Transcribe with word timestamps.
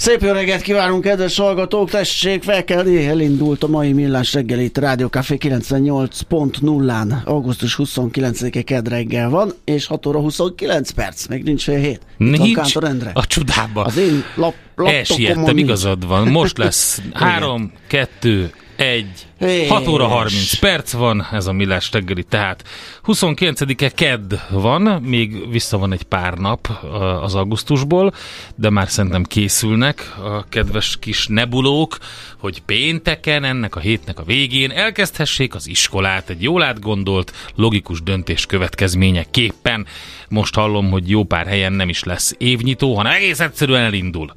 Szép 0.00 0.22
jó 0.22 0.32
reggelt 0.32 0.62
kívánunk, 0.62 1.02
kedves 1.02 1.36
hallgatók! 1.36 1.90
Tessék, 1.90 2.42
felkelni, 2.42 3.06
elindult 3.06 3.62
a 3.62 3.68
mai 3.68 3.92
millás 3.92 4.32
reggelit, 4.32 4.78
Rádió 4.78 5.06
Café 5.06 5.36
98.0-án, 5.40 7.24
augusztus 7.24 7.76
29-e 7.78 8.62
kedd 8.62 8.88
reggel 8.88 9.28
van, 9.28 9.52
és 9.64 9.86
6 9.86 10.06
óra 10.06 10.18
29 10.18 10.90
perc, 10.90 11.26
még 11.26 11.42
nincs 11.42 11.62
fél 11.62 11.78
hét. 11.78 12.00
Itt 12.18 12.38
Nincs 12.38 12.54
Kántor 12.54 12.84
Endre. 12.84 13.10
a 13.14 13.26
csodába. 13.26 13.82
Az 13.82 13.96
én 13.96 14.24
lap, 14.34 14.54
Elsiettem, 14.76 15.36
laptopomon 15.36 15.58
igazad 15.58 16.06
van. 16.06 16.28
Most 16.28 16.58
lesz 16.58 17.00
3, 17.12 17.72
2, 17.86 18.50
1, 18.80 19.06
És. 19.38 19.68
6 19.68 19.86
óra 19.86 20.06
30 20.06 20.58
perc 20.58 20.92
van, 20.92 21.26
ez 21.32 21.46
a 21.46 21.52
millás 21.52 21.92
reggeli, 21.92 22.22
tehát 22.22 22.64
29-e 23.06 23.90
kedd 23.90 24.34
van, 24.50 24.82
még 25.02 25.50
vissza 25.50 25.78
van 25.78 25.92
egy 25.92 26.02
pár 26.02 26.34
nap 26.34 26.68
uh, 26.82 27.22
az 27.22 27.34
augusztusból, 27.34 28.14
de 28.54 28.70
már 28.70 28.88
szerintem 28.88 29.24
készülnek 29.24 30.14
a 30.22 30.48
kedves 30.48 30.96
kis 31.00 31.26
nebulók, 31.26 31.98
hogy 32.38 32.62
pénteken, 32.62 33.44
ennek 33.44 33.76
a 33.76 33.80
hétnek 33.80 34.18
a 34.18 34.22
végén 34.22 34.70
elkezdhessék 34.70 35.54
az 35.54 35.68
iskolát 35.68 36.30
egy 36.30 36.42
jól 36.42 36.62
átgondolt, 36.62 37.32
logikus 37.54 38.02
döntés 38.02 38.46
következményeképpen. 38.46 39.86
Most 40.28 40.54
hallom, 40.54 40.90
hogy 40.90 41.10
jó 41.10 41.24
pár 41.24 41.46
helyen 41.46 41.72
nem 41.72 41.88
is 41.88 42.04
lesz 42.04 42.34
évnyitó, 42.38 42.96
hanem 42.96 43.12
egész 43.12 43.40
egyszerűen 43.40 43.82
elindul. 43.82 44.32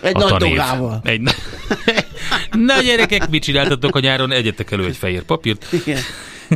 Egy 0.00 0.16
a 0.16 0.18
nagy 0.18 0.28
tanév. 0.28 0.48
dogával. 0.48 1.00
Egy... 1.04 1.22
Na 2.52 2.80
gyerekek, 2.80 3.30
mit 3.30 3.42
csináltatok 3.42 3.96
a 3.96 4.00
nyáron? 4.00 4.32
Egyetek 4.32 4.70
elő 4.70 4.84
egy 4.84 4.96
fehér 4.96 5.22
papírt. 5.22 5.66
Igen. 5.72 6.00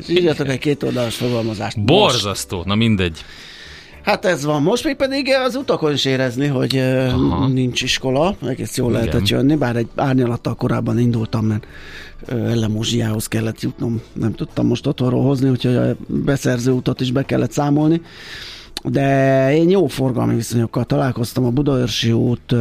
Írjatok 0.08 0.48
egy 0.48 0.58
két 0.58 0.82
oldalas 0.82 1.14
fogalmazást. 1.14 1.76
Most. 1.76 1.86
Borzasztó, 1.88 2.62
na 2.66 2.74
mindegy. 2.74 3.24
Hát 4.02 4.24
ez 4.24 4.44
van. 4.44 4.62
Most 4.62 4.84
még 4.84 4.94
pedig 4.96 5.28
az 5.44 5.54
utakon 5.54 5.92
is 5.92 6.04
érezni, 6.04 6.46
hogy 6.46 6.78
Aha. 6.78 7.48
Nincs 7.48 7.82
iskola. 7.82 8.36
Egész 8.46 8.76
jól 8.76 8.90
Igen. 8.90 9.04
lehetett 9.04 9.28
jönni, 9.28 9.56
bár 9.56 9.76
egy 9.76 9.88
árnyalattal 9.96 10.54
korábban 10.54 10.98
indultam, 10.98 11.46
mert 11.46 11.66
Ellemózsiához 12.28 13.26
kellett 13.26 13.60
jutnom. 13.60 14.02
Nem 14.12 14.34
tudtam 14.34 14.66
most 14.66 14.86
otthonról 14.86 15.22
hozni, 15.22 15.48
úgyhogy 15.48 15.76
a 15.76 15.96
beszerző 16.06 16.70
utat 16.72 17.00
is 17.00 17.10
be 17.10 17.22
kellett 17.24 17.52
számolni. 17.52 18.00
De 18.84 19.54
én 19.54 19.70
jó 19.70 19.86
forgalmi 19.86 20.34
viszonyokkal 20.34 20.84
találkoztam 20.84 21.44
a 21.44 21.50
Budaörsi 21.50 22.12
út, 22.12 22.54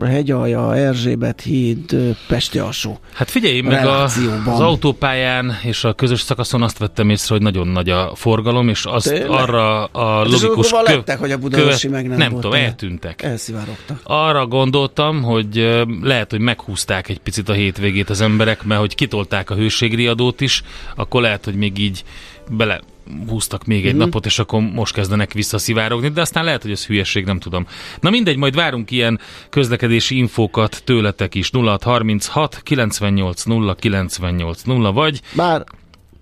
Hegyalja, 0.00 0.76
Erzsébet 0.76 1.40
híd, 1.40 1.96
Pesti 2.28 2.58
alsó. 2.58 2.98
Hát 3.14 3.30
figyelj, 3.30 3.60
meg 3.60 3.86
a, 3.86 4.02
az 4.02 4.60
autópályán 4.60 5.52
és 5.62 5.84
a 5.84 5.92
közös 5.92 6.20
szakaszon 6.20 6.62
azt 6.62 6.78
vettem 6.78 7.10
észre, 7.10 7.34
hogy 7.34 7.42
nagyon 7.42 7.68
nagy 7.68 7.88
a 7.88 8.12
forgalom, 8.14 8.68
és 8.68 8.84
azt 8.84 9.08
Tényleg? 9.08 9.30
arra 9.30 9.84
a 9.84 10.16
Hát 10.16 10.26
logikus... 10.26 10.70
hova 10.70 10.82
lettek, 10.82 11.18
hogy 11.18 11.30
a 11.32 11.38
Budaörsi 11.38 11.88
meg 11.88 12.08
nem 12.08 12.18
Nem 12.18 12.30
volt 12.30 12.42
tudom, 12.42 12.56
olyan? 12.56 12.68
eltűntek. 12.70 13.22
Elszivárogtak. 13.22 14.00
Arra 14.02 14.46
gondoltam, 14.46 15.22
hogy 15.22 15.82
lehet, 16.02 16.30
hogy 16.30 16.40
meghúzták 16.40 17.08
egy 17.08 17.20
picit 17.20 17.48
a 17.48 17.52
hétvégét 17.52 18.10
az 18.10 18.20
emberek, 18.20 18.64
mert 18.64 18.80
hogy 18.80 18.94
kitolták 18.94 19.50
a 19.50 19.54
hőségriadót 19.54 20.40
is, 20.40 20.62
akkor 20.96 21.22
lehet, 21.22 21.44
hogy 21.44 21.54
még 21.54 21.78
így 21.78 22.04
bele 22.50 22.80
húztak 23.28 23.64
még 23.64 23.86
egy 23.86 23.96
napot, 23.96 24.26
és 24.26 24.38
akkor 24.38 24.60
most 24.60 24.94
kezdenek 24.94 25.32
visszaszivárogni, 25.32 26.08
de 26.08 26.20
aztán 26.20 26.44
lehet, 26.44 26.62
hogy 26.62 26.70
ez 26.70 26.86
hülyeség, 26.86 27.24
nem 27.24 27.38
tudom. 27.38 27.66
Na 28.00 28.10
mindegy, 28.10 28.36
majd 28.36 28.54
várunk 28.54 28.90
ilyen 28.90 29.20
közlekedési 29.50 30.16
infókat 30.16 30.82
tőletek 30.84 31.34
is. 31.34 31.50
0636 31.52 32.60
98 32.62 33.44
0 33.44 33.74
98 33.74 34.62
0 34.62 34.92
vagy 34.92 35.20
Bár 35.34 35.64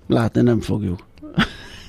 látni 0.07 0.43
nem 0.43 0.61
fogjuk. 0.61 1.08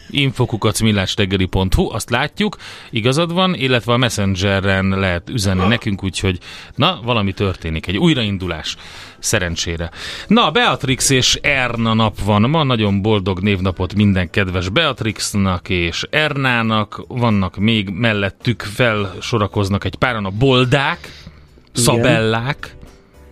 infokukacmillásteggeli.hu, 0.10 1.92
azt 1.92 2.10
látjuk, 2.10 2.58
igazad 2.90 3.34
van, 3.34 3.56
illetve 3.56 3.94
a 3.94 3.98
Messengeren 3.98 4.90
lehet 4.90 5.30
üzenni 5.30 5.68
nekünk, 5.68 6.04
úgyhogy 6.04 6.40
na, 6.76 7.00
valami 7.04 7.34
történik, 7.34 7.88
egy 7.88 7.98
újraindulás, 7.98 8.76
szerencsére. 9.20 9.90
Na, 10.28 10.52
Beatrix 10.52 11.10
és 11.10 11.36
Erna 11.42 11.94
nap 11.94 12.20
van. 12.24 12.42
Ma, 12.42 12.64
nagyon 12.64 13.02
boldog 13.02 13.40
névnapot 13.40 13.94
minden 13.94 14.30
kedves 14.30 14.70
Beatrixnak 14.70 15.70
és 15.70 16.04
Ernának, 16.10 17.04
vannak 17.08 17.58
még 17.58 17.90
mellettük 17.90 18.62
felsorakoznak 18.62 19.84
egy 19.84 19.96
páran 19.96 20.26
a 20.26 20.30
Boldák, 20.30 21.28
Szabellák, 21.72 22.76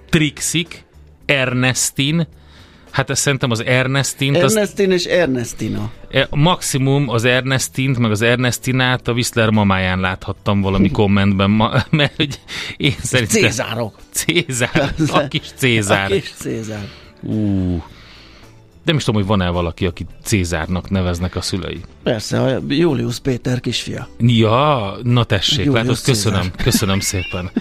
Trixik, 0.10 0.86
Ernestin, 1.26 2.28
hát 2.98 3.10
ez 3.10 3.20
szerintem 3.20 3.52
az 3.52 3.66
Ernestin, 3.66 4.36
azt 4.36 4.56
Ernestin 4.56 4.92
és 4.92 5.04
Ernestina. 5.04 5.92
E, 6.12 6.28
Maximum 6.30 7.10
az 7.10 7.24
Ernestint, 7.24 7.98
meg 7.98 8.12
az 8.12 8.22
Ernestinát 8.22 9.08
a 9.08 9.12
Whistler 9.12 9.50
mamáján 9.50 10.00
láthattam 10.00 10.62
valami 10.62 10.92
kommentben, 11.02 11.50
ma, 11.50 11.84
mert 11.90 12.16
hogy 12.16 12.40
én 12.78 12.96
szerintem... 13.04 13.42
Cézárok. 13.42 13.96
Cézár, 14.12 14.94
a 15.08 15.28
kis 15.28 15.48
Cézár. 15.56 16.12
A 16.12 16.16
kis 16.16 16.34
Cézár. 16.36 16.88
Ú. 17.24 17.84
Nem 18.84 18.96
is 18.96 19.04
tudom, 19.04 19.20
hogy 19.20 19.30
van-e 19.30 19.50
valaki, 19.50 19.86
aki 19.86 20.06
Cézárnak 20.24 20.90
neveznek 20.90 21.36
a 21.36 21.42
szülei. 21.42 21.82
Persze, 22.04 22.42
a 22.42 22.62
Julius 22.68 23.20
Péter 23.20 23.60
kisfia. 23.60 24.08
Ja, 24.20 24.96
na 25.04 25.24
tessék, 25.24 25.66
Julius 25.66 25.84
látod, 25.84 26.02
köszönöm, 26.02 26.52
köszönöm 26.64 27.00
szépen. 27.00 27.52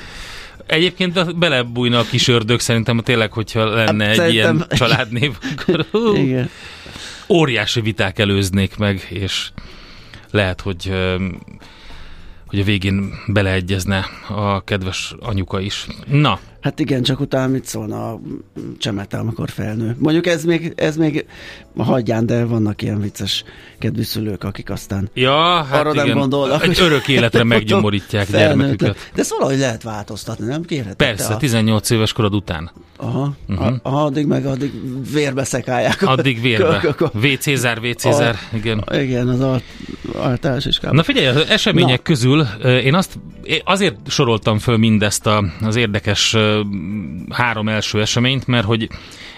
Egyébként 0.67 1.37
belebújna 1.39 1.99
a 1.99 2.05
kis 2.11 2.29
ördög 2.29 2.61
szerintem 2.61 2.99
tényleg, 2.99 3.33
hogyha 3.33 3.65
lenne 3.75 4.05
Hát 4.07 4.19
egy 4.19 4.33
ilyen 4.33 4.47
szerintem- 4.47 4.79
családnév, 4.89 5.33
akkor 5.57 5.85
hú, 5.91 6.15
Igen. 6.15 6.51
óriási 7.29 7.81
viták 7.81 8.19
előznék 8.19 8.77
meg, 8.77 9.07
és 9.09 9.49
lehet, 10.31 10.61
hogy 10.61 10.93
hogy 12.47 12.61
a 12.61 12.65
végén 12.65 13.13
beleegyezne 13.27 14.05
a 14.29 14.65
kedves 14.65 15.15
anyuka 15.21 15.61
is. 15.61 15.87
Na, 16.07 16.39
Hát 16.61 16.81
igen, 16.81 17.03
csak 17.03 17.21
utána 17.21 17.53
mit 17.53 17.65
szólna 17.65 18.11
a 18.11 18.21
csemete, 18.79 19.19
amikor 19.19 19.51
felnő. 19.51 19.97
Mondjuk 19.99 20.27
ez 20.27 20.45
még, 20.45 20.73
ez 20.77 20.97
még 20.97 21.27
hagyján, 21.77 22.27
de 22.27 22.45
vannak 22.45 22.83
ilyen 22.83 23.01
vicces 23.01 23.45
kedviszülők, 23.79 24.45
akik 24.45 24.71
aztán 24.71 25.11
Ja, 25.15 25.63
hát 25.63 25.81
arra 25.81 25.93
igen. 25.93 26.07
nem 26.07 26.19
gondolnak. 26.19 26.63
Egy 26.63 26.79
hogy- 26.79 26.87
örök 26.87 27.09
életre 27.09 27.45
meggyomorítják 27.55 28.31
gyermeküket. 28.31 29.11
De 29.15 29.21
ezt 29.21 29.31
valahogy 29.31 29.59
lehet 29.59 29.83
változtatni, 29.83 30.47
nem 30.47 30.63
kérhetek? 30.63 30.97
Persze, 30.97 31.35
A, 31.35 31.37
18 31.37 31.91
éves 31.91 32.13
korod 32.13 32.35
után. 32.35 32.71
aha, 32.97 33.37
uh-huh. 33.49 33.75
a, 33.83 34.05
addig 34.05 34.27
meg 34.27 34.47
addig 34.47 34.73
vérbe 35.13 35.45
szekálják. 35.45 36.03
Addig 36.03 36.41
vérbe. 36.41 36.95
WC-zár, 37.15 37.79
WC-zár, 37.79 38.37
igen. 38.53 38.85
Igen, 38.93 39.29
az 39.29 39.41
alt, 39.41 39.63
iskában. 40.67 40.97
Na 40.97 41.03
figyelj, 41.03 41.27
az 41.27 41.47
események 41.49 41.97
Na. 41.97 42.03
közül 42.03 42.41
én 42.65 42.95
azt 42.95 43.19
én 43.47 43.61
azért 43.65 43.97
soroltam 44.09 44.59
föl 44.59 44.77
mindezt 44.77 45.27
a, 45.27 45.45
az 45.61 45.77
érdekes 45.77 46.37
ö, 46.47 46.61
három 47.31 47.69
első 47.69 48.01
eseményt, 48.01 48.47
mert 48.47 48.67
hogy 48.67 48.89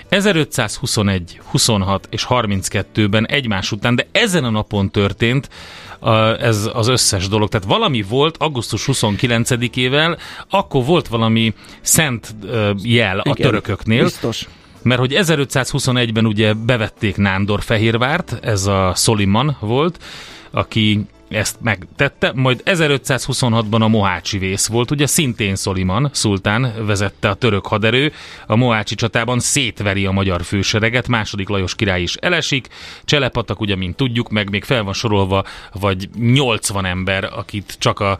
1521, 0.08 1.40
26 1.50 2.06
és 2.10 2.26
32-ben 2.28 3.26
egymás 3.26 3.72
után, 3.72 3.94
de 3.94 4.06
ezen 4.12 4.44
a 4.44 4.50
napon 4.50 4.90
történt 4.90 5.48
a, 5.98 6.14
ez 6.18 6.70
az 6.72 6.88
összes 6.88 7.28
dolog. 7.28 7.48
Tehát 7.48 7.66
valami 7.66 8.02
volt 8.02 8.36
augusztus 8.36 8.84
29-ével, 8.86 10.18
akkor 10.50 10.84
volt 10.84 11.08
valami 11.08 11.54
szent 11.80 12.34
ö, 12.42 12.70
jel 12.82 13.18
a 13.18 13.34
törököknél. 13.34 14.02
Biztos. 14.02 14.48
Mert 14.82 15.00
hogy 15.00 15.16
1521-ben 15.16 16.26
ugye 16.26 16.52
bevették 16.52 17.16
Nándor 17.16 17.62
Fehérvárt, 17.62 18.38
ez 18.42 18.66
a 18.66 18.92
Soliman 18.96 19.56
volt, 19.60 20.02
aki 20.50 21.06
ezt 21.28 21.56
megtette, 21.60 22.32
majd 22.34 22.62
1526-ban 22.64 23.80
a 23.80 23.88
Mohácsi 23.88 24.38
vész 24.38 24.66
volt, 24.66 24.90
ugye 24.90 25.06
szintén 25.06 25.56
Szoliman 25.56 26.10
szultán 26.12 26.86
vezette 26.86 27.28
a 27.28 27.34
török 27.34 27.66
haderő, 27.66 28.12
a 28.46 28.56
Mohácsi 28.56 28.94
csatában 28.94 29.40
szétveri 29.40 30.06
a 30.06 30.10
magyar 30.10 30.44
fősereget, 30.44 31.08
második 31.08 31.48
Lajos 31.48 31.74
király 31.74 32.02
is 32.02 32.14
elesik, 32.14 32.68
Cselepatak 33.04 33.60
ugye, 33.60 33.76
mint 33.76 33.96
tudjuk, 33.96 34.28
meg 34.28 34.50
még 34.50 34.64
fel 34.64 34.82
van 34.82 34.92
sorolva, 34.92 35.44
vagy 35.72 36.08
80 36.18 36.84
ember, 36.84 37.24
akit 37.24 37.76
csak 37.78 38.00
a 38.00 38.18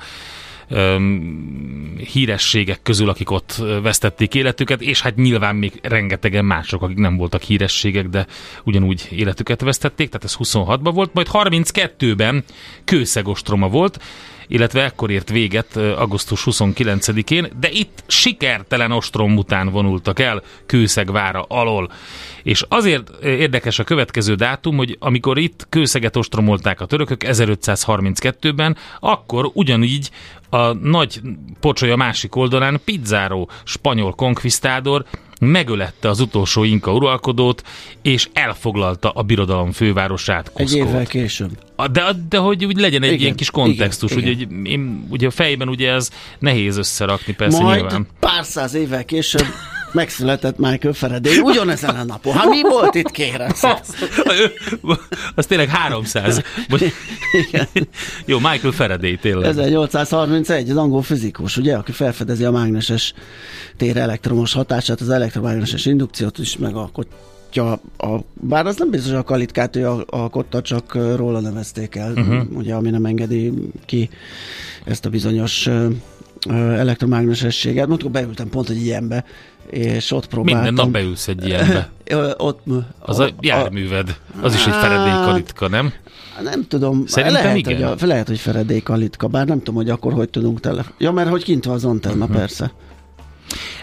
hírességek 2.13 2.83
közül, 2.83 3.09
akik 3.09 3.31
ott 3.31 3.63
vesztették 3.83 4.35
életüket, 4.35 4.81
és 4.81 5.01
hát 5.01 5.17
nyilván 5.17 5.57
még 5.57 5.73
rengetegen 5.83 6.45
mások, 6.45 6.83
akik 6.83 6.97
nem 6.97 7.17
voltak 7.17 7.43
hírességek, 7.43 8.09
de 8.09 8.27
ugyanúgy 8.65 9.09
életüket 9.11 9.61
vesztették, 9.61 10.09
tehát 10.09 10.25
ez 10.25 10.37
26-ban 10.39 10.91
volt, 10.95 11.15
majd 11.15 11.27
32-ben 11.33 12.45
kőszegostroma 12.85 13.69
volt, 13.69 13.99
illetve 14.49 14.85
ekkor 14.85 15.11
ért 15.11 15.31
véget 15.31 15.77
augusztus 15.77 16.43
29-én, 16.51 17.49
de 17.61 17.71
itt 17.71 18.05
sikertelen 18.07 18.93
ostrom 18.93 19.37
után 19.37 19.69
vonultak 19.69 20.19
el 20.19 20.43
Kőszegvára 20.67 21.45
alól. 21.49 21.93
És 22.43 22.65
azért 22.69 23.25
érdekes 23.25 23.79
a 23.79 23.85
következő 23.85 24.35
dátum, 24.35 24.77
hogy 24.77 24.97
amikor 25.01 25.39
itt 25.39 25.67
Kőszeget 25.69 26.17
ostromolták 26.17 26.81
a 26.81 26.87
törökök 26.87 27.23
1532-ben, 27.27 28.77
akkor 29.01 29.51
ugyanígy 29.53 30.11
a 30.51 30.73
nagy 30.73 31.21
pocsolya 31.61 31.97
másik 31.97 32.37
oldalán 32.37 32.81
Pizzáró, 32.85 33.51
spanyol 33.65 34.13
konkvisztádor 34.13 35.05
megölette 35.41 36.09
az 36.09 36.21
utolsó 36.21 36.65
inka 36.65 36.93
uralkodót, 36.93 37.63
és 38.03 38.29
elfoglalta 38.33 39.11
a 39.11 39.23
birodalom 39.23 39.73
fővárosát, 39.73 40.51
Egy 40.55 40.67
Cuscót. 40.67 40.89
évvel 40.89 41.07
később. 41.07 41.51
De, 41.93 42.05
de 42.29 42.39
hogy 42.39 42.65
úgy 42.65 42.77
legyen 42.77 43.03
egy 43.03 43.09
Igen, 43.09 43.21
ilyen 43.23 43.35
kis 43.37 43.51
kontextus, 43.51 44.11
igen, 44.11 44.23
ugye, 44.25 44.45
hogy 44.47 44.67
én, 44.67 45.07
ugye 45.11 45.27
a 45.27 45.31
fejben 45.31 45.69
ugye 45.69 45.91
ez 45.93 46.11
nehéz 46.39 46.77
összerakni, 46.77 47.33
persze 47.35 47.63
Majd 47.63 47.81
nyilván. 47.81 48.07
pár 48.21 48.45
száz 48.45 48.75
évvel 48.75 49.05
később 49.05 49.47
megszületett 49.93 50.59
Michael 50.59 50.95
Faraday 50.95 51.39
ugyanezen 51.39 51.95
a 51.97 52.05
napon. 52.05 52.33
Hát 52.33 52.49
mi 52.49 52.63
volt 52.63 52.95
itt, 52.95 53.11
kérem? 53.11 53.51
az 55.35 55.47
tényleg 55.47 55.69
300. 55.69 56.43
Vagy- 56.69 56.93
Jó, 58.25 58.39
Michael 58.39 58.73
Faraday 58.73 59.17
tényleg. 59.17 59.49
1831, 59.49 60.71
az 60.71 60.77
angol 60.77 61.03
fizikus, 61.03 61.57
ugye, 61.57 61.77
aki 61.77 61.93
felfedezi 61.93 62.45
a 62.45 62.51
mágneses 62.51 63.15
tér 63.77 63.97
elektromos 63.97 64.53
hatását, 64.53 65.01
az 65.01 65.11
elektromágneses 65.11 65.87
indukciót 65.87 66.39
is 66.39 66.57
megalkotja. 66.57 67.73
A, 67.97 68.19
bár 68.33 68.67
az 68.67 68.77
nem 68.77 68.91
biztos, 68.91 69.11
hogy 69.11 69.21
a 69.21 69.23
kalitkát 69.23 69.77
ő 69.77 69.87
al- 69.87 70.11
alkotta, 70.11 70.63
csak 70.63 70.95
róla 71.17 71.41
nevezték 71.41 71.95
el, 71.95 72.13
uh-huh. 72.13 72.43
ugye, 72.53 72.75
ami 72.75 72.91
nem 72.91 73.05
engedi 73.05 73.53
ki 73.87 74.09
ezt 74.85 75.05
a 75.07 75.11
bizonyos 75.11 75.69
elektromágnesességet. 76.51 77.87
Mondjuk 77.87 78.11
beültem 78.11 78.49
pont 78.49 78.69
egy 78.69 78.83
ilyenbe, 78.83 79.25
és 79.71 80.11
ott 80.11 80.27
próbáltam. 80.27 80.63
Minden 80.63 80.85
nap 80.85 80.93
beülsz 80.93 81.29
egy 81.29 81.47
ilyenbe. 81.47 81.91
Ott, 82.37 82.61
Az 82.99 83.19
a 83.19 83.29
járműved. 83.41 84.17
Az 84.41 84.55
is 84.55 84.67
egy 84.67 84.73
Faraday 84.73 85.25
kalitka, 85.25 85.69
nem? 85.69 85.93
Nem 86.43 86.67
tudom, 86.69 87.07
Szerintem 87.07 87.43
lehet, 87.43 87.57
igen. 87.57 87.89
Hogy 87.89 88.03
a, 88.03 88.07
lehet, 88.07 88.27
hogy 88.29 88.39
Feredély 88.39 88.81
Kalitka, 88.81 89.27
bár 89.27 89.47
nem 89.47 89.59
tudom, 89.59 89.75
hogy 89.75 89.91
akkor 89.91 90.13
hogy 90.13 90.29
tudunk 90.29 90.61
tele... 90.61 90.85
Ja, 90.99 91.13
mert 91.13 91.29
hogy 91.29 91.45
kint 91.45 91.65
van 91.65 91.75
az 91.75 91.85
antenna, 91.85 92.25
uh-huh. 92.25 92.37
persze. 92.37 92.73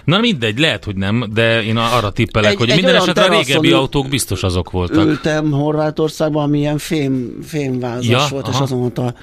Na 0.04 0.20
mindegy, 0.20 0.60
lehet, 0.60 0.84
hogy 0.84 0.96
nem, 0.96 1.30
de 1.34 1.64
én 1.64 1.78
arra 1.78 2.12
tippelek, 2.12 2.52
Egy- 2.52 2.58
hogy 2.58 2.70
egy 2.70 2.76
minden 2.76 2.96
esetre 2.96 3.24
a 3.24 3.30
régebbi 3.30 3.72
autók 3.72 4.10
biztos 4.10 4.44
azok 4.44 4.72
voltak. 4.72 5.06
Ültem 5.06 5.52
Horvátországban, 5.52 6.44
ami 6.44 6.58
ilyen 6.60 6.78
fém, 6.78 7.38
fémvázas 7.44 8.08
Ja, 8.08 8.26
volt, 8.30 8.48
és 8.48 8.54
aha. 8.54 8.64
azon 8.64 8.80
volt 8.80 8.98
a, 8.98 9.14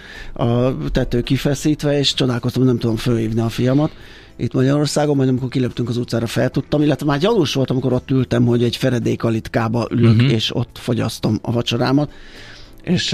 a 0.45 0.75
tető 0.93 1.21
kifeszítve, 1.21 1.99
és 1.99 2.15
csodálkoztam, 2.15 2.63
nem 2.63 2.79
tudom 2.79 2.97
fölhívni 2.97 3.41
a 3.41 3.49
fiamat. 3.49 3.91
Itt 4.37 4.53
Magyarországon, 4.53 5.17
majd 5.17 5.29
amikor 5.29 5.49
kilöptünk 5.49 5.89
az 5.89 5.97
utcára, 5.97 6.27
feltudtam, 6.27 6.83
illetve 6.83 7.07
már 7.07 7.19
gyanús 7.19 7.55
voltam, 7.55 7.77
amikor 7.77 7.93
ott 7.97 8.11
ültem, 8.11 8.45
hogy 8.47 8.63
egy 8.63 8.77
Feredély 8.77 9.17
Kalitkába 9.17 9.87
ülök, 9.91 10.15
uh-huh. 10.15 10.33
és 10.33 10.55
ott 10.55 10.79
fogyasztom 10.81 11.39
a 11.43 11.53
vacsorámat. 11.53 12.11
És 12.83 13.13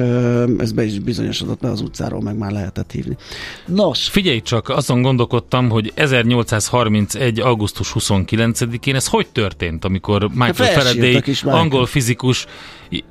ez 0.59 0.73
be 0.73 0.85
is 0.85 0.99
bizonyosodott, 0.99 1.61
mert 1.61 1.75
az 1.75 1.81
utcáról 1.81 2.20
meg 2.20 2.37
már 2.37 2.50
lehetett 2.50 2.91
hívni. 2.91 3.17
Nos, 3.67 4.09
Figyelj 4.09 4.41
csak, 4.41 4.69
azon 4.69 5.03
gondolkodtam, 5.03 5.69
hogy 5.69 5.93
1831. 5.94 7.41
augusztus 7.41 7.93
29-én 7.94 8.94
ez 8.94 9.06
hogy 9.06 9.26
történt, 9.26 9.85
amikor 9.85 10.29
Michael 10.29 10.53
felsírtak 10.53 10.82
Faraday, 10.82 11.15
Michael. 11.15 11.56
angol 11.56 11.87
fizikus, 11.87 12.47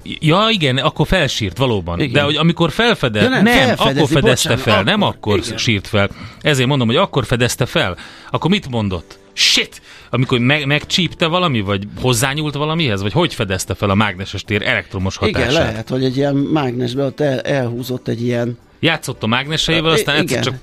ja 0.03 0.47
igen, 0.51 0.77
akkor 0.77 1.07
felsírt 1.07 1.57
valóban, 1.57 1.99
Igen. 1.99 2.13
de 2.13 2.21
hogy 2.21 2.35
amikor 2.35 2.71
felfedez, 2.71 3.23
Ja, 3.23 3.29
nem, 3.29 3.43
nem, 3.43 3.69
akkor 3.77 4.07
fedezte 4.07 4.19
bocsánat, 4.49 4.59
fel, 4.59 4.83
nem 4.83 5.01
akkor, 5.01 5.33
akkor 5.33 5.37
igen. 5.45 5.57
sírt 5.57 5.87
fel. 5.87 6.09
Ezért 6.41 6.67
mondom, 6.67 6.87
hogy 6.87 6.95
akkor 6.95 7.25
fedezte 7.25 7.65
fel. 7.65 7.97
Akkor 8.31 8.49
mit 8.49 8.69
mondott? 8.69 9.19
Shit! 9.37 9.81
Amikor 10.09 10.39
meg, 10.39 10.65
megcsípte 10.65 11.27
valami, 11.27 11.61
vagy 11.61 11.87
hozzányúlt 12.01 12.53
valamihez, 12.53 13.01
vagy 13.01 13.11
hogy 13.11 13.33
fedezte 13.33 13.73
fel 13.73 13.89
a 13.89 13.95
mágneses 13.95 14.43
tér 14.43 14.61
elektromos 14.61 15.17
hatását? 15.17 15.51
igen, 15.51 15.63
lehet, 15.63 15.89
hogy 15.89 16.03
egy 16.03 16.17
ilyen 16.17 16.35
mágnesbe 16.35 17.03
ott 17.03 17.19
el, 17.19 17.39
elhúzott 17.39 18.07
egy 18.07 18.21
ilyen 18.21 18.57
Játszott 18.79 19.23
a 19.23 19.27
mágneseivel, 19.27 19.91
aztán 19.91 20.15
I- 20.15 20.19
egyszer 20.19 20.43
csak 20.43 20.55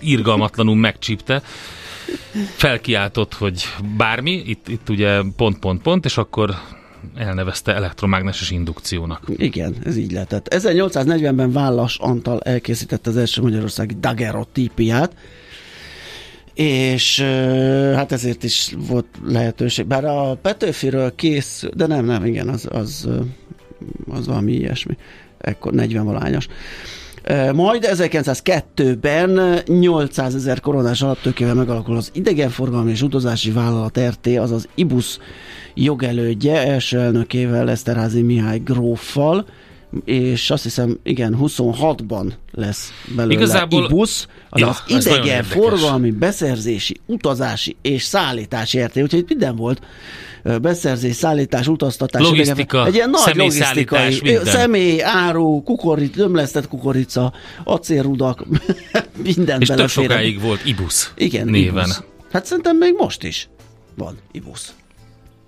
irgalmatlanul 0.00 0.76
megcsípte. 0.76 1.42
Felkiáltott, 2.54 3.34
hogy 3.34 3.64
bármi, 3.96 4.42
itt, 4.46 4.68
itt 4.68 4.88
ugye 4.88 5.20
pont, 5.36 5.58
pont, 5.58 5.82
pont, 5.82 6.04
és 6.04 6.16
akkor 6.16 6.54
elnevezte 7.16 7.74
elektromágneses 7.74 8.50
indukciónak. 8.50 9.22
Igen, 9.36 9.74
ez 9.84 9.96
így 9.96 10.12
lehetett. 10.12 10.54
1840-ben 10.54 11.52
Vállas 11.52 11.98
Antal 11.98 12.40
elkészítette 12.40 13.10
az 13.10 13.16
első 13.16 13.42
magyarországi 13.42 13.96
daguerreotípiát, 14.00 15.16
és 16.56 17.20
hát 17.94 18.12
ezért 18.12 18.42
is 18.44 18.74
volt 18.88 19.06
lehetőség. 19.26 19.86
Bár 19.86 20.04
a 20.04 20.38
Petőfiről 20.42 21.14
kész, 21.14 21.64
de 21.74 21.86
nem, 21.86 22.04
nem, 22.04 22.24
igen, 22.24 22.48
az, 22.48 22.68
az, 22.70 23.08
az 24.10 24.26
valami 24.26 24.52
ilyesmi. 24.52 24.96
Ekkor 25.38 25.72
40 25.72 26.04
valányos. 26.04 26.48
Majd 27.52 27.88
1902-ben 27.92 29.60
800 29.66 30.34
ezer 30.34 30.60
koronás 30.60 31.02
alaptőkével 31.02 31.54
megalakul 31.54 31.96
az 31.96 32.10
idegenforgalmi 32.12 32.90
és 32.90 33.02
utazási 33.02 33.50
vállalat 33.50 34.00
RT, 34.00 34.26
azaz 34.26 34.68
IBUS 34.74 35.18
jogelődje, 35.74 36.66
első 36.66 36.98
elnökével 36.98 37.70
Eszterházi 37.70 38.22
Mihály 38.22 38.58
gróffal, 38.58 39.46
és 40.04 40.50
azt 40.50 40.62
hiszem, 40.62 40.98
igen, 41.02 41.36
26-ban 41.40 42.32
lesz 42.52 42.92
belőle 43.16 43.34
Igazából- 43.34 43.84
IBUS, 43.84 44.26
Ja, 44.52 44.68
azaz 44.68 44.82
ez 44.96 45.04
nagyon 45.04 45.24
idegen 45.24 45.42
forgalmi, 45.42 46.10
beszerzési, 46.10 46.96
utazási 47.06 47.76
és 47.82 48.02
szállítási 48.02 48.80
RT, 48.82 48.96
úgyhogy 48.96 49.24
minden 49.28 49.56
volt 49.56 49.80
beszerzés, 50.60 51.14
szállítás, 51.16 51.66
utaztatás, 51.68 52.22
Logisztika, 52.22 52.60
idegen- 52.62 52.86
egy 52.86 52.94
ilyen 52.94 53.10
nagy 53.10 53.34
logisztikai, 53.36 54.18
minden. 54.22 54.44
személy, 54.44 55.02
áru, 55.02 55.62
kukoric, 55.62 56.18
ömlesztett 56.18 56.68
kukorica, 56.68 57.32
acélrudak, 57.64 58.44
minden 59.36 59.60
És 59.60 59.68
tök 59.68 59.88
sokáig 59.88 60.40
volt 60.40 60.64
IBUS 60.64 61.12
Igen, 61.16 61.48
néven. 61.48 61.84
IBUS. 61.84 61.98
Hát 62.32 62.46
szerintem 62.46 62.76
még 62.76 62.94
most 62.98 63.22
is 63.24 63.48
van 63.96 64.18
IBUS. 64.32 64.60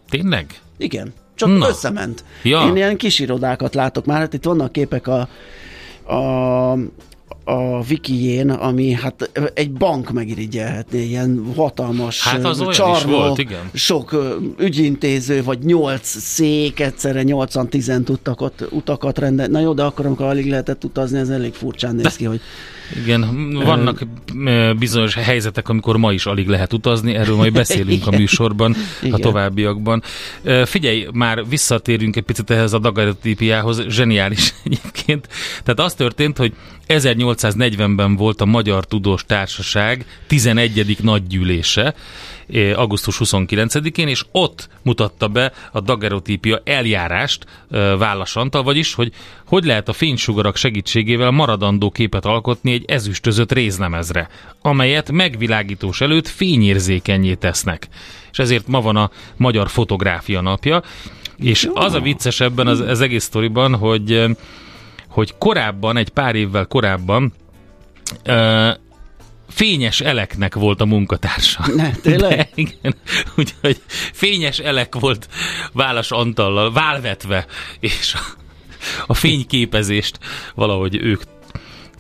Tényleg? 0.09 0.61
Igen, 0.79 1.13
csak 1.39 1.59
Na. 1.59 1.69
összement. 1.69 2.25
Ja. 2.43 2.65
Én 2.67 2.77
ilyen 2.77 2.97
kis 2.97 3.19
irodákat 3.19 3.75
látok 3.75 4.05
már, 4.05 4.19
hát 4.19 4.35
itt 4.35 4.45
vannak 4.45 4.73
képek 4.73 5.07
a, 5.07 5.29
a 6.15 6.75
a 7.49 7.83
Wikijén, 7.91 8.51
ami 8.51 8.93
hát 8.93 9.31
egy 9.55 9.71
bank 9.71 10.11
megirigyelhetné, 10.13 11.05
ilyen 11.05 11.53
hatalmas 11.57 12.23
Hát 12.23 12.45
az 12.45 12.65
csarnok, 12.71 13.11
volt, 13.11 13.39
igen. 13.39 13.71
sok 13.75 14.17
ügyintéző, 14.59 15.43
vagy 15.43 15.59
nyolc 15.59 16.07
szék, 16.07 16.81
egyszerre 16.81 17.23
nyolcan 17.23 17.69
tizen 17.69 18.05
tudtak 18.05 18.41
ott 18.41 18.65
utakat 18.71 19.19
rendelni. 19.19 19.53
Na 19.53 19.61
jó, 19.61 19.73
de 19.73 19.83
akkor, 19.83 20.07
amikor 20.07 20.27
alig 20.27 20.49
lehetett 20.51 20.85
utazni, 20.85 21.19
ez 21.19 21.29
elég 21.29 21.53
furcsán 21.53 21.95
néz 21.95 22.17
ki, 22.17 22.25
hogy 22.25 22.41
Igen, 23.05 23.51
vannak 23.53 24.07
ö, 24.45 24.73
bizonyos 24.79 25.15
helyzetek, 25.15 25.69
amikor 25.69 25.97
ma 25.97 26.13
is 26.13 26.27
alig 26.27 26.49
lehet 26.49 26.73
utazni, 26.73 27.15
erről 27.15 27.37
majd 27.37 27.53
beszélünk 27.53 28.07
a 28.07 28.11
műsorban, 28.21 28.73
a 29.03 29.07
Igen. 29.07 29.21
továbbiakban. 29.21 30.03
Ö, 30.43 30.63
Figyelj, 30.67 31.07
már 31.13 31.49
visszatérünk 31.49 32.17
egy 32.17 32.23
picit 32.23 32.51
ehhez 32.51 32.73
a 32.73 32.79
daguerreotípiához, 32.79 33.83
zseniális 33.89 34.55
egyébként. 34.65 35.29
Tehát 35.63 35.81
az 35.81 35.95
történt, 35.95 36.37
hogy 36.37 36.53
1840-ben 37.39 38.17
volt 38.17 38.41
a 38.41 38.45
Magyar 38.45 38.85
Tudós 38.85 39.25
Társaság 39.27 40.05
11. 40.27 40.97
nagygyűlése, 41.03 41.95
eh, 42.51 42.79
augusztus 42.79 43.17
29-én, 43.19 44.09
és 44.09 44.25
ott 44.33 44.69
mutatta 44.83 45.29
be 45.29 45.53
a 45.73 45.81
daguerreotípia 45.81 46.61
eljárást 46.65 47.45
eh, 47.71 48.37
Antal, 48.37 48.63
vagyis, 48.63 48.95
hogy 48.95 49.13
hogy 49.45 49.65
lehet 49.65 49.89
a 49.89 49.93
fénysugarak 49.93 50.57
segítségével 50.57 51.31
maradandó 51.31 51.91
képet 51.91 52.25
alkotni 52.25 52.73
egy 52.73 52.85
ezüstözött 52.87 53.53
rézlemezre, 53.53 54.29
amelyet 54.63 55.13
megvilágítós 55.13 56.01
előtt 56.01 56.29
fényérzékenyé 56.29 57.35
tesznek. 57.35 57.89
És 58.31 58.39
ezért 58.39 58.67
ma 58.67 58.81
van 58.81 58.97
a 58.97 59.11
Magyar 59.37 59.69
Fotográfia 59.69 60.41
napja, 60.41 60.83
és 61.37 61.69
az 61.75 61.95
a 61.95 62.01
vicces 62.01 62.41
ebben 62.41 62.67
az, 62.67 62.81
az 62.81 63.01
egész 63.01 63.25
sztoriban, 63.25 63.77
hogy 63.77 64.13
eh, 64.13 64.31
hogy 65.19 65.35
korábban, 65.39 65.97
egy 65.97 66.09
pár 66.09 66.35
évvel 66.35 66.67
korábban 66.67 67.33
ö, 68.23 68.71
Fényes 69.49 70.01
Eleknek 70.01 70.55
volt 70.55 70.81
a 70.81 70.85
munkatársa. 70.85 71.65
Ne, 71.75 71.91
tényleg? 71.91 72.37
De, 72.37 72.49
igen. 72.55 72.95
Úgyhogy 73.37 73.83
Fényes 74.13 74.59
Elek 74.59 74.95
volt 74.95 75.29
Válas 75.73 76.11
Antallal 76.11 76.73
válvetve, 76.73 77.47
és 77.81 78.15
a, 78.15 78.19
a 79.07 79.15
fényképezést 79.15 80.19
valahogy 80.55 80.97
ők 80.97 81.23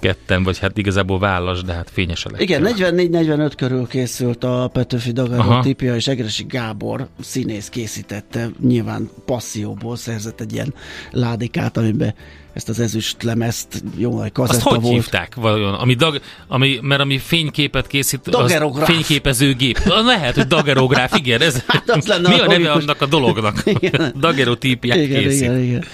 ketten, 0.00 0.42
vagy 0.42 0.58
hát 0.58 0.78
igazából 0.78 1.18
Válas, 1.18 1.62
de 1.62 1.72
hát 1.72 1.90
Fényes 1.90 2.24
Elek. 2.24 2.40
Igen, 2.40 2.62
44-45 2.66 3.52
körül 3.56 3.86
készült 3.86 4.44
a 4.44 4.70
Petőfi 4.72 5.12
Aha. 5.16 5.22
daguerreotípia, 5.22 5.94
és 5.94 6.06
Egresi 6.06 6.44
Gábor 6.48 7.08
színész 7.20 7.68
készítette, 7.68 8.48
nyilván 8.60 9.10
passzióból 9.26 9.96
szerzett 9.96 10.40
egy 10.40 10.52
ilyen 10.52 10.74
ládikát, 11.10 11.76
amiben 11.76 12.14
ezt 12.52 12.68
az 12.68 12.80
ezüst 12.80 13.22
lemezt, 13.22 13.82
jó 13.96 14.10
nagy 14.10 14.20
Azt 14.20 14.32
kazetta 14.32 14.68
hogy 14.68 14.80
volt. 14.80 14.94
hívták 14.94 15.34
vajon? 15.34 15.74
Ami 15.74 15.94
dag, 15.94 16.20
ami, 16.46 16.78
mert 16.82 17.00
ami 17.00 17.18
fényképet 17.18 17.86
készít, 17.86 18.34
az 18.34 18.56
fényképezőgép. 18.84 19.80
Lehet, 19.84 20.34
hogy 20.34 20.46
dagerográf, 20.46 21.16
igen. 21.16 21.40
Ez, 21.40 21.62
Hát 21.66 21.90
az 21.90 22.06
lenne 22.06 22.28
mi 22.28 22.38
a 22.38 22.44
a 22.44 22.46
neve 22.46 22.70
annak 22.72 23.00
a 23.00 23.06
dolognak? 23.06 23.64
Dagerotípiát 24.20 24.96
Igen, 24.96 25.22
készít. 25.22 25.40
igen, 25.40 25.58
igen. 25.62 25.84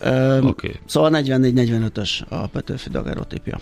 Öm, 0.00 0.46
Oké. 0.46 0.74
Szóval 0.86 1.10
44-45-ös 1.14 2.10
a 2.28 2.46
Petőfi 2.46 2.88
daguerreotípia. 2.88 3.58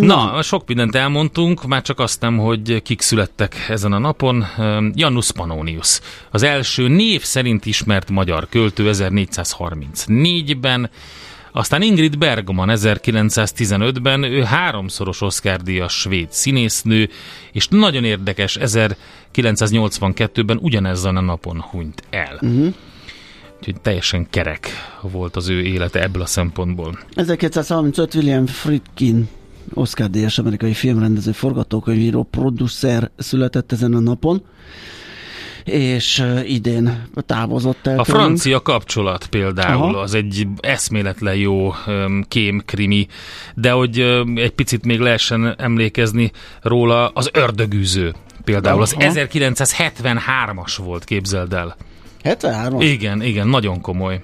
Na, 0.00 0.42
sok 0.42 0.66
mindent 0.68 0.94
elmondtunk, 0.94 1.66
már 1.66 1.82
csak 1.82 1.98
azt 1.98 2.20
nem, 2.20 2.38
hogy 2.38 2.82
kik 2.82 3.00
születtek 3.00 3.66
ezen 3.68 3.92
a 3.92 3.98
napon. 3.98 4.46
Janus 4.94 5.32
Pannonius, 5.32 6.00
az 6.30 6.42
első 6.42 6.88
név 6.88 7.22
szerint 7.22 7.66
ismert 7.66 8.10
magyar 8.10 8.48
költő 8.48 8.90
1434-ben, 8.92 10.90
aztán 11.52 11.82
Ingrid 11.82 12.18
Bergman 12.18 12.68
1915-ben, 12.72 14.22
ő 14.22 14.42
háromszoros 14.42 15.20
Oscar-díjas 15.20 15.92
svéd 15.92 16.32
színésznő, 16.32 17.08
és 17.52 17.68
nagyon 17.68 18.04
érdekes, 18.04 18.58
1982-ben 18.60 20.58
ugyanezen 20.60 21.16
a 21.16 21.20
napon 21.20 21.60
hunyt 21.60 22.02
el. 22.10 22.38
Uh-huh. 22.40 22.74
Úgyhogy 23.58 23.80
teljesen 23.80 24.26
kerek 24.30 24.68
volt 25.00 25.36
az 25.36 25.48
ő 25.48 25.62
élete 25.62 26.02
ebből 26.02 26.22
a 26.22 26.26
szempontból. 26.26 26.98
1935 27.14 28.14
William 28.14 28.46
Friedkin 28.46 29.28
Oscar 29.74 30.10
díjas 30.10 30.38
amerikai 30.38 30.72
filmrendező, 30.72 31.32
forgatókönyvíró, 31.32 32.22
producer 32.22 33.10
született 33.16 33.72
ezen 33.72 33.94
a 33.94 34.00
napon, 34.00 34.42
és 35.68 36.24
idén 36.46 37.08
távozott 37.26 37.86
el 37.86 37.98
A 37.98 38.02
tőlünk. 38.04 38.24
francia 38.24 38.62
kapcsolat 38.62 39.26
például, 39.26 39.82
Aha. 39.94 39.98
az 40.00 40.14
egy 40.14 40.46
eszméletlen 40.60 41.34
jó 41.36 41.74
kémkrimi, 42.28 43.06
de 43.54 43.70
hogy 43.70 44.00
egy 44.34 44.52
picit 44.54 44.84
még 44.84 44.98
lehessen 45.00 45.54
emlékezni 45.58 46.30
róla, 46.62 47.08
az 47.08 47.30
ördögűző 47.32 48.14
például, 48.44 48.82
az 48.82 48.94
Aha. 48.98 49.12
1973-as 49.14 50.76
volt, 50.84 51.04
képzeld 51.04 51.52
el. 51.52 51.76
73 52.22 52.80
Igen, 52.80 53.22
igen, 53.22 53.48
nagyon 53.48 53.80
komoly. 53.80 54.20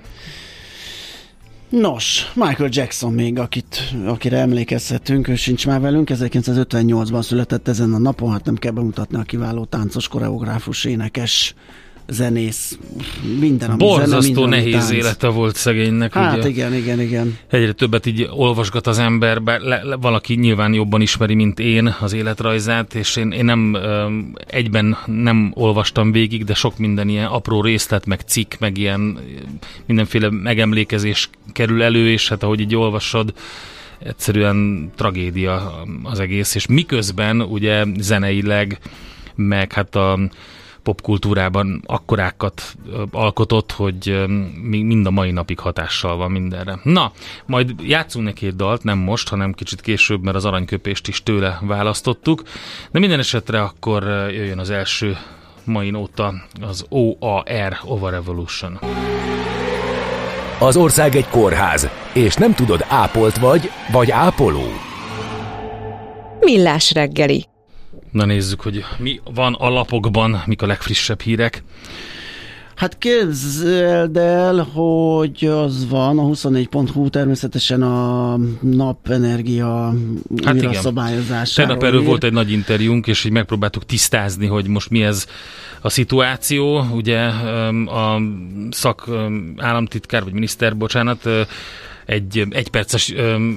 Nos, 1.81 2.33
Michael 2.35 2.69
Jackson 2.73 3.13
még, 3.13 3.39
akit, 3.39 3.95
akire 4.07 4.39
emlékezhetünk, 4.39 5.29
ő 5.29 5.35
sincs 5.35 5.67
már 5.67 5.81
velünk, 5.81 6.09
1958-ban 6.13 7.23
született 7.23 7.69
ezen 7.69 7.93
a 7.93 7.99
napon, 7.99 8.33
hát 8.33 8.45
nem 8.45 8.55
kell 8.55 8.73
bemutatni 8.73 9.17
a 9.17 9.23
kiváló 9.23 9.65
táncos, 9.65 10.09
koreográfus, 10.09 10.85
énekes, 10.85 11.55
zenész, 12.09 12.79
minden, 13.39 13.71
ami 13.71 13.79
zene, 13.79 13.91
Borzasztó 13.91 14.43
minden, 14.43 14.43
ami 14.43 14.57
nehéz 14.57 14.87
tánc. 14.87 14.91
élete 14.91 15.29
volt 15.29 15.57
szegénynek. 15.57 16.13
Hát 16.13 16.39
ugye. 16.39 16.49
igen, 16.49 16.75
igen, 16.75 17.01
igen. 17.01 17.39
Egyre 17.51 17.73
többet 17.73 18.07
így 18.07 18.29
olvasgat 18.31 18.87
az 18.87 18.99
ember, 18.99 19.43
bár 19.43 19.61
le, 19.61 19.83
le, 19.83 19.97
valaki 19.97 20.35
nyilván 20.35 20.75
jobban 20.75 21.01
ismeri, 21.01 21.35
mint 21.35 21.61
én 21.61 21.95
az 22.01 22.13
életrajzát, 22.13 22.95
és 22.95 23.17
én, 23.17 23.31
én 23.31 23.45
nem 23.45 23.77
egyben 24.47 24.97
nem 25.07 25.53
olvastam 25.55 26.13
végig, 26.13 26.45
de 26.45 26.55
sok 26.55 26.79
minden 26.79 27.09
ilyen 27.09 27.27
apró 27.27 27.63
részlet, 27.63 28.07
meg 28.07 28.21
cikk, 28.21 28.55
meg 28.59 28.79
ilyen 28.79 29.19
mindenféle 29.87 30.31
megemlékezés 30.31 31.31
kerül 31.53 31.83
elő, 31.83 32.11
és 32.11 32.29
hát 32.29 32.43
ahogy 32.43 32.61
így 32.61 32.77
olvasod, 32.77 33.35
egyszerűen 33.99 34.91
tragédia 34.97 35.85
az 36.03 36.21
egész, 36.21 36.55
és 36.55 36.67
miközben 36.67 37.41
ugye 37.41 37.85
zeneileg, 37.99 38.79
meg 39.35 39.73
hát 39.73 39.95
a 39.95 40.19
popkultúrában 40.85 41.83
akkorákat 41.87 42.77
alkotott, 43.11 43.73
hogy 43.73 44.25
még 44.63 44.85
mind 44.85 45.07
a 45.07 45.11
mai 45.11 45.31
napig 45.31 45.59
hatással 45.59 46.17
van 46.17 46.31
mindenre. 46.31 46.79
Na, 46.83 47.13
majd 47.47 47.75
játszunk 47.83 48.25
neki 48.25 48.47
egy 48.47 48.57
dalt, 48.57 48.83
nem 48.83 48.99
most, 48.99 49.29
hanem 49.29 49.53
kicsit 49.53 49.81
később, 49.81 50.23
mert 50.23 50.37
az 50.37 50.45
aranyköpést 50.45 51.09
is 51.09 51.23
tőle 51.23 51.59
választottuk, 51.63 52.43
de 52.91 52.99
minden 52.99 53.19
esetre 53.19 53.63
akkor 53.63 54.03
jöjjön 54.31 54.59
az 54.59 54.71
első 54.71 55.17
mai 55.65 55.91
nóta, 55.91 56.35
az 56.61 56.87
OAR, 56.89 57.79
Over 57.85 58.13
Revolution. 58.13 58.79
Az 60.59 60.77
ország 60.77 61.17
egy 61.17 61.29
kórház, 61.29 61.89
és 62.13 62.35
nem 62.35 62.55
tudod, 62.55 62.85
ápolt 62.89 63.37
vagy, 63.37 63.71
vagy 63.93 64.11
ápoló. 64.11 64.65
Millás 66.41 66.93
reggeli. 66.93 67.45
Na 68.15 68.25
nézzük, 68.25 68.61
hogy 68.61 68.85
mi 68.99 69.21
van 69.35 69.55
a 69.55 69.69
lapokban, 69.69 70.43
mik 70.47 70.63
a 70.63 70.67
legfrissebb 70.67 71.21
hírek. 71.21 71.63
Hát 72.75 72.99
képzeld 72.99 74.17
el, 74.17 74.63
hogy 74.63 75.45
az 75.45 75.89
van, 75.89 76.19
a 76.19 76.23
24.hu 76.23 77.09
természetesen 77.09 77.83
a 77.83 78.37
napenergia 78.61 79.95
Hát 80.45 80.55
újra 80.55 80.73
szabályozásáról 80.73 81.75
Tegnap 81.77 81.89
erről 81.89 82.05
volt 82.05 82.25
egy 82.25 82.33
nagy 82.33 82.51
interjúnk, 82.51 83.07
és 83.07 83.25
így 83.25 83.33
megpróbáltuk 83.33 83.87
tisztázni, 83.87 84.47
hogy 84.47 84.67
most 84.67 84.91
mi 84.91 85.03
ez 85.03 85.27
a 85.81 85.89
szituáció. 85.89 86.81
Ugye 86.93 87.21
a 87.87 88.21
szak 88.71 89.11
államtitkár, 89.57 90.25
vagy 90.25 90.33
miniszter, 90.33 90.77
bocsánat, 90.77 91.29
egy 92.07 92.47
egyperces 92.51 93.15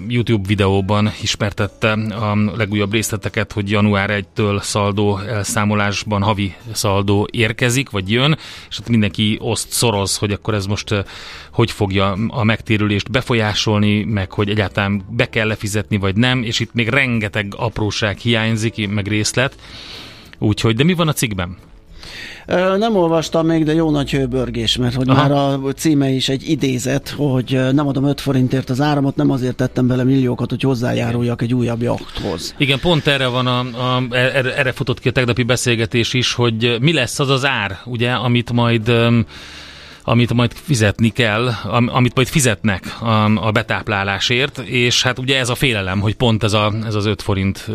YouTube 0.07 0.47
videóban 0.47 1.11
ismertette 1.21 1.91
a 1.91 2.35
legújabb 2.55 2.91
részleteket, 2.91 3.51
hogy 3.51 3.69
január 3.69 4.23
1-től 4.35 4.61
szaldó 4.61 5.17
elszámolásban 5.17 6.21
havi 6.21 6.55
szaldó 6.71 7.27
érkezik, 7.31 7.89
vagy 7.89 8.11
jön, 8.11 8.37
és 8.69 8.79
ott 8.79 8.89
mindenki 8.89 9.37
oszt, 9.41 9.71
szoroz, 9.71 10.17
hogy 10.17 10.31
akkor 10.31 10.53
ez 10.53 10.65
most 10.65 11.05
hogy 11.51 11.71
fogja 11.71 12.11
a 12.27 12.43
megtérülést 12.43 13.11
befolyásolni, 13.11 14.03
meg 14.03 14.31
hogy 14.31 14.49
egyáltalán 14.49 15.05
be 15.09 15.29
kell 15.29 15.47
lefizetni, 15.47 15.97
vagy 15.97 16.15
nem, 16.15 16.43
és 16.43 16.59
itt 16.59 16.73
még 16.73 16.87
rengeteg 16.87 17.53
apróság 17.57 18.17
hiányzik, 18.17 18.89
meg 18.89 19.07
részlet. 19.07 19.55
Úgyhogy, 20.37 20.75
de 20.75 20.83
mi 20.83 20.93
van 20.93 21.07
a 21.07 21.13
cikkben? 21.13 21.57
Nem 22.77 22.95
olvastam 22.95 23.45
még, 23.45 23.63
de 23.63 23.73
jó 23.73 23.89
nagy 23.89 24.11
hőbörgés, 24.11 24.77
mert 24.77 24.95
hogy 24.95 25.09
Aha. 25.09 25.21
már 25.21 25.31
a 25.31 25.59
címe 25.75 26.09
is 26.09 26.29
egy 26.29 26.49
idézet, 26.49 27.09
hogy 27.09 27.59
nem 27.71 27.87
adom 27.87 28.03
5 28.03 28.21
forintért 28.21 28.69
az 28.69 28.81
áramot, 28.81 29.15
nem 29.15 29.31
azért 29.31 29.55
tettem 29.55 29.87
bele 29.87 30.03
milliókat, 30.03 30.49
hogy 30.49 30.61
hozzájáruljak 30.61 31.41
egy 31.41 31.53
újabb 31.53 31.81
jachthoz. 31.81 32.55
Igen, 32.57 32.79
pont 32.79 33.07
erre 33.07 33.27
van 33.27 33.47
a, 33.47 33.59
a 33.59 34.03
erre, 34.11 34.57
erre 34.57 34.71
futott 34.71 34.99
ki 34.99 35.07
a 35.07 35.11
tegnapi 35.11 35.43
beszélgetés 35.43 36.13
is, 36.13 36.33
hogy 36.33 36.77
mi 36.81 36.93
lesz 36.93 37.19
az 37.19 37.29
az 37.29 37.45
ár, 37.45 37.79
ugye, 37.85 38.11
amit 38.11 38.51
majd 38.51 38.91
amit 40.09 40.33
majd 40.33 40.51
fizetni 40.53 41.09
kell, 41.09 41.49
am, 41.63 41.89
amit 41.91 42.15
majd 42.15 42.27
fizetnek 42.27 42.97
a, 43.01 43.47
a 43.47 43.51
betáplálásért, 43.51 44.57
és 44.57 45.03
hát 45.03 45.19
ugye 45.19 45.39
ez 45.39 45.49
a 45.49 45.55
félelem, 45.55 45.99
hogy 45.99 46.15
pont 46.15 46.43
ez, 46.43 46.53
a, 46.53 46.73
ez 46.85 46.95
az 46.95 47.05
5 47.05 47.21
forint 47.21 47.67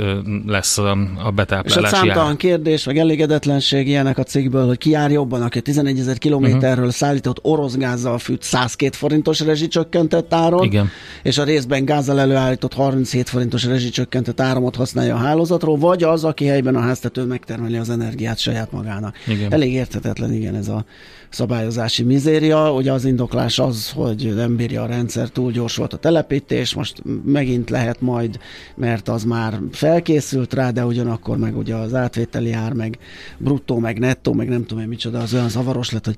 lesz 0.46 0.78
a, 0.78 0.90
a 1.24 1.30
betáplálási 1.30 1.86
És 1.86 1.92
a 1.92 1.96
számtalan 1.96 2.36
kérdés, 2.36 2.84
meg 2.84 2.98
elégedetlenség 2.98 3.88
ilyenek 3.88 4.18
a 4.18 4.22
cikkből, 4.22 4.66
hogy 4.66 4.78
ki 4.78 4.90
jár 4.90 5.10
jobban, 5.10 5.42
aki 5.42 5.60
11 5.60 5.98
ezer 5.98 6.18
kilométerről 6.18 6.76
uh-huh. 6.76 6.90
szállított 6.90 7.38
orosz 7.42 7.76
gázzal 7.76 8.18
fűt 8.18 8.42
102 8.42 8.94
forintos 8.94 9.40
rezsicsökkentett 9.40 10.34
áron, 10.34 10.64
Igen. 10.64 10.90
és 11.22 11.38
a 11.38 11.44
részben 11.44 11.84
gázzal 11.84 12.20
előállított 12.20 12.74
37 12.74 13.28
forintos 13.28 13.64
rezsicsökkentett 13.64 14.40
áramot 14.40 14.76
használja 14.76 15.14
a 15.14 15.18
hálózatról, 15.18 15.76
vagy 15.76 16.02
az, 16.02 16.24
aki 16.24 16.46
helyben 16.46 16.76
a 16.76 16.80
háztetőn 16.80 17.26
megtermeli 17.26 17.76
az 17.76 17.90
energiát 17.90 18.38
saját 18.38 18.72
magának. 18.72 19.16
Igen. 19.26 19.52
Elég 19.52 19.72
érthetetlen, 19.72 20.32
igen, 20.32 20.54
ez 20.54 20.68
a 20.68 20.84
szabályozási 21.32 22.02
mizéria. 22.02 22.72
Ugye 22.72 22.92
az 22.92 23.04
indoklás 23.04 23.58
az, 23.58 23.90
hogy 23.90 24.34
nem 24.34 24.56
bírja 24.56 24.82
a 24.82 24.86
rendszer, 24.86 25.28
túl 25.28 25.52
gyors 25.52 25.76
volt 25.76 25.92
a 25.92 25.96
telepítés, 25.96 26.74
most 26.74 27.02
megint 27.24 27.70
lehet 27.70 28.00
majd, 28.00 28.38
mert 28.74 29.08
az 29.08 29.24
már 29.24 29.60
felkészült 29.72 30.54
rá, 30.54 30.70
de 30.70 30.84
ugyanakkor 30.84 31.36
meg 31.36 31.56
ugye 31.56 31.74
az 31.74 31.94
átvételi 31.94 32.52
ár, 32.52 32.72
meg 32.72 32.98
bruttó, 33.38 33.78
meg 33.78 33.98
nettó, 33.98 34.32
meg 34.32 34.48
nem 34.48 34.66
tudom 34.66 34.82
én 34.82 34.88
micsoda, 34.88 35.18
az 35.18 35.34
olyan 35.34 35.48
zavaros 35.48 35.90
lett, 35.90 36.04
hogy 36.04 36.16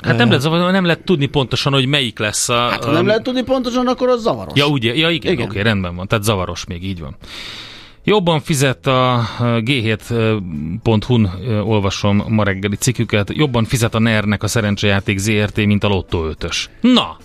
Hát 0.00 0.16
nem 0.16 0.26
lehet, 0.26 0.42
zavar- 0.42 0.72
nem 0.72 0.84
lehet 0.84 1.04
tudni 1.04 1.26
pontosan, 1.26 1.72
hogy 1.72 1.86
melyik 1.86 2.18
lesz 2.18 2.48
a... 2.48 2.68
hát, 2.68 2.84
ha 2.84 2.90
nem 2.90 3.06
lehet 3.06 3.22
tudni 3.22 3.42
pontosan, 3.42 3.86
akkor 3.86 4.08
az 4.08 4.22
zavaros. 4.22 4.58
Ja, 4.58 4.66
ugye, 4.66 4.94
ja 4.94 5.10
igen, 5.10 5.32
igen. 5.32 5.46
oké, 5.46 5.60
rendben 5.60 5.96
van, 5.96 6.06
tehát 6.06 6.24
zavaros 6.24 6.64
még, 6.64 6.84
így 6.84 7.00
van. 7.00 7.16
Jobban 8.04 8.40
fizet 8.40 8.86
a 8.86 9.28
G7.hu-n 9.40 11.30
olvasom 11.64 12.24
ma 12.28 12.44
reggeli 12.44 12.76
cikküket, 12.76 13.30
jobban 13.34 13.64
fizet 13.64 13.94
a 13.94 13.98
NER-nek 13.98 14.42
a 14.42 14.46
szerencsejáték 14.46 15.18
ZRT, 15.18 15.56
mint 15.56 15.84
a 15.84 15.88
Lotto 15.88 16.24
5-ös. 16.30 16.64
Na, 16.80 17.16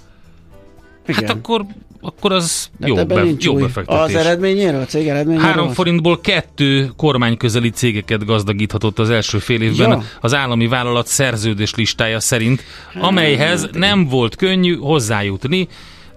Igen. 1.07 1.21
hát 1.21 1.29
akkor, 1.35 1.65
akkor 2.01 2.31
az 2.31 2.69
De 2.77 2.87
jó, 2.87 2.97
ebben 2.97 3.25
be, 3.25 3.31
jó 3.39 3.53
befektetés. 3.53 4.15
Az 4.15 4.25
eredményéről, 4.25 4.81
a 4.81 4.85
cég 4.85 5.07
eredményéről? 5.07 5.47
Három 5.47 5.69
forintból 5.69 6.19
kettő 6.21 6.91
kormányközeli 6.95 7.69
cégeket 7.69 8.25
gazdagíthatott 8.25 8.99
az 8.99 9.09
első 9.09 9.37
fél 9.37 9.61
évben 9.61 9.89
Ja. 9.89 10.03
az 10.21 10.33
állami 10.33 10.67
vállalat 10.67 11.07
szerződés 11.07 11.75
listája 11.75 12.19
szerint, 12.19 12.63
amelyhez 13.01 13.69
nem 13.71 14.07
volt 14.07 14.35
könnyű 14.35 14.75
hozzájutni, 14.75 15.67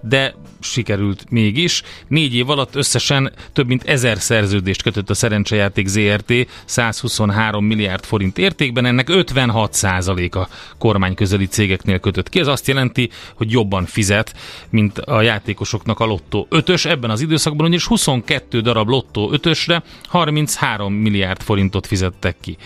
de 0.01 0.35
sikerült 0.59 1.29
mégis. 1.29 1.83
Négy 2.07 2.35
év 2.35 2.49
alatt 2.49 2.75
összesen 2.75 3.31
több 3.53 3.67
mint 3.67 3.83
ezer 3.83 4.17
szerződést 4.17 4.81
kötött 4.81 5.09
a 5.09 5.13
szerencsejáték 5.13 5.87
ZRT 5.87 6.33
123 6.65 7.65
milliárd 7.65 8.03
forint 8.03 8.37
értékben, 8.37 8.85
ennek 8.85 9.07
56% 9.09 10.35
a 10.35 10.47
kormányközeli 10.77 11.47
cégeknél 11.47 11.99
kötött 11.99 12.29
ki. 12.29 12.39
Ez 12.39 12.47
azt 12.47 12.67
jelenti, 12.67 13.09
hogy 13.35 13.51
jobban 13.51 13.85
fizet, 13.85 14.35
mint 14.69 14.97
a 14.97 15.21
játékosoknak 15.21 15.99
a 15.99 16.05
lottó 16.05 16.47
5-ös. 16.49 16.85
Ebben 16.85 17.09
az 17.09 17.21
időszakban 17.21 17.65
ugyanis 17.65 17.85
22 17.85 18.61
darab 18.61 18.89
lottó 18.89 19.31
5-ösre 19.33 19.81
33 20.07 20.93
milliárd 20.93 21.41
forintot 21.41 21.87
fizettek 21.87 22.35
ki. 22.41 22.57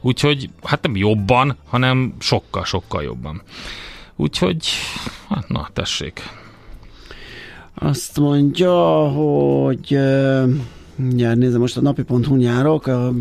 Úgyhogy 0.00 0.50
hát 0.62 0.82
nem 0.82 0.96
jobban, 0.96 1.56
hanem 1.68 2.14
sokkal-sokkal 2.18 3.02
jobban. 3.02 3.42
Úgyhogy, 4.16 4.68
hát 5.28 5.48
na, 5.48 5.68
tessék. 5.72 6.22
Azt 7.74 8.18
mondja, 8.18 8.72
hogy 9.08 9.98
Ja, 11.16 11.34
nézem, 11.34 11.60
most 11.60 11.76
a 11.76 11.80
napi.hu 11.80 12.36
járok, 12.40 12.86
a 12.86 13.12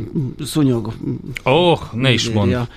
szúnyog 0.43 0.93
Ó, 1.45 1.51
oh, 1.51 1.79
ne 1.93 2.11
is 2.11 2.29
mondd. 2.29 2.47
írja, 2.47 2.67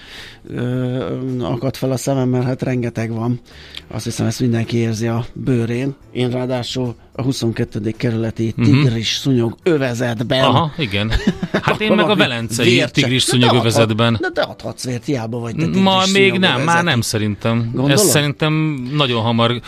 ö, 0.48 0.98
akad 1.40 1.76
fel 1.76 1.90
a 1.90 1.96
szemem, 1.96 2.28
mert 2.28 2.44
hát 2.44 2.62
rengeteg 2.62 3.12
van. 3.12 3.40
Azt 3.88 4.04
hiszem, 4.04 4.26
ezt 4.26 4.40
mindenki 4.40 4.76
érzi 4.76 5.06
a 5.06 5.24
bőrén. 5.32 5.94
Én 6.12 6.30
ráadásul 6.30 6.94
a 7.12 7.22
22. 7.22 7.90
kerületi 7.96 8.54
tigris 8.62 9.08
szúnyog 9.16 9.56
övezetben. 9.62 10.38
Mhm. 10.46 10.48
Aha, 10.56 10.72
igen. 10.78 11.12
Hát 11.52 11.80
én 11.80 11.92
meg 11.92 12.08
a 12.10 12.16
velencei 12.16 12.84
tigris 12.92 13.24
De 13.24 13.30
szúnyog 13.30 13.48
adhat- 13.48 13.60
övezetben. 13.64 14.18
De 14.20 14.28
te 14.34 14.42
adhatsz 14.42 14.84
vért, 14.84 15.04
hiába 15.04 15.38
vagy 15.38 15.54
te 15.54 15.80
Ma 15.80 16.02
még 16.12 16.38
nem, 16.38 16.60
már 16.62 16.84
nem 16.84 17.00
szerintem. 17.00 17.58
Gondolod? 17.64 17.90
Ez 17.90 18.02
szerintem 18.02 18.52
nagyon 18.92 19.22
hamar 19.22 19.60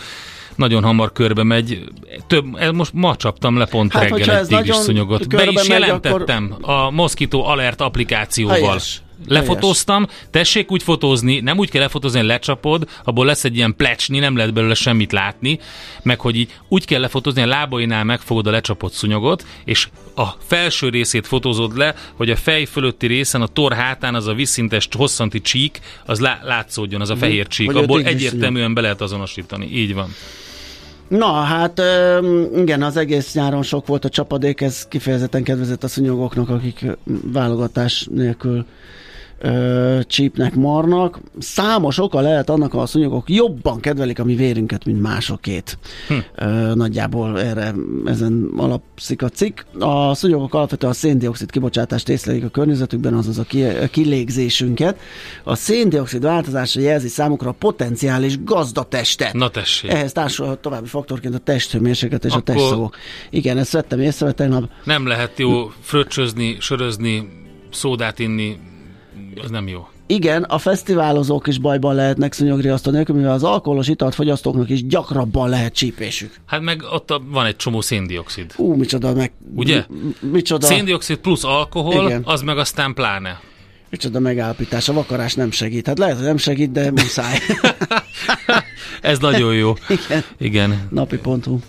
nagyon 0.59 0.83
hamar 0.83 1.11
körbe 1.11 1.43
megy. 1.43 1.83
Több, 2.27 2.45
ez 2.55 2.71
most 2.71 2.93
ma 2.93 3.15
csaptam 3.15 3.57
le 3.57 3.65
pont 3.65 3.93
Hát, 3.93 4.01
reggel 4.01 4.19
egy 4.19 4.29
ez 4.29 4.47
tigris 4.47 4.67
nagyon 4.67 4.81
szúnyogot. 4.81 5.27
Be 5.27 5.45
is 5.45 5.67
jelentettem 5.67 6.55
a 6.61 6.89
Mosquito 6.91 7.39
Alert 7.39 7.81
applikációval. 7.81 8.55
Helyes. 8.55 9.01
Lefotóztam, 9.27 10.07
tessék 10.31 10.71
úgy 10.71 10.83
fotózni, 10.83 11.39
nem 11.39 11.57
úgy 11.57 11.69
kell 11.69 11.81
lefotózni, 11.81 12.19
hogy 12.19 12.27
lecsapod, 12.27 12.89
abból 13.03 13.25
lesz 13.25 13.43
egy 13.43 13.55
ilyen 13.55 13.75
plecsni, 13.75 14.19
nem 14.19 14.35
lehet 14.35 14.53
belőle 14.53 14.73
semmit 14.73 15.11
látni, 15.11 15.59
meg 16.03 16.19
hogy 16.19 16.35
így 16.35 16.49
úgy 16.67 16.85
kell 16.85 16.99
lefotózni, 16.99 17.41
a 17.41 17.47
lábainál 17.47 18.03
megfogod 18.03 18.47
a 18.47 18.51
lecsapott 18.51 18.91
szúnyogot, 18.91 19.45
és 19.65 19.87
a 20.15 20.25
felső 20.39 20.89
részét 20.89 21.27
fotózod 21.27 21.77
le, 21.77 21.95
hogy 22.13 22.29
a 22.29 22.35
fej 22.35 22.65
fölötti 22.65 23.07
részen, 23.07 23.41
a 23.41 23.47
tor 23.47 23.73
hátán 23.73 24.15
az 24.15 24.27
a 24.27 24.33
vízszintes 24.33 24.87
hosszanti 24.97 25.41
csík, 25.41 25.79
az 26.05 26.19
lá- 26.19 26.43
látszódjon, 26.43 27.01
az 27.01 27.09
a 27.09 27.15
fehér 27.15 27.47
csík, 27.47 27.75
abból 27.75 28.03
egyértelműen 28.03 28.73
be 28.73 28.81
lehet 28.81 29.01
azonosítani. 29.01 29.69
Így 29.71 29.93
van. 29.93 30.13
Na, 31.09 31.31
hát 31.31 31.81
igen, 32.55 32.81
az 32.83 32.97
egész 32.97 33.33
nyáron 33.33 33.63
sok 33.63 33.87
volt 33.87 34.05
a 34.05 34.09
csapadék, 34.09 34.61
ez 34.61 34.87
kifejezetten 34.87 35.43
kedvezett 35.43 35.83
a 35.83 35.87
szúnyogoknak, 35.87 36.49
akik 36.49 36.85
válogatás 37.33 38.07
nélkül 38.11 38.65
ö, 39.39 39.99
csípnek, 40.07 40.55
marnak. 40.55 41.19
Számos 41.39 41.97
oka 41.97 42.19
lehet 42.19 42.49
annak, 42.49 42.73
a 42.73 42.85
szúnyogok 42.85 43.29
jobban 43.29 43.79
kedvelik 43.79 44.19
a 44.19 44.23
mi 44.23 44.35
vérünket, 44.35 44.85
mint 44.85 45.01
másokét. 45.01 45.77
Hm. 46.07 46.13
Ö, 46.35 46.73
nagyjából 46.75 47.39
erre 47.41 47.73
ezen 48.05 48.49
alapszik 48.57 49.21
a 49.21 49.29
cikk. 49.29 49.59
A 49.79 50.13
szúnyogok 50.13 50.53
alapvetően 50.53 50.91
a 50.91 50.95
széndiokszid 50.95 51.51
kibocsátást 51.51 52.09
észlelik 52.09 52.43
a 52.43 52.49
környezetükben, 52.49 53.13
azaz 53.13 53.37
a, 53.37 53.43
ki, 53.43 53.63
a 53.63 53.87
kilégzésünket. 53.87 54.99
A 55.43 55.55
széndiokszid 55.55 56.23
változása 56.23 56.79
jelzi 56.79 57.07
számukra 57.07 57.49
a 57.49 57.55
potenciális 57.59 58.43
gazdatestet. 58.43 59.33
Na 59.33 59.49
tessék. 59.49 59.91
Ehhez 59.91 60.11
társul 60.11 60.59
további 60.61 60.87
faktorként 60.87 61.35
a 61.35 61.37
testhőmérséklet 61.37 62.25
és 62.25 62.31
Akkor- 62.31 62.49
a 62.49 62.53
testszagok. 62.53 62.95
Igen, 63.29 63.57
ezt 63.57 63.71
vettem 63.71 63.99
észre 63.99 64.31
tegnap. 64.31 64.69
Nem 64.83 65.07
lehet 65.07 65.39
jó 65.39 65.71
fröccsözni, 65.81 66.57
sörözni, 66.59 67.27
szódát 67.71 68.19
inni, 68.19 68.59
az 69.43 69.49
nem 69.49 69.67
jó. 69.67 69.87
Igen, 70.07 70.43
a 70.43 70.57
fesztiválozók 70.57 71.47
is 71.47 71.57
bajban 71.57 71.95
lehetnek 71.95 72.33
szúnyogriasztó 72.33 72.91
nélkül, 72.91 73.15
mivel 73.15 73.31
az 73.31 73.43
alkoholos 73.43 73.87
italt 73.87 74.15
fogyasztóknak 74.15 74.69
is 74.69 74.85
gyakrabban 74.85 75.49
lehet 75.49 75.73
csípésük. 75.73 76.33
Hát 76.45 76.61
meg 76.61 76.81
ott 76.91 77.19
van 77.31 77.45
egy 77.45 77.55
csomó 77.55 77.81
széndiokszid. 77.81 78.53
Ú, 78.57 78.73
micsoda 78.75 79.13
meg... 79.13 79.31
Ugye? 79.55 79.83
m- 79.89 80.31
Micsoda, 80.31 80.65
Széndiokszid 80.65 81.17
plusz 81.17 81.43
alkohol, 81.43 82.05
Igen. 82.05 82.21
az 82.25 82.41
meg 82.41 82.57
aztán 82.57 82.93
pláne. 82.93 83.39
micsoda 83.89 84.19
megállapítás. 84.19 84.89
A 84.89 84.93
vakarás 84.93 85.33
nem 85.33 85.51
segít. 85.51 85.87
Hát 85.87 85.97
lehet, 85.97 86.15
hogy 86.15 86.25
nem 86.25 86.37
segít, 86.37 86.71
de 86.71 86.91
muszáj. 86.91 87.37
Ez 89.01 89.19
nagyon 89.19 89.53
jó. 89.53 89.73
Igen. 90.07 90.23
Igen. 90.37 90.87
Napi.hu. 90.89 91.59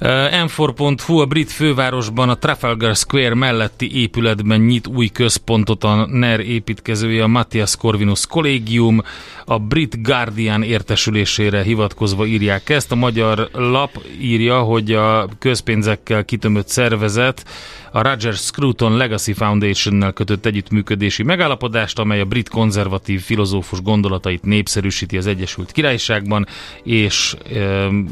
Uh, 0.00 0.08
M4.hu 0.46 1.18
a 1.18 1.26
brit 1.26 1.52
fővárosban 1.52 2.28
a 2.28 2.34
Trafalgar 2.34 2.96
Square 2.96 3.34
melletti 3.34 4.00
épületben 4.00 4.60
nyit 4.60 4.86
új 4.86 5.06
központot 5.06 5.84
a 5.84 6.06
NER 6.06 6.40
építkezője, 6.40 7.22
a 7.22 7.26
Matthias 7.26 7.76
Corvinus 7.76 8.26
Collegium. 8.26 9.02
A 9.44 9.58
Brit 9.58 10.02
Guardian 10.02 10.62
értesülésére 10.62 11.62
hivatkozva 11.62 12.26
írják 12.26 12.68
ezt. 12.68 12.92
A 12.92 12.94
magyar 12.94 13.48
lap 13.52 14.04
írja, 14.20 14.60
hogy 14.60 14.92
a 14.92 15.28
közpénzekkel 15.38 16.24
kitömött 16.24 16.68
szervezet 16.68 17.44
a 17.92 18.02
Roger 18.02 18.34
Scruton 18.34 18.96
Legacy 18.96 19.32
Foundation-nel 19.32 20.12
kötött 20.12 20.46
együttműködési 20.46 21.22
megállapodást, 21.22 21.98
amely 21.98 22.20
a 22.20 22.24
brit 22.24 22.48
konzervatív 22.48 23.20
filozófus 23.22 23.82
gondolatait 23.82 24.42
népszerűsíti 24.42 25.16
az 25.16 25.26
Egyesült 25.26 25.72
Királyságban, 25.72 26.46
és 26.82 27.34
um, 27.54 28.06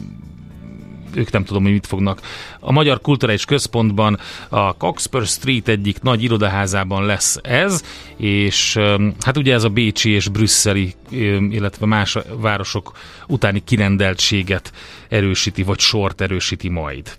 ők 1.15 1.31
nem 1.31 1.45
tudom, 1.45 1.63
hogy 1.63 1.73
mit 1.73 1.87
fognak. 1.87 2.21
A 2.61 2.73
Magyar 2.73 3.01
Kulturális 3.01 3.45
Központban 3.45 4.19
a 4.49 4.77
Coxper 4.77 5.27
Street 5.27 5.69
egyik 5.69 6.03
nagy 6.03 6.23
irodaházában 6.23 7.07
lesz 7.07 7.39
ez, 7.43 7.83
és 8.17 8.79
hát 9.21 9.37
ugye 9.37 9.53
ez 9.53 9.65
a 9.65 9.69
bécsi 9.69 10.11
és 10.11 10.29
brüsszeli, 10.29 10.95
illetve 11.51 11.87
más 11.87 12.19
városok 12.41 12.93
utáni 13.27 13.63
kirendeltséget 13.65 14.73
erősíti, 15.09 15.63
vagy 15.63 15.79
sort 15.79 16.21
erősíti 16.21 16.69
majd. 16.69 17.17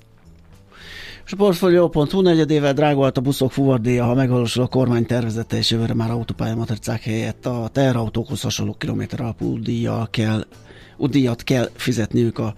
És 1.25 1.31
a 1.31 1.36
Portfolio.hu 1.36 2.21
negyedével 2.21 2.73
drágolt 2.73 3.17
a 3.17 3.21
buszok 3.21 3.51
fuvardéja, 3.51 4.05
ha 4.05 4.13
megvalósul 4.13 4.63
a 4.63 4.67
kormány 4.67 5.05
tervezete, 5.05 5.58
és 5.58 5.71
jövőre 5.71 5.93
már 5.93 6.12
autópályamatricák 6.12 7.03
helyett 7.03 7.45
a 7.45 7.69
teherautókhoz 7.71 8.41
hasonló 8.41 8.73
kilométer 8.73 9.21
alapú 9.21 9.60
díjjal 9.60 10.08
kell 10.12 10.45
díjat 10.99 11.43
kell 11.43 11.69
fizetniük 11.75 12.39
a 12.39 12.53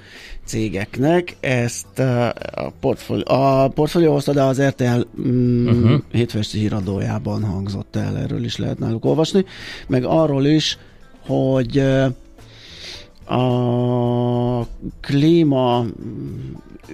cégeknek. 0.46 1.36
Ezt 1.40 1.88
uh, 1.98 2.26
a 2.52 2.74
portfólió, 2.80 3.24
a 3.28 3.68
portfólió 3.68 4.12
hozta, 4.12 4.34
de 4.34 4.42
az 4.42 4.62
RTL 4.62 5.02
mm, 5.22 5.68
uh-huh. 5.68 6.02
hétfesti 6.12 6.60
híradójában 6.60 7.44
hangzott 7.44 7.96
el, 7.96 8.18
erről 8.18 8.44
is 8.44 8.58
lehet 8.58 8.80
náluk 8.80 9.06
olvasni. 9.06 9.46
Meg 9.88 10.04
arról 10.04 10.46
is, 10.46 10.78
hogy 11.26 11.78
uh, 11.78 12.06
A 13.28 14.68
klíma 15.02 15.86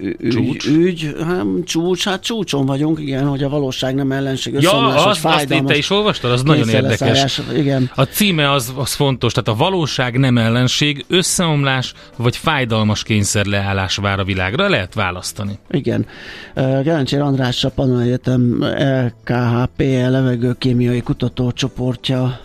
ügy, 0.00 0.28
Csúcs? 0.30 0.66
ügy 0.66 1.14
hát, 1.26 1.44
csúcs, 1.64 2.04
hát 2.04 2.22
csúcson 2.22 2.66
vagyunk, 2.66 3.00
igen, 3.00 3.26
hogy 3.26 3.42
a 3.42 3.48
valóság 3.48 3.94
nem 3.94 4.12
ellenség, 4.12 4.56
Ja, 4.60 4.86
azt, 4.86 5.24
azt 5.24 5.50
itt 5.50 5.64
te 5.64 5.76
is 5.76 5.90
olvastad? 5.90 6.30
Az 6.30 6.42
nagyon 6.42 6.68
érdekes. 6.68 7.40
Igen. 7.56 7.90
A 7.94 8.02
címe 8.02 8.50
az, 8.50 8.72
az 8.76 8.94
fontos, 8.94 9.32
tehát 9.32 9.48
a 9.60 9.64
valóság 9.64 10.18
nem 10.18 10.38
ellenség, 10.38 11.04
összeomlás 11.08 11.94
vagy 12.16 12.36
fájdalmas 12.36 13.02
kényszerleállás 13.02 13.96
vár 13.96 14.20
a 14.20 14.24
világra. 14.24 14.68
Lehet 14.68 14.94
választani. 14.94 15.58
Igen. 15.70 16.06
Gerencsér 16.54 17.20
András 17.20 17.64
a 17.64 17.70
Pannon 17.70 18.00
Egyetem 18.00 18.64
LKHP 18.78 19.80
levegőkémiai 20.08 21.00
kutatócsoportja 21.00 22.40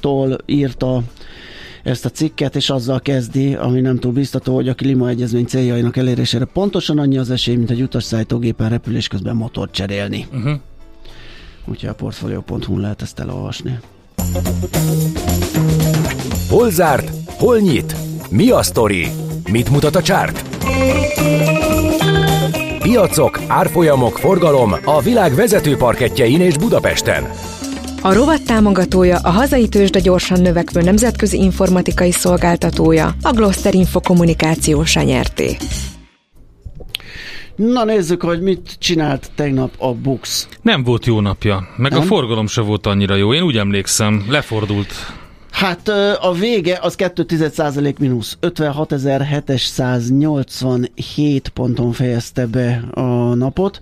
tól 0.00 0.38
írta 0.46 1.02
ezt 1.86 2.04
a 2.04 2.08
cikket, 2.08 2.56
és 2.56 2.70
azzal 2.70 3.00
kezdi, 3.00 3.54
ami 3.54 3.80
nem 3.80 3.98
túl 3.98 4.12
biztató, 4.12 4.54
hogy 4.54 4.68
a 4.68 4.74
klímaegyezmény 4.74 5.44
céljainak 5.44 5.96
elérésére 5.96 6.44
pontosan 6.44 6.98
annyi 6.98 7.18
az 7.18 7.30
esély, 7.30 7.56
mint 7.56 7.70
egy 7.70 7.82
utasszállítógépen 7.82 8.68
repülés 8.68 9.08
közben 9.08 9.36
motort 9.36 9.72
cserélni. 9.72 10.26
Uh-huh. 10.32 10.52
Úgyhogy 11.64 11.88
a 11.88 11.94
portfolio.hu 11.94 12.78
lehet 12.78 13.02
ezt 13.02 13.18
elolvasni. 13.18 13.78
Hol 16.48 16.70
zárt? 16.70 17.10
Hol 17.26 17.58
nyit? 17.58 17.96
Mi 18.30 18.50
a 18.50 18.62
sztori? 18.62 19.06
Mit 19.50 19.70
mutat 19.70 19.96
a 19.96 20.02
csárt? 20.02 20.44
Piacok, 22.78 23.40
árfolyamok, 23.46 24.18
forgalom 24.18 24.74
a 24.84 25.00
világ 25.00 25.34
vezető 25.34 25.76
parketjein 25.76 26.40
és 26.40 26.58
Budapesten. 26.58 27.24
A 28.06 28.12
rovat 28.12 28.44
támogatója 28.44 29.18
a 29.18 29.30
hazai 29.30 29.68
tőzsde 29.68 30.00
gyorsan 30.00 30.40
növekvő 30.40 30.82
nemzetközi 30.82 31.38
informatikai 31.38 32.12
szolgáltatója, 32.12 33.14
a 33.22 33.32
Gloster 33.32 33.74
Info 33.74 34.00
kommunikációs 34.00 34.94
nyerté. 34.94 35.56
Na 37.56 37.84
nézzük, 37.84 38.22
hogy 38.22 38.40
mit 38.40 38.76
csinált 38.78 39.30
tegnap 39.34 39.74
a 39.78 39.94
Bux. 39.94 40.48
Nem 40.62 40.84
volt 40.84 41.06
jó 41.06 41.20
napja, 41.20 41.68
meg 41.76 41.90
Nem? 41.90 42.00
a 42.00 42.02
forgalom 42.02 42.46
se 42.46 42.60
volt 42.60 42.86
annyira 42.86 43.14
jó. 43.14 43.34
Én 43.34 43.42
úgy 43.42 43.56
emlékszem, 43.56 44.24
lefordult. 44.28 44.92
Hát 45.50 45.88
a 46.20 46.32
vége 46.32 46.78
az 46.82 46.94
2,1% 46.98 47.98
mínusz. 47.98 48.38
56.787 48.40 51.40
ponton 51.54 51.92
fejezte 51.92 52.46
be 52.46 52.84
a 52.90 53.34
napot, 53.34 53.80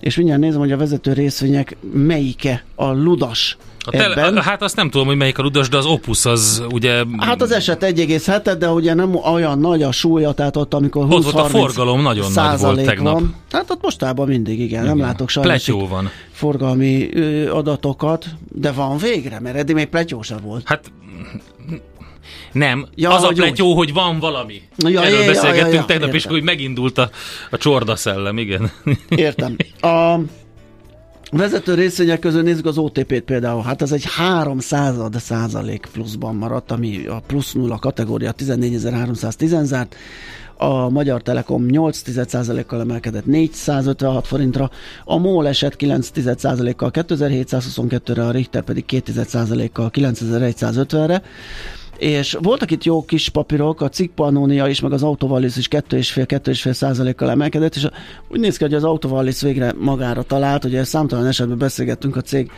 és 0.00 0.16
mindjárt 0.16 0.40
nézem, 0.40 0.60
hogy 0.60 0.72
a 0.72 0.76
vezető 0.76 1.12
részvények 1.12 1.76
melyike 1.92 2.64
a 2.74 2.86
ludas 2.92 3.56
A 3.80 3.90
tele, 3.90 4.16
ebben. 4.16 4.36
a, 4.36 4.42
hát 4.42 4.62
azt 4.62 4.76
nem 4.76 4.90
tudom, 4.90 5.06
hogy 5.06 5.16
melyik 5.16 5.38
a 5.38 5.42
ludas, 5.42 5.68
de 5.68 5.76
az 5.76 5.86
Opus 5.86 6.24
az 6.24 6.62
ugye... 6.70 7.04
Hát 7.16 7.42
az 7.42 7.50
eset 7.52 7.84
1,7, 7.84 8.56
de 8.58 8.70
ugye 8.70 8.94
nem 8.94 9.14
olyan 9.14 9.58
nagy 9.58 9.82
a 9.82 9.92
súlya, 9.92 10.32
tehát 10.32 10.56
ott 10.56 10.74
amikor 10.74 11.04
20 11.06 11.26
Ott 11.26 11.32
volt 11.32 11.44
a 11.44 11.48
forgalom, 11.48 12.02
nagyon 12.02 12.32
nagy 12.34 12.60
volt 12.60 12.84
tegnap. 12.84 13.12
Van, 13.12 13.34
hát 13.50 13.70
ott 13.70 13.82
mostában 13.82 14.28
mindig, 14.28 14.60
igen, 14.60 14.82
igen. 14.82 14.96
nem 14.96 15.06
látok 15.06 15.28
sajnos 15.28 15.52
Pletyó 15.64 15.88
van. 15.88 16.10
forgalmi 16.32 17.08
ö, 17.14 17.52
adatokat, 17.52 18.26
de 18.52 18.72
van 18.72 18.98
végre, 18.98 19.40
mert 19.40 19.56
eddig 19.56 19.74
még 19.74 19.86
pletyó 19.86 20.22
sem 20.22 20.38
volt. 20.42 20.62
Hát 20.64 20.92
nem, 22.52 22.86
Ja, 22.94 23.08
ja, 23.08 23.16
az 23.16 23.22
a 23.22 23.28
pletyó, 23.28 23.74
hogy 23.74 23.92
van 23.92 24.18
valami. 24.18 24.62
Ja, 24.76 24.88
Ja, 24.88 25.00
ja, 25.00 25.06
Erről 25.06 25.20
ja, 25.20 25.26
beszélgettünk 25.26 25.72
ja, 25.74 25.80
ja, 25.80 25.84
tegnap, 25.84 26.08
és 26.08 26.14
értem. 26.14 26.32
hogy 26.32 26.42
megindult 26.42 26.98
a, 26.98 27.10
a 27.50 27.56
csorda 27.56 27.96
szellem, 27.96 28.38
igen. 28.38 28.70
Értem. 29.08 29.56
A 29.80 30.18
vezető 31.30 31.74
részvények 31.74 32.18
közül 32.18 32.42
nézzük 32.42 32.66
az 32.66 32.78
OTP-t 32.78 33.20
például. 33.20 33.62
Hát 33.62 33.82
ez 33.82 33.92
egy 33.92 34.04
3 34.04 34.58
század 34.58 35.14
százalék 35.14 35.88
pluszban 35.92 36.36
maradt, 36.36 36.70
ami 36.70 37.06
a 37.06 37.22
plusz 37.26 37.52
nulla 37.52 37.78
kategória 37.78 38.32
14.310 38.38 39.64
zárt. 39.64 39.96
A 40.60 40.88
Magyar 40.88 41.22
Telekom 41.22 41.64
8 41.64 42.02
kal 42.66 42.80
emelkedett 42.80 43.26
456 43.26 44.26
forintra, 44.26 44.70
a 45.04 45.16
MOL 45.16 45.48
esett 45.48 45.76
9 45.76 46.10
kal 46.76 46.90
2722-re, 46.92 48.26
a 48.26 48.30
Richter 48.30 48.62
pedig 48.62 48.84
2 48.84 49.12
kal 49.72 49.90
9150-re. 49.94 51.22
És 51.98 52.36
voltak 52.40 52.70
itt 52.70 52.84
jó 52.84 53.04
kis 53.04 53.28
papírok, 53.28 53.80
a 53.80 53.88
Cikpanónia 53.88 54.66
is, 54.66 54.80
meg 54.80 54.92
az 54.92 55.02
Autovalis 55.02 55.56
is 55.56 55.68
2,5-2,5 55.68 56.72
százalékkal 56.72 57.30
emelkedett, 57.30 57.74
és 57.74 57.86
úgy 58.28 58.40
néz 58.40 58.56
ki, 58.56 58.64
hogy 58.64 58.74
az 58.74 58.84
Autovalis 58.84 59.40
végre 59.40 59.72
magára 59.78 60.22
talált, 60.22 60.64
ugye 60.64 60.84
számtalan 60.84 61.26
esetben 61.26 61.58
beszélgettünk 61.58 62.16
a 62.16 62.20
cég 62.20 62.50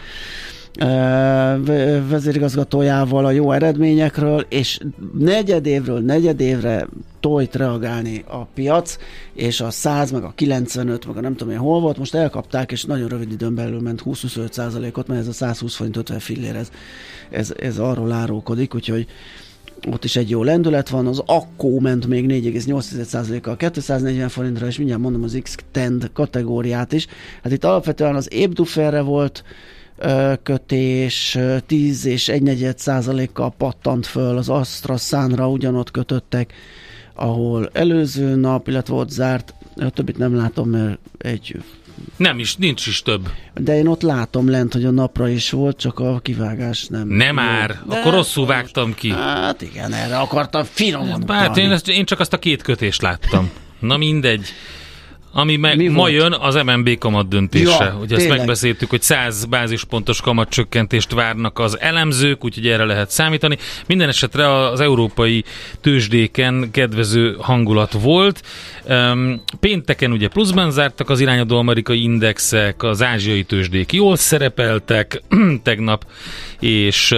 vezérigazgatójával 2.09 3.25
a 3.25 3.31
jó 3.31 3.53
eredményekről, 3.53 4.47
és 4.49 4.81
negyedévről 5.19 6.01
negyedévre 6.01 6.87
tojt 7.21 7.55
reagálni 7.55 8.25
a 8.29 8.45
piac, 8.45 8.97
és 9.33 9.61
a 9.61 9.71
100, 9.71 10.11
meg 10.11 10.25
a 10.25 10.33
95, 10.35 11.07
meg 11.07 11.17
a 11.17 11.21
nem 11.21 11.37
tudom 11.37 11.53
én 11.53 11.61
hol 11.61 11.81
volt, 11.81 11.99
most 11.99 12.15
elkapták, 12.15 12.73
és 12.73 12.85
nagyon 12.85 13.09
rövid 13.09 13.33
időn 13.33 13.55
belül 13.55 13.81
ment 13.81 14.03
20-25 14.05 14.53
százalékot, 14.53 15.07
mert 15.07 15.21
ez 15.21 15.29
a 15.29 15.33
120 15.33 15.75
forint 15.75 15.97
50 15.97 16.19
fillér, 16.19 16.57
ez, 16.57 16.71
ez, 17.31 17.55
ez 17.61 17.79
arról 17.79 18.13
árulkodik, 18.13 18.75
úgyhogy 18.75 19.07
ott 19.89 20.05
is 20.05 20.17
egy 20.17 20.31
jó 20.31 20.43
lendület 20.43 20.89
van, 20.89 21.07
az 21.07 21.23
Akkó 21.27 21.81
ment 21.81 22.07
még 22.07 22.27
4,8%-kal 22.27 23.57
240 23.57 24.29
forintra, 24.29 24.67
és 24.67 24.77
mindjárt 24.77 25.01
mondom 25.01 25.23
az 25.23 25.39
X-Tend 25.43 26.11
kategóriát 26.13 26.93
is. 26.93 27.07
Hát 27.43 27.53
itt 27.53 27.65
alapvetően 27.65 28.15
az 28.15 28.33
Ébduferre 28.33 29.01
volt 29.01 29.45
kötés, 30.43 31.35
ö, 31.35 31.57
10 31.67 32.05
és 32.05 32.29
1 32.29 32.73
százalékkal 32.77 33.51
pattant 33.59 34.07
föl, 34.07 34.37
az 34.37 34.49
Astra 34.49 34.97
Sunra 34.97 35.49
ugyanott 35.49 35.91
kötöttek, 35.91 36.53
ahol 37.15 37.71
előző 37.73 38.35
nap, 38.35 38.69
illetve 38.69 38.95
ott 38.95 39.11
zárt, 39.11 39.55
a 39.77 39.91
többit 39.91 40.19
nem 40.19 40.37
látom, 40.37 40.69
mert 40.71 40.99
egy 41.19 41.57
Nem 42.17 42.39
is, 42.39 42.57
nincs 42.57 42.87
is 42.87 43.03
több. 43.03 43.29
de 43.55 43.77
én 43.77 43.87
ott 43.87 44.03
látom 44.03 44.49
lent, 44.51 44.73
hogy 44.73 44.85
a 44.85 44.91
napra 44.91 45.29
is 45.29 45.51
volt, 45.51 45.79
csak 45.79 45.99
a 45.99 46.19
kivágás 46.19 46.87
nem. 46.87 47.09
Nem 47.09 47.27
jó. 47.27 47.33
már, 47.43 47.79
De- 47.89 47.99
akkor 47.99 48.13
rosszul 48.13 48.47
vágtam 48.47 48.95
ki. 48.95 49.11
Hát 49.11 49.63
igen, 49.63 49.93
erre 49.93 50.19
akartam 50.19 50.65
finoman 50.65 51.25
Hát 51.29 51.57
én, 51.57 51.71
ezt, 51.71 51.89
én 51.89 52.05
csak 52.05 52.21
azt 52.21 52.33
a 52.33 52.39
két 52.39 52.63
kötést 52.63 53.03
láttam. 53.03 53.51
Na 53.79 53.97
mindegy. 53.97 54.47
Ami 55.33 55.57
meg 55.57 55.77
Mi 55.77 55.89
ma 55.89 55.97
volt? 55.97 56.13
jön, 56.13 56.33
az 56.33 56.55
MNB 56.55 56.99
kamat 56.99 57.29
döntése. 57.29 57.85
Ja, 57.85 57.97
ugye 58.01 58.17
ezt 58.17 58.29
megbeszéltük, 58.29 58.91
hogy 58.91 59.03
100 59.03 59.45
bázispontos 59.45 60.21
kamatcsökkentést 60.21 61.13
várnak 61.13 61.59
az 61.59 61.81
elemzők, 61.81 62.45
úgyhogy 62.45 62.67
erre 62.67 62.85
lehet 62.85 63.11
számítani. 63.11 63.57
Minden 63.87 64.09
esetre 64.09 64.69
az 64.69 64.81
európai 64.81 65.45
tőzsdéken 65.81 66.69
kedvező 66.71 67.37
hangulat 67.39 67.93
volt. 67.93 68.43
Pénteken 69.61 70.13
ugye 70.13 70.29
pluszban 70.29 70.71
zártak 70.71 71.11
az 71.11 71.21
irányadó 71.21 71.59
amerikai 71.59 72.03
indexek, 72.03 72.83
az 72.83 73.03
ázsiai 73.03 73.43
tőzsdék 73.45 73.93
jól 73.93 74.17
szerepeltek 74.17 75.23
tegnap, 75.63 76.05
és 76.61 77.15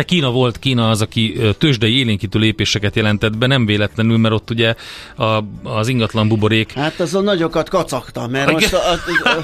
te 0.00 0.06
Kína 0.06 0.30
volt, 0.30 0.58
Kína 0.58 0.88
az, 0.88 1.02
aki 1.02 1.40
tőzsdei 1.58 1.98
élénkítő 1.98 2.38
lépéseket 2.38 2.96
jelentett 2.96 3.36
be, 3.36 3.46
nem 3.46 3.66
véletlenül, 3.66 4.16
mert 4.16 4.34
ott 4.34 4.50
ugye 4.50 4.74
a, 5.16 5.44
az 5.62 5.88
ingatlan 5.88 6.28
buborék 6.28 6.72
Hát 6.72 7.00
azon 7.00 7.24
nagyokat 7.24 7.68
kacagtam, 7.68 8.30
mert 8.30 8.52
most, 8.52 8.72
a, 8.72 8.78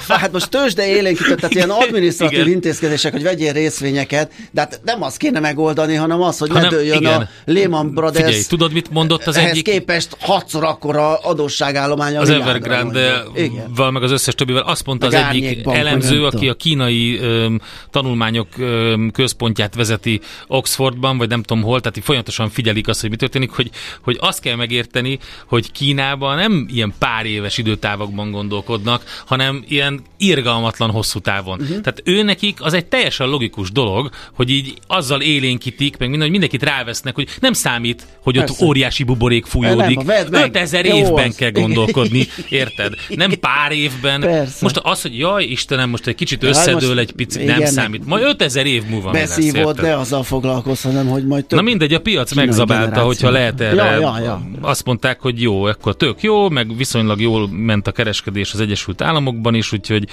a, 0.08 0.12
hát 0.12 0.32
most 0.32 0.48
tőzsde 0.48 0.86
élénkített, 0.86 1.38
tehát 1.38 1.54
ilyen 1.54 1.70
adminisztratív 1.82 2.38
Igen. 2.38 2.50
intézkedések, 2.50 3.12
hogy 3.12 3.22
vegyél 3.22 3.52
részvényeket, 3.52 4.32
de 4.50 4.60
hát 4.60 4.80
nem 4.84 5.02
azt 5.02 5.16
kéne 5.16 5.40
megoldani, 5.40 5.94
hanem 5.94 6.22
az, 6.22 6.38
hogy 6.38 6.48
Hanem- 6.48 6.70
ne 6.70 6.76
dőljön 6.76 6.96
igen. 6.96 7.20
a 7.20 7.28
Lehman 7.44 7.94
Brothers 7.94 8.24
Figyelj, 8.24 8.42
tudod, 8.48 8.72
mit 8.72 8.90
mondott 8.90 9.26
az 9.26 9.36
ehhez 9.36 9.50
egyik? 9.50 9.64
képest 9.64 10.16
hatszor 10.20 10.64
akkora 10.64 11.16
adósságállomány 11.16 12.16
a 12.16 12.20
az 12.20 12.30
Evergrande-val, 12.30 13.90
meg 13.90 14.02
az 14.02 14.10
összes 14.10 14.34
többivel 14.34 14.62
azt 14.62 14.86
mondta 14.86 15.08
Meg 15.08 15.24
az 15.24 15.28
egyik 15.30 15.66
elemző, 15.66 16.24
aki 16.24 16.48
a 16.48 16.54
kínai 16.54 17.18
öm, 17.18 17.60
tanulmányok 17.90 18.48
öm, 18.58 19.10
központját 19.10 19.74
vezeti 19.74 20.20
Oxfordban, 20.46 21.18
vagy 21.18 21.28
nem 21.28 21.42
tudom 21.42 21.62
hol, 21.62 21.80
tehát 21.80 21.96
így 21.96 22.04
folyamatosan 22.04 22.50
figyelik 22.50 22.88
azt, 22.88 23.00
hogy 23.00 23.10
mi 23.10 23.16
történik, 23.16 23.50
hogy, 23.50 23.70
hogy 24.02 24.16
azt 24.20 24.40
kell 24.40 24.56
megérteni, 24.56 25.18
hogy 25.46 25.72
Kínában 25.72 26.36
nem 26.36 26.66
ilyen 26.72 26.94
pár 26.98 27.26
éves 27.26 27.58
időtávokban 27.58 28.30
gondolkodnak, 28.30 29.22
hanem 29.26 29.64
ilyen 29.68 30.00
irgalmatlan 30.18 30.90
hosszú 30.90 31.18
távon. 31.18 31.60
Uh-huh. 31.60 31.80
Tehát 31.80 32.02
ő 32.04 32.22
nekik 32.22 32.62
az 32.62 32.72
egy 32.72 32.86
teljesen 32.86 33.28
logikus 33.28 33.72
dolog, 33.72 34.10
hogy 34.32 34.50
így 34.50 34.74
azzal 34.86 35.20
élénkítik, 35.20 35.96
meg 35.98 36.08
minden, 36.08 36.20
hogy 36.20 36.38
mindenkit 36.38 36.62
rávesznek, 36.62 37.14
hogy 37.14 37.28
nem 37.40 37.52
számít, 37.52 38.06
hogy 38.22 38.38
ott 38.38 38.46
Persze. 38.46 38.64
óriási 38.64 39.02
buborék 39.02 39.46
fújódik. 39.46 39.96
Nem, 39.96 40.06
vedd 40.06 40.30
meg. 40.30 40.44
5000 40.44 40.84
Jó 40.84 40.96
évben 40.96 41.28
az. 41.28 41.34
kell 41.34 41.50
gondolkodni, 41.50 42.26
érted? 42.48 42.94
Nem 43.08 43.30
pár 43.40 43.72
évben. 43.72 44.20
Persze. 44.20 44.58
Most 44.60 44.76
az, 44.76 45.02
hogy 45.02 45.18
jaj, 45.18 45.44
Istenem, 45.44 45.90
most 45.90 46.06
egy 46.06 46.14
kicsit 46.14 46.42
összedől 46.42 46.98
egy 46.98 47.12
picit, 47.12 47.44
nem 47.44 47.64
számít. 47.64 48.06
Majd 48.06 48.24
5000 48.24 48.66
év 48.66 48.82
múlva 48.88 49.10
mi 49.10 49.18
lesz, 49.18 49.38
érted? 49.38 49.80
de 49.80 49.94
azzal 49.96 50.22
foglalkozz, 50.40 50.82
hanem 50.82 51.06
hogy 51.06 51.26
majd 51.26 51.44
több 51.44 51.58
Na 51.58 51.64
mindegy, 51.64 51.94
a 51.94 52.00
piac 52.00 52.34
megzabálta, 52.34 52.82
generáció. 52.82 53.06
hogyha 53.06 53.30
lehet 53.30 53.60
erre. 53.60 53.84
Ja, 53.84 53.98
ja, 53.98 54.18
ja. 54.22 54.42
Azt 54.60 54.84
mondták, 54.84 55.20
hogy 55.20 55.42
jó, 55.42 55.64
akkor 55.64 55.96
tök 55.96 56.22
jó, 56.22 56.48
meg 56.48 56.76
viszonylag 56.76 57.20
jól 57.20 57.48
ment 57.48 57.86
a 57.86 57.92
kereskedés 57.92 58.52
az 58.52 58.60
Egyesült 58.60 59.02
Államokban 59.02 59.54
is, 59.54 59.72
úgyhogy 59.72 60.08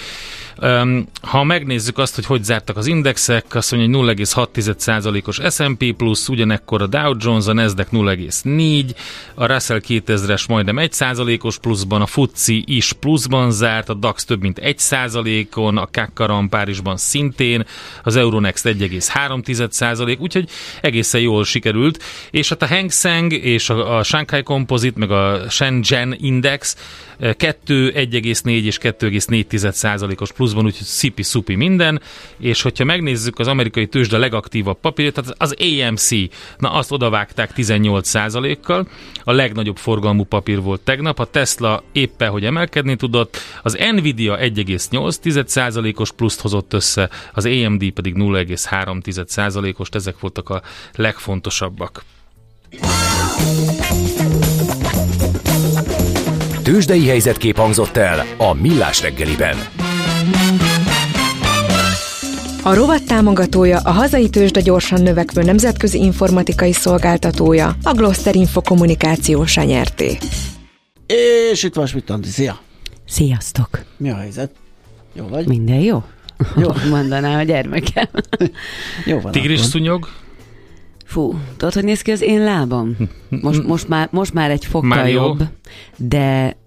ha 1.22 1.44
megnézzük 1.44 1.98
azt, 1.98 2.16
hogy 2.16 2.26
hogy 2.26 2.44
zártak 2.44 2.78
az 2.78 2.88
indexek, 2.88 3.56
azt 3.56 3.72
mondja, 3.72 3.98
hogy 4.00 4.16
0,6%-os 4.16 5.40
S&P 5.54 5.94
plusz, 5.98 6.30
ugyanekkor 6.30 6.82
a 6.82 6.88
Dow 6.88 7.14
Jones, 7.20 7.48
a 7.48 7.54
Nasdaq 7.54 7.90
0,4, 7.92 8.90
a 9.36 9.46
Russell 9.46 9.82
2000-es 9.88 10.48
majdnem 10.48 10.76
1%-os 10.80 11.58
pluszban, 11.58 12.02
a 12.02 12.06
FTSE 12.06 12.54
is 12.66 12.94
pluszban 12.94 13.52
zárt, 13.52 13.90
a 13.90 13.94
DAX 13.94 14.26
több 14.26 14.42
mint 14.42 14.60
1%-on, 14.62 15.78
a 15.78 15.88
Kakkaran 15.92 16.50
Párizsban 16.50 16.98
szintén, 16.98 17.66
az 18.04 18.16
Euronext 18.16 18.66
1,3%, 18.68 20.20
úgyhogy 20.20 20.50
egészen 20.82 21.22
jól 21.22 21.46
sikerült, 21.46 22.04
és 22.32 22.50
hát 22.50 22.62
a 22.62 22.68
Hang 22.68 22.92
Seng 22.92 23.34
és 23.34 23.70
a, 23.70 23.98
a 23.98 24.04
Shanghai 24.04 24.44
Composite, 24.44 25.00
meg 25.00 25.12
a 25.12 25.50
Shenzhen 25.50 26.16
Index 26.20 26.76
eh, 27.20 27.34
2, 27.34 27.94
1,4 27.96 28.64
és 28.64 28.78
2,4%-os 28.82 30.32
pluszban, 30.44 30.66
úgyhogy 30.66 30.88
szipi-szupi 30.88 31.56
minden, 31.56 32.02
és 32.38 32.62
hogyha 32.62 32.84
megnézzük 32.84 33.40
az 33.40 33.48
amerikai 33.48 33.88
tőzsde 33.88 34.18
legaktívabb 34.18 34.80
papírját, 34.80 35.14
tehát 35.14 35.36
az 35.38 35.56
AMC, 35.60 36.10
na 36.58 36.72
azt 36.72 36.92
odavágták 36.92 37.52
18%-kal, 37.56 38.88
a 39.24 39.32
legnagyobb 39.32 39.78
forgalmú 39.78 40.24
papír 40.24 40.62
volt 40.62 40.82
tegnap, 40.82 41.20
a 41.20 41.26
Tesla 41.26 41.84
éppen, 41.92 42.30
hogy 42.30 42.46
emelkedni 42.46 42.96
tudott, 42.96 43.38
az 43.62 43.78
Nvidia 43.92 44.38
1,8%-os 44.38 46.12
pluszt 46.12 46.42
hozott 46.42 46.74
össze, 46.74 47.10
az 47.34 47.46
AMD 47.46 47.92
pedig 47.92 48.14
0,3%-os, 48.18 49.88
ezek 49.92 50.20
voltak 50.20 50.50
a 50.50 50.62
legfontosabbak. 50.96 52.04
Tőzsdei 56.64 57.08
helyzetkép 57.08 57.58
hangzott 57.58 57.98
el 57.98 58.26
a 58.38 58.54
Millás 58.54 59.02
reggeliben. 59.02 59.58
A 62.66 62.74
rovat 62.74 63.06
támogatója 63.06 63.80
a 63.80 63.92
hazai 63.92 64.30
tőzsde 64.30 64.62
gyorsan 64.62 65.02
növekvő 65.02 65.42
nemzetközi 65.44 65.98
informatikai 66.00 66.72
szolgáltatója, 66.74 67.76
a 67.84 67.94
Gloster 67.94 68.36
Info 68.36 68.62
kommunikációs 68.62 69.56
nyerté. 69.56 70.18
És 71.52 71.64
itt 71.64 71.74
van 71.74 71.86
Schmidt 71.86 72.10
Andi, 72.10 72.28
szia! 72.28 72.60
Sziasztok! 73.08 73.84
Mi 73.98 74.10
a 74.10 74.16
helyzet? 74.16 74.52
Jó 75.14 75.28
vagy? 75.28 75.48
Minden 75.48 75.80
jó? 75.80 76.04
Jó. 76.58 76.70
Mondaná 76.90 77.40
a 77.40 77.44
gyermekem. 77.44 78.08
Jó 79.06 79.20
van. 79.20 79.32
Tigris 79.32 79.58
akkor. 79.58 79.70
szúnyog? 79.70 80.08
Fú, 81.06 81.40
tudod, 81.58 81.74
hogy 81.74 81.84
néz 81.84 82.02
ki 82.02 82.12
az 82.12 82.22
én 82.22 82.44
lábam? 82.44 82.98
Most, 83.30 83.64
most, 83.64 83.88
már, 83.88 84.08
most 84.12 84.34
már 84.34 84.52
egy 84.52 84.66
fokkal 84.66 84.90
Már 84.90 85.10
jó. 85.10 85.22
jobb, 85.22 85.44
de 85.98 86.58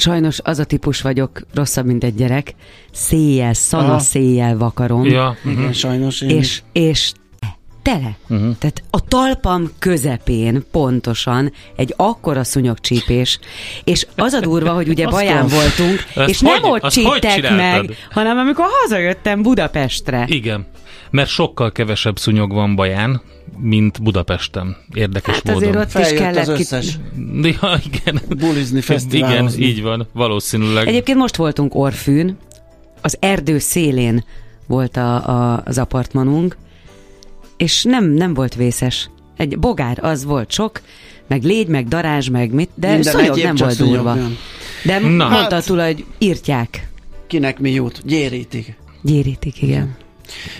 sajnos 0.00 0.38
az 0.42 0.58
a 0.58 0.64
típus 0.64 1.00
vagyok, 1.00 1.40
rosszabb, 1.54 1.86
mint 1.86 2.04
egy 2.04 2.14
gyerek, 2.14 2.54
széjjel, 2.92 3.54
szana 3.54 3.98
széjjel 3.98 4.56
vakarom, 4.56 5.04
Ja, 5.04 5.36
mhm. 5.42 5.58
Igen, 5.60 5.72
sajnos 5.72 6.20
én 6.20 6.28
és, 6.28 6.62
és 6.72 7.12
tele. 7.82 8.16
Uh-huh. 8.28 8.56
Tehát 8.58 8.82
a 8.90 9.04
talpam 9.04 9.70
közepén 9.78 10.64
pontosan 10.70 11.52
egy 11.76 11.94
akkora 11.96 12.44
szúnyogcsípés, 12.44 13.38
és 13.84 14.06
az 14.16 14.32
a 14.32 14.40
durva, 14.40 14.72
hogy 14.72 14.88
ugye 14.88 15.08
baján 15.08 15.46
voltunk, 15.48 16.04
és 16.26 16.40
nem 16.40 16.60
hogy- 16.62 16.80
ott 16.82 16.90
csíptek 16.90 17.56
meg, 17.56 17.96
hanem 18.10 18.38
amikor 18.38 18.64
hazajöttem 18.82 19.42
Budapestre. 19.42 20.24
Igen, 20.28 20.66
mert 21.10 21.28
sokkal 21.28 21.72
kevesebb 21.72 22.18
szúnyog 22.18 22.52
van 22.52 22.74
Baján, 22.74 23.20
mint 23.58 24.02
Budapesten. 24.02 24.76
Érdekes 24.94 25.34
Hát 25.34 25.44
módon. 25.44 25.62
azért 25.62 25.76
ott 25.76 25.86
is 25.86 25.92
feljött 25.92 26.18
kellett 26.22 26.46
az 26.48 26.54
ki... 26.54 26.60
összes 26.60 26.98
Ja, 27.42 27.80
igen. 27.92 28.20
bulizni, 28.38 28.80
Igen, 29.10 29.50
így 29.58 29.82
van, 29.82 30.06
valószínűleg. 30.12 30.86
Egyébként 30.88 31.18
most 31.18 31.36
voltunk 31.36 31.74
Orfűn, 31.74 32.36
az 33.00 33.16
erdő 33.20 33.58
szélén 33.58 34.24
volt 34.66 34.96
a, 34.96 35.28
a, 35.28 35.62
az 35.64 35.78
apartmanunk, 35.78 36.56
és 37.56 37.82
nem, 37.84 38.04
nem 38.10 38.34
volt 38.34 38.54
vészes. 38.54 39.10
Egy 39.36 39.58
bogár, 39.58 39.98
az 40.04 40.24
volt 40.24 40.50
sok, 40.50 40.80
meg 41.26 41.42
légy, 41.42 41.66
meg 41.68 41.88
darázs, 41.88 42.28
meg 42.28 42.52
mit, 42.52 42.70
de 42.74 42.92
Minden 42.92 43.12
szúnyog 43.12 43.38
nem 43.38 43.54
volt 43.56 43.72
szúnyog, 43.74 43.94
durva. 43.94 44.14
nem. 44.14 44.36
De 44.84 44.98
Na. 44.98 45.06
mondta 45.08 45.26
Hát- 45.34 45.52
a 45.52 45.60
tulaj, 45.62 45.92
hogy 45.92 46.04
írtják. 46.18 46.88
Kinek 47.26 47.58
mi 47.58 47.70
jut? 47.70 48.00
Gyérítik. 48.04 48.76
Gyérítik, 49.02 49.62
igen. 49.62 49.96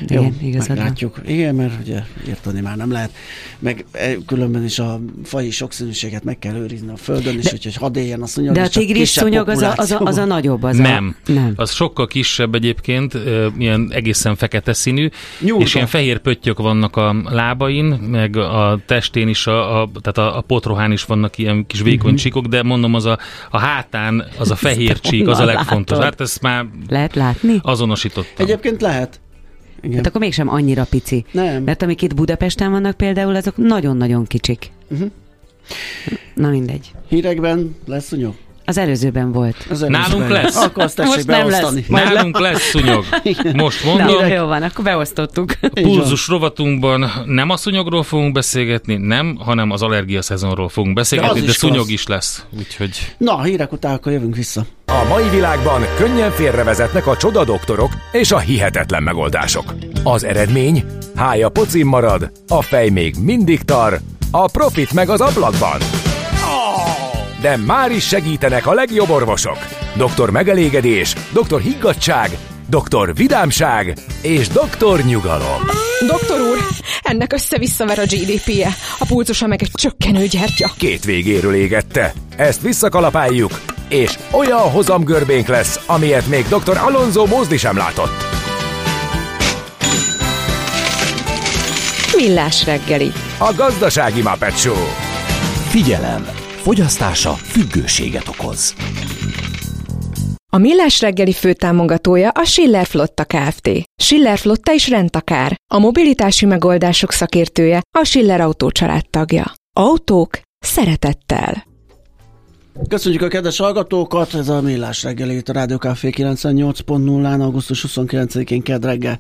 Jó, 0.09 0.20
Igen, 0.20 0.37
igazad 0.42 0.68
van. 0.68 0.76
meglátjuk. 0.76 1.20
Igen, 1.26 1.54
mert 1.54 1.80
ugye 1.80 2.02
írtani 2.28 2.61
már 2.61 2.76
nem 2.76 2.90
lehet. 2.92 3.11
Meg 3.59 3.85
eh, 3.92 4.14
különben 4.26 4.64
is 4.64 4.78
a 4.78 5.00
faji 5.24 5.50
sokszínűséget 5.50 6.24
meg 6.24 6.38
kell 6.38 6.54
őrizni 6.54 6.92
a 6.92 6.96
földön 6.96 7.38
is, 7.38 7.44
De- 7.44 7.50
úgyhogy 7.52 7.74
hadd 7.76 7.96
éljen 7.96 8.22
a 8.22 8.26
szúnyog. 8.26 8.54
De 8.54 8.62
a 8.62 8.68
tigris 8.68 9.09
szúnyog 9.09 9.48
az 9.48 9.62
a, 9.62 9.72
az, 9.76 9.90
a, 9.90 10.00
az 10.00 10.16
a 10.16 10.24
nagyobb. 10.24 10.62
Az 10.62 10.76
nem. 10.76 11.16
A, 11.26 11.33
nem. 11.33 11.52
Az 11.56 11.72
sokkal 11.72 12.06
kisebb 12.06 12.54
egyébként, 12.54 13.14
ilyen 13.59 13.90
egészen 13.92 14.37
fekete 14.37 14.72
színű, 14.72 15.09
Nyúlva. 15.40 15.62
és 15.62 15.74
ilyen 15.74 15.87
fehér 15.87 16.18
pöttyök 16.18 16.59
vannak 16.59 16.96
a 16.96 17.16
lábain, 17.24 17.85
meg 17.85 18.37
a 18.37 18.80
testén 18.87 19.28
is, 19.28 19.46
a, 19.46 19.83
a, 19.83 19.90
tehát 20.00 20.33
a, 20.33 20.38
a 20.38 20.40
potrohán 20.40 20.92
is 20.92 21.04
vannak 21.04 21.38
ilyen 21.38 21.66
kis 21.66 21.80
vékony 21.80 22.04
uh-huh. 22.04 22.20
csíkok, 22.20 22.46
de 22.46 22.62
mondom, 22.62 22.94
az 22.94 23.04
a, 23.04 23.18
a 23.50 23.59
hátán, 23.59 24.24
az 24.38 24.50
a 24.50 24.56
fehér 24.56 25.00
csík, 25.00 25.28
az 25.28 25.38
a 25.38 25.44
legfontosabb. 25.44 26.02
Hát 26.04 26.20
ezt 26.20 26.42
már 26.42 26.66
Lehet 26.88 27.14
látni? 27.14 27.59
azonosítottam. 27.62 28.46
Egyébként 28.46 28.80
lehet. 28.80 29.20
Igen. 29.82 29.96
Hát 29.96 30.06
akkor 30.06 30.20
mégsem 30.20 30.48
annyira 30.48 30.84
pici. 30.90 31.24
Nem. 31.32 31.62
Mert 31.62 31.82
amik 31.82 32.02
itt 32.02 32.14
Budapesten 32.14 32.70
vannak 32.70 32.96
például, 32.96 33.34
azok 33.36 33.56
nagyon-nagyon 33.56 34.24
kicsik. 34.26 34.70
Mhm. 34.88 35.04
Na 36.34 36.48
mindegy. 36.48 36.92
Hírekben 37.08 37.76
lesz 37.86 38.06
szúnyog? 38.06 38.34
Az 38.70 38.78
előzőben 38.78 39.33
volt. 39.33 39.56
Az 39.70 39.80
Nálunk 39.80 39.98
előzőben. 40.12 40.30
lesz. 40.42 40.56
Akkor 40.56 40.83
azt 40.85 40.98
Most 40.98 41.26
nem 41.26 41.48
lesz. 41.48 41.59
beosztani. 41.59 41.85
Majd 41.88 42.12
Nálunk 42.12 42.38
lesz 42.38 42.61
szúnyog. 42.68 43.04
Most 43.52 43.85
Na, 43.85 43.90
mondom, 43.94 44.26
jó 44.26 44.46
van, 44.46 44.62
akkor 44.62 44.85
beosztottuk. 44.85 45.52
Van. 45.61 45.70
Pulzus 45.83 46.28
rovatunkban 46.28 47.11
nem 47.26 47.50
a 47.50 47.56
szúnyogról 47.56 48.02
fogunk 48.02 48.33
beszélgetni, 48.33 48.96
nem, 48.96 49.37
hanem 49.44 49.70
az 49.70 49.83
allergia 49.83 50.22
szezonról 50.22 50.68
fogunk 50.68 50.94
beszélgetni, 50.94 51.40
De 51.40 51.46
de, 51.46 51.52
szúnyog 51.52 51.74
klassz. 51.76 51.90
is 51.92 52.06
lesz. 52.06 52.44
Úgyhogy 52.59 53.14
Na, 53.18 53.37
a 53.37 53.42
hírek 53.42 53.72
után 53.72 53.94
akkor 53.94 54.12
jövünk 54.12 54.37
vissza. 54.37 54.62
A 54.87 55.04
mai 55.09 55.28
világban 55.28 55.83
könnyen 55.96 56.30
félrevezetnek 56.30 57.06
a 57.06 57.16
csoda 57.16 57.44
doktorok 57.44 57.90
és 58.12 58.33
a 58.33 58.38
hihetetlen 58.38 59.02
megoldások. 59.02 59.74
Az 60.02 60.24
eredmény? 60.24 60.85
Hája 61.16 61.48
pocim 61.48 61.88
marad, 61.88 62.33
a 62.48 62.62
fej 62.62 62.88
még 62.88 63.14
mindig 63.22 63.62
tar, 63.62 64.00
a 64.30 64.46
profit 64.50 64.92
meg 64.92 65.09
az 65.09 65.20
ablakban. 65.20 65.78
De 67.40 67.57
már 67.57 67.90
is 67.90 68.07
segítenek 68.07 68.66
a 68.66 68.72
legjobb 68.72 69.11
orvosok. 69.11 69.59
Doktor 69.96 70.31
megelégedés, 70.31 71.14
doktor 71.33 71.61
higgadság, 71.61 72.31
doktor 72.68 73.14
vidámság 73.14 73.98
és 74.22 74.48
doktor 74.48 75.00
nyugalom. 75.00 75.61
Doktor 76.07 76.40
úr, 76.40 76.59
ennek 77.03 77.33
össze-visszaver 77.33 77.98
a 77.98 78.03
GDP-je, 78.03 78.68
a 78.98 79.05
pulcosa 79.07 79.46
meg 79.46 79.62
egy 79.62 79.70
csökkenő 79.72 80.26
gyertya. 80.26 80.70
Két 80.79 81.05
végéről 81.05 81.55
égette. 81.55 82.12
Ezt 82.37 82.62
visszakalapáljuk, 82.62 83.61
és 83.88 84.18
olyan 84.31 84.70
hozamgörbénk 84.70 85.46
lesz, 85.46 85.81
amilyet 85.87 86.26
még 86.26 86.44
dr. 86.48 86.76
Alonso 86.76 87.26
Mózdi 87.26 87.57
sem 87.57 87.76
látott. 87.76 88.24
Millás 92.16 92.64
reggeli. 92.64 93.12
A 93.38 93.53
gazdasági 93.57 94.22
Muppet 94.22 94.59
Show. 94.59 94.85
Figyelem! 95.68 96.39
Fogyasztása 96.60 97.32
függőséget 97.32 98.28
okoz. 98.28 98.74
A 100.52 100.58
Millás 100.58 101.00
reggeli 101.00 101.32
főtámogatója 101.32 102.28
a 102.28 102.44
Schiller 102.44 102.86
Flotta 102.86 103.24
Kft. 103.24 103.70
Schiller 104.02 104.38
Flotta 104.38 104.72
is 104.72 104.88
rendtakár. 104.88 105.56
A 105.72 105.78
mobilitási 105.78 106.46
megoldások 106.46 107.12
szakértője 107.12 107.80
a 107.98 108.04
Schiller 108.04 108.40
Autó 108.40 108.70
tagja. 109.10 109.52
Autók 109.76 110.40
szeretettel. 110.58 111.64
Köszönjük 112.88 113.22
a 113.22 113.28
kedves 113.28 113.58
hallgatókat, 113.58 114.34
ez 114.34 114.48
a 114.48 114.60
Millás 114.60 115.02
reggeli 115.02 115.36
itt 115.36 115.48
a 115.48 115.52
Rádió 115.52 115.76
Café 115.76 116.10
98.0-án, 116.16 117.40
augusztus 117.40 117.84
29-én 117.88 118.62
kedd 118.62 118.84
reggel 118.84 119.18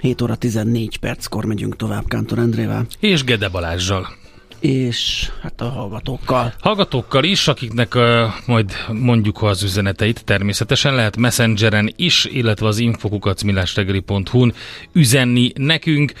7 0.00 0.22
óra 0.22 0.34
14 0.34 0.98
perckor 0.98 1.44
megyünk 1.44 1.76
tovább 1.76 2.04
Kántor 2.08 2.38
Endrével, 2.38 2.86
és 3.00 3.24
Gede 3.24 3.48
Balázsjal. 3.48 4.19
És 4.60 5.30
hát 5.42 5.60
a 5.60 5.68
hallgatókkal. 5.68 6.54
Hallgatókkal 6.60 7.24
is, 7.24 7.48
akiknek 7.48 7.94
uh, 7.94 8.02
majd 8.46 8.72
mondjuk 8.92 9.42
az 9.42 9.62
üzeneteit 9.62 10.24
természetesen 10.24 10.94
lehet 10.94 11.16
Messengeren 11.16 11.92
is, 11.96 12.24
illetve 12.24 12.66
az 12.66 12.78
infokukacmillástegeli.hu-n 12.78 14.54
üzenni 14.92 15.52
nekünk, 15.54 16.12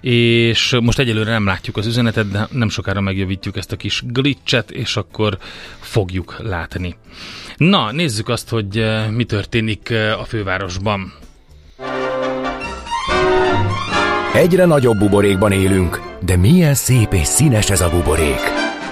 és 0.00 0.76
most 0.80 0.98
egyelőre 0.98 1.30
nem 1.30 1.46
látjuk 1.46 1.76
az 1.76 1.86
üzenetet, 1.86 2.30
de 2.30 2.48
nem 2.52 2.68
sokára 2.68 3.00
megjavítjuk 3.00 3.56
ezt 3.56 3.72
a 3.72 3.76
kis 3.76 4.02
glitchet, 4.06 4.70
és 4.70 4.96
akkor 4.96 5.38
fogjuk 5.80 6.36
látni. 6.38 6.96
Na, 7.56 7.92
nézzük 7.92 8.28
azt, 8.28 8.48
hogy 8.48 8.78
uh, 8.78 9.10
mi 9.10 9.24
történik 9.24 9.88
uh, 9.90 10.20
a 10.20 10.24
fővárosban. 10.24 11.12
Egyre 14.36 14.64
nagyobb 14.64 14.98
buborékban 14.98 15.52
élünk, 15.52 16.00
de 16.20 16.36
milyen 16.36 16.74
szép 16.74 17.12
és 17.12 17.26
színes 17.26 17.70
ez 17.70 17.80
a 17.80 17.90
buborék. 17.90 18.40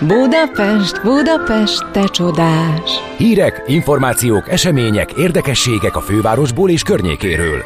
Budapest, 0.00 1.02
Budapest, 1.02 1.90
te 1.92 2.04
csodás! 2.04 2.90
Hírek, 3.16 3.62
információk, 3.66 4.48
események, 4.48 5.12
érdekességek 5.12 5.96
a 5.96 6.00
fővárosból 6.00 6.70
és 6.70 6.82
környékéről. 6.82 7.62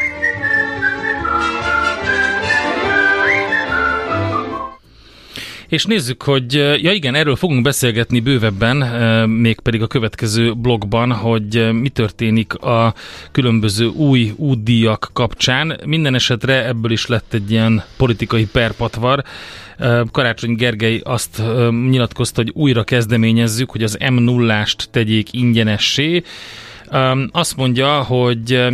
És 5.69 5.85
nézzük, 5.85 6.23
hogy 6.23 6.53
ja 6.55 6.93
igen, 6.93 7.15
erről 7.15 7.37
fogunk 7.37 7.63
beszélgetni 7.63 8.21
bővebben, 8.21 8.77
mégpedig 9.29 9.83
a 9.83 9.87
következő 9.87 10.53
blogban, 10.55 11.13
hogy 11.13 11.73
mi 11.73 11.89
történik 11.89 12.55
a 12.55 12.95
különböző 13.33 13.87
új 13.87 14.33
útdíjak 14.37 15.11
kapcsán. 15.13 15.81
Minden 15.85 16.15
esetre 16.15 16.67
ebből 16.67 16.91
is 16.91 17.07
lett 17.07 17.35
egy 17.35 17.51
ilyen 17.51 17.83
politikai 17.97 18.47
perpatvar. 18.47 19.23
Karácsony 20.13 20.55
Gergely 20.55 21.01
azt 21.05 21.43
nyilatkozta, 21.89 22.43
hogy 22.43 22.53
újra 22.55 22.85
kezdeményezzük, 22.85 23.71
hogy 23.71 23.83
az 23.83 23.97
M0-ást 24.01 24.85
tegyék 24.91 25.33
ingyenessé. 25.33 26.23
Azt 27.31 27.57
mondja, 27.57 28.03
hogy 28.03 28.67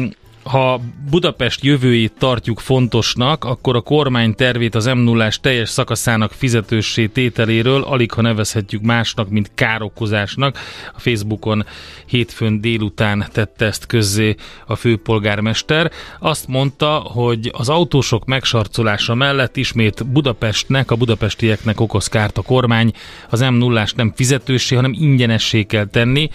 ha 0.44 0.80
Budapest 1.10 1.64
jövőjét 1.64 2.12
tartjuk 2.18 2.60
fontosnak, 2.60 3.44
akkor 3.44 3.76
a 3.76 3.80
kormány 3.80 4.34
tervét 4.34 4.74
az 4.74 4.86
m 4.86 4.98
0 4.98 5.28
teljes 5.40 5.68
szakaszának 5.68 6.32
fizetőssé 6.32 7.06
tételéről 7.06 7.82
alig 7.82 8.12
ha 8.12 8.22
nevezhetjük 8.22 8.82
másnak, 8.82 9.28
mint 9.28 9.50
károkozásnak. 9.54 10.58
A 10.94 11.00
Facebookon 11.00 11.64
hétfőn 12.06 12.60
délután 12.60 13.26
tette 13.32 13.66
ezt 13.66 13.86
közzé 13.86 14.34
a 14.66 14.76
főpolgármester. 14.76 15.90
Azt 16.18 16.46
mondta, 16.48 16.94
hogy 16.94 17.50
az 17.52 17.68
autósok 17.68 18.24
megsarcolása 18.24 19.14
mellett 19.14 19.56
ismét 19.56 20.06
Budapestnek, 20.06 20.90
a 20.90 20.96
budapestieknek 20.96 21.80
okoz 21.80 22.08
kárt 22.08 22.38
a 22.38 22.42
kormány. 22.42 22.92
Az 23.30 23.40
m 23.40 23.54
0 23.54 23.86
nem 23.96 24.12
fizetőssé, 24.14 24.74
hanem 24.74 24.92
ingyenessé 24.98 25.62
kell 25.62 25.86
tenni 25.86 26.30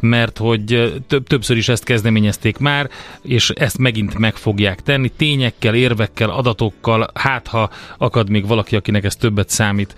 mert 0.00 0.38
hogy 0.38 0.92
több, 1.06 1.26
többször 1.26 1.56
is 1.56 1.68
ezt 1.68 1.84
kezdeményezték 1.84 2.58
már, 2.58 2.90
és 3.22 3.50
ezt 3.50 3.78
megint 3.78 4.18
meg 4.18 4.34
fogják 4.34 4.82
tenni, 4.82 5.12
tényekkel, 5.16 5.74
érvekkel, 5.74 6.30
adatokkal, 6.30 7.10
hát 7.14 7.46
ha 7.46 7.70
akad 7.98 8.30
még 8.30 8.46
valaki, 8.46 8.76
akinek 8.76 9.04
ez 9.04 9.16
többet 9.16 9.48
számít, 9.48 9.94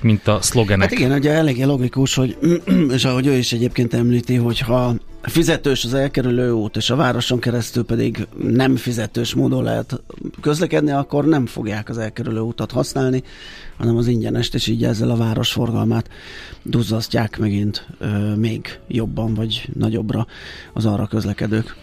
mint 0.00 0.28
a 0.28 0.38
szlogenek. 0.40 0.90
Hát 0.90 0.98
igen, 0.98 1.12
ugye 1.12 1.32
eléggé 1.32 1.62
logikus, 1.62 2.14
hogy, 2.14 2.38
és 2.96 3.04
ahogy 3.04 3.26
ő 3.26 3.36
is 3.36 3.52
egyébként 3.52 3.94
említi, 3.94 4.34
hogyha 4.34 4.94
fizetős 5.22 5.84
az 5.84 5.94
elkerülő 5.94 6.50
út, 6.50 6.76
és 6.76 6.90
a 6.90 6.96
városon 6.96 7.38
keresztül 7.38 7.84
pedig 7.84 8.26
nem 8.42 8.76
fizetős 8.76 9.34
módon 9.34 9.62
lehet 9.62 10.02
közlekedni, 10.40 10.90
akkor 10.90 11.24
nem 11.24 11.46
fogják 11.46 11.88
az 11.88 11.98
elkerülő 11.98 12.40
utat 12.40 12.70
használni, 12.70 13.22
hanem 13.78 13.96
az 13.96 14.06
ingyenest, 14.06 14.54
és 14.54 14.66
így 14.66 14.84
ezzel 14.84 15.10
a 15.10 15.16
város 15.16 15.52
forgalmát 15.52 16.10
duzzasztják 16.62 17.38
megint 17.38 17.86
ö, 17.98 18.34
még 18.34 18.78
jobban 18.88 19.34
vagy 19.34 19.68
nagyobbra 19.74 20.26
az 20.72 20.86
arra 20.86 21.06
közlekedők. 21.06 21.76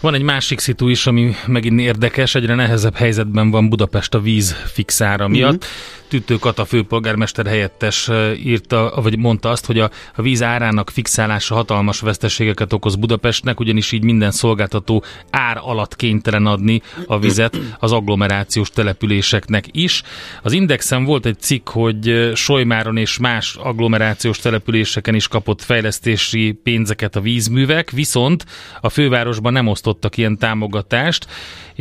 Van 0.00 0.14
egy 0.14 0.22
másik 0.22 0.58
szitu 0.58 0.88
is, 0.88 1.06
ami 1.06 1.32
megint 1.46 1.80
érdekes, 1.80 2.34
egyre 2.34 2.54
nehezebb 2.54 2.94
helyzetben 2.94 3.50
van 3.50 3.68
Budapest 3.68 4.14
a 4.14 4.20
víz 4.20 4.52
fixára 4.52 5.28
miatt. 5.28 5.52
Mm-hmm. 5.52 6.01
Tüttő 6.12 6.36
Kata 6.36 6.64
főpolgármester 6.64 7.46
helyettes 7.46 8.10
írta, 8.44 9.00
vagy 9.02 9.18
mondta 9.18 9.48
azt, 9.50 9.66
hogy 9.66 9.78
a, 9.78 9.90
víz 10.16 10.42
árának 10.42 10.90
fixálása 10.90 11.54
hatalmas 11.54 12.00
veszteségeket 12.00 12.72
okoz 12.72 12.94
Budapestnek, 12.94 13.60
ugyanis 13.60 13.92
így 13.92 14.04
minden 14.04 14.30
szolgáltató 14.30 15.04
ár 15.30 15.58
alatt 15.60 15.96
kénytelen 15.96 16.46
adni 16.46 16.82
a 17.06 17.18
vizet 17.18 17.58
az 17.78 17.92
agglomerációs 17.92 18.70
településeknek 18.70 19.64
is. 19.70 20.02
Az 20.42 20.52
Indexen 20.52 21.04
volt 21.04 21.26
egy 21.26 21.40
cikk, 21.40 21.68
hogy 21.68 22.30
Solymáron 22.34 22.96
és 22.96 23.18
más 23.18 23.56
agglomerációs 23.56 24.38
településeken 24.38 25.14
is 25.14 25.28
kapott 25.28 25.62
fejlesztési 25.62 26.52
pénzeket 26.62 27.16
a 27.16 27.20
vízművek, 27.20 27.90
viszont 27.90 28.46
a 28.80 28.88
fővárosban 28.88 29.52
nem 29.52 29.66
osztottak 29.66 30.16
ilyen 30.16 30.38
támogatást, 30.38 31.26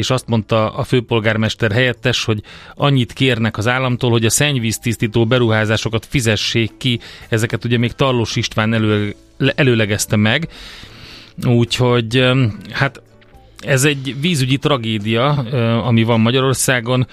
és 0.02 0.10
azt 0.10 0.28
mondta 0.28 0.74
a 0.74 0.84
főpolgármester 0.84 1.72
helyettes, 1.72 2.24
hogy 2.24 2.42
annyit 2.76 3.14
kérnek 3.14 3.58
az 3.58 3.68
államtól, 3.68 4.12
hogy 4.12 4.26
a 4.26 4.30
szennyvíztisztító 4.30 5.26
beruházásokat 5.26 6.06
fizessék 6.10 6.72
ki, 6.78 7.00
ezeket 7.30 7.66
ugye 7.66 7.78
még 7.78 7.92
Tarlós 7.92 8.36
István 8.36 8.74
elő, 8.74 9.16
előlegezte 9.56 10.16
meg, 10.16 10.48
úgyhogy 11.46 12.32
hát 12.72 13.02
ez 13.60 13.84
egy 13.84 14.16
vízügyi 14.22 14.58
tragédia, 14.58 15.30
ami 15.84 16.04
van 16.04 16.20
Magyarországon 16.20 17.08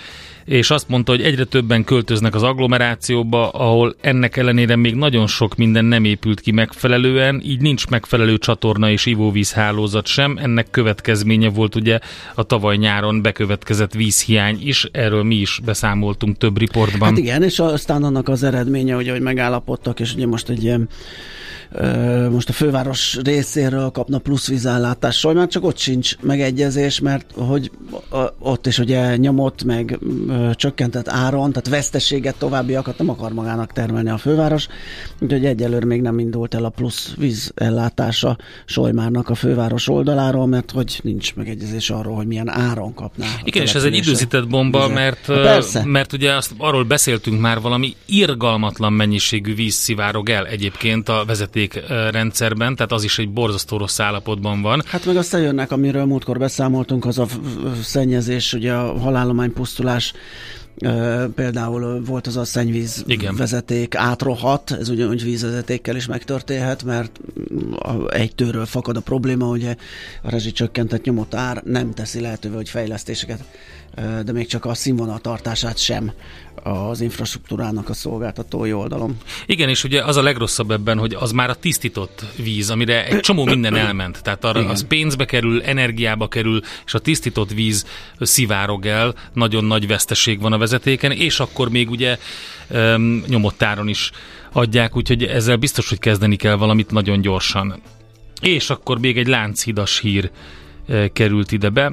és 0.48 0.70
azt 0.70 0.88
mondta, 0.88 1.12
hogy 1.12 1.22
egyre 1.22 1.44
többen 1.44 1.84
költöznek 1.84 2.34
az 2.34 2.42
agglomerációba, 2.42 3.48
ahol 3.48 3.94
ennek 4.00 4.36
ellenére 4.36 4.76
még 4.76 4.94
nagyon 4.94 5.26
sok 5.26 5.56
minden 5.56 5.84
nem 5.84 6.04
épült 6.04 6.40
ki 6.40 6.50
megfelelően, 6.50 7.40
így 7.44 7.60
nincs 7.60 7.86
megfelelő 7.86 8.38
csatorna 8.38 8.90
és 8.90 9.06
ivóvízhálózat 9.06 10.06
sem. 10.06 10.38
Ennek 10.42 10.70
következménye 10.70 11.48
volt 11.48 11.74
ugye 11.74 11.98
a 12.34 12.42
tavaly 12.42 12.76
nyáron 12.76 13.22
bekövetkezett 13.22 13.92
vízhiány 13.92 14.58
is, 14.62 14.88
erről 14.92 15.22
mi 15.22 15.34
is 15.34 15.60
beszámoltunk 15.64 16.36
több 16.36 16.58
riportban. 16.58 17.08
Hát 17.08 17.18
igen, 17.18 17.42
és 17.42 17.58
aztán 17.58 18.02
annak 18.02 18.28
az 18.28 18.42
eredménye, 18.42 18.96
ugye, 18.96 19.12
hogy 19.12 19.20
megállapodtak, 19.20 20.00
és 20.00 20.14
ugye 20.14 20.26
most 20.26 20.48
egy 20.48 20.62
ilyen 20.62 20.88
most 22.30 22.48
a 22.48 22.52
főváros 22.52 23.18
részéről 23.24 23.90
kapna 23.90 24.18
plusz 24.18 24.48
vízellátás, 24.48 25.26
már 25.34 25.48
csak 25.48 25.64
ott 25.64 25.78
sincs 25.78 26.16
megegyezés, 26.20 27.00
mert 27.00 27.32
hogy 27.36 27.70
ott 28.38 28.66
is 28.66 28.78
ugye 28.78 29.16
nyomott, 29.16 29.64
meg 29.64 29.98
csökkentett 30.54 31.08
áron, 31.08 31.52
tehát 31.52 31.68
veszteséget 31.68 32.36
továbbiakat 32.38 32.98
nem 32.98 33.08
akar 33.08 33.32
magának 33.32 33.72
termelni 33.72 34.10
a 34.10 34.16
főváros, 34.18 34.66
úgyhogy 35.20 35.44
egyelőre 35.44 35.86
még 35.86 36.00
nem 36.00 36.18
indult 36.18 36.54
el 36.54 36.64
a 36.64 36.68
plusz 36.68 37.14
vízellátása 37.16 38.36
Solymárnak 38.64 39.28
a 39.28 39.34
főváros 39.34 39.88
oldaláról, 39.88 40.46
mert 40.46 40.70
hogy 40.70 41.00
nincs 41.02 41.34
megegyezés 41.34 41.90
arról, 41.90 42.14
hogy 42.14 42.26
milyen 42.26 42.48
áron 42.48 42.94
kapná. 42.94 43.26
Igen, 43.44 43.62
és 43.62 43.74
ez 43.74 43.84
egy 43.84 43.96
időzített 43.96 44.48
bomba, 44.48 44.80
vizet. 44.80 44.94
mert, 44.94 45.26
Persze. 45.26 45.84
mert 45.84 46.12
ugye 46.12 46.32
azt 46.32 46.54
arról 46.58 46.84
beszéltünk 46.84 47.40
már 47.40 47.60
valami 47.60 47.96
irgalmatlan 48.06 48.92
mennyiségű 48.92 49.54
víz 49.54 49.74
szivárog 49.74 50.28
el 50.28 50.46
egyébként 50.46 51.08
a 51.08 51.24
vezeték 51.26 51.56
rendszerben, 52.10 52.76
tehát 52.76 52.92
az 52.92 53.04
is 53.04 53.18
egy 53.18 53.30
borzasztó 53.30 53.76
rossz 53.76 54.00
állapotban 54.00 54.62
van. 54.62 54.82
Hát 54.86 55.06
meg 55.06 55.16
aztán 55.16 55.40
jönnek, 55.40 55.72
amiről 55.72 56.04
múltkor 56.04 56.38
beszámoltunk, 56.38 57.04
az 57.04 57.18
a 57.18 57.26
szennyezés, 57.82 58.52
ugye 58.52 58.72
a 58.72 58.98
halállomány 58.98 59.52
pusztulás 59.52 60.12
például 61.34 62.02
volt 62.04 62.26
az 62.26 62.36
a 62.36 62.44
szennyvíz 62.44 63.04
Igen. 63.06 63.36
vezeték 63.36 63.94
átrohat, 63.94 64.70
ez 64.70 64.88
ugyanúgy 64.88 65.22
vízvezetékkel 65.22 65.96
is 65.96 66.06
megtörténhet, 66.06 66.84
mert 66.84 67.20
egy 68.08 68.34
tőről 68.34 68.66
fakad 68.66 68.96
a 68.96 69.00
probléma, 69.00 69.46
ugye 69.46 69.74
a 70.22 70.30
rezsicsökkentett 70.30 71.04
nyomott 71.04 71.34
ár 71.34 71.62
nem 71.64 71.94
teszi 71.94 72.20
lehetővé, 72.20 72.54
hogy 72.54 72.68
fejlesztéseket 72.68 73.44
de 74.24 74.32
még 74.32 74.46
csak 74.46 74.64
a 74.64 74.74
színvonal 74.74 75.18
tartását 75.18 75.78
sem 75.78 76.12
az 76.62 77.00
infrastruktúrának 77.00 77.88
a 77.88 77.94
szolgáltatói 77.94 78.72
oldalon. 78.72 79.16
Igen, 79.46 79.68
és 79.68 79.84
ugye 79.84 80.04
az 80.04 80.16
a 80.16 80.22
legrosszabb 80.22 80.70
ebben, 80.70 80.98
hogy 80.98 81.14
az 81.14 81.32
már 81.32 81.50
a 81.50 81.54
tisztított 81.54 82.24
víz, 82.36 82.70
amire 82.70 83.06
egy 83.06 83.20
csomó 83.20 83.44
minden 83.44 83.76
elment. 83.76 84.22
Tehát 84.22 84.44
arra, 84.44 84.68
az 84.68 84.86
pénzbe 84.86 85.24
kerül, 85.24 85.62
energiába 85.62 86.28
kerül, 86.28 86.60
és 86.86 86.94
a 86.94 86.98
tisztított 86.98 87.52
víz 87.52 87.86
szivárog 88.20 88.86
el, 88.86 89.14
nagyon 89.32 89.64
nagy 89.64 89.86
veszteség 89.86 90.40
van 90.40 90.52
a 90.52 90.58
vezetéken, 90.58 91.12
és 91.12 91.40
akkor 91.40 91.68
még 91.70 91.90
ugye 91.90 92.18
um, 92.70 93.22
nyomott 93.26 93.62
áron 93.62 93.88
is 93.88 94.10
adják, 94.52 94.96
úgyhogy 94.96 95.24
ezzel 95.24 95.56
biztos, 95.56 95.88
hogy 95.88 95.98
kezdeni 95.98 96.36
kell 96.36 96.54
valamit 96.54 96.90
nagyon 96.90 97.20
gyorsan. 97.20 97.80
És 98.40 98.70
akkor 98.70 98.98
még 98.98 99.18
egy 99.18 99.26
lánchidas 99.26 99.98
hír 99.98 100.30
került 101.12 101.52
ide 101.52 101.68
be. 101.68 101.92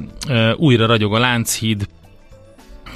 Újra 0.55 0.85
ragyog 0.85 1.15
a 1.15 1.19
Lánchíd, 1.19 1.87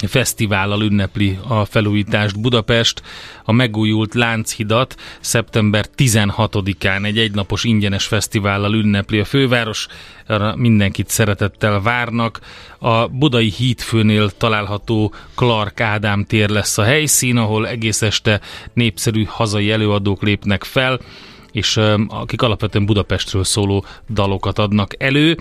fesztivállal 0.06 0.82
ünnepli 0.82 1.38
a 1.48 1.64
felújítást 1.64 2.40
Budapest. 2.40 3.02
A 3.44 3.52
megújult 3.52 4.14
Lánchidat 4.14 4.94
szeptember 5.20 5.86
16-án 5.96 7.04
egy 7.04 7.18
egynapos 7.18 7.64
ingyenes 7.64 8.06
fesztivállal 8.06 8.74
ünnepli 8.74 9.18
a 9.18 9.24
főváros. 9.24 9.86
Arra 10.26 10.56
mindenkit 10.56 11.08
szeretettel 11.08 11.80
várnak. 11.80 12.40
A 12.78 13.06
budai 13.06 13.50
hídfőnél 13.50 14.30
található 14.30 15.14
Clark 15.34 15.80
Ádám 15.80 16.24
tér 16.24 16.48
lesz 16.48 16.78
a 16.78 16.82
helyszín, 16.82 17.36
ahol 17.36 17.68
egész 17.68 18.02
este 18.02 18.40
népszerű 18.72 19.24
hazai 19.24 19.70
előadók 19.70 20.22
lépnek 20.22 20.64
fel, 20.64 21.00
és 21.52 21.76
akik 22.08 22.42
alapvetően 22.42 22.86
Budapestről 22.86 23.44
szóló 23.44 23.84
dalokat 24.08 24.58
adnak 24.58 25.02
elő 25.02 25.38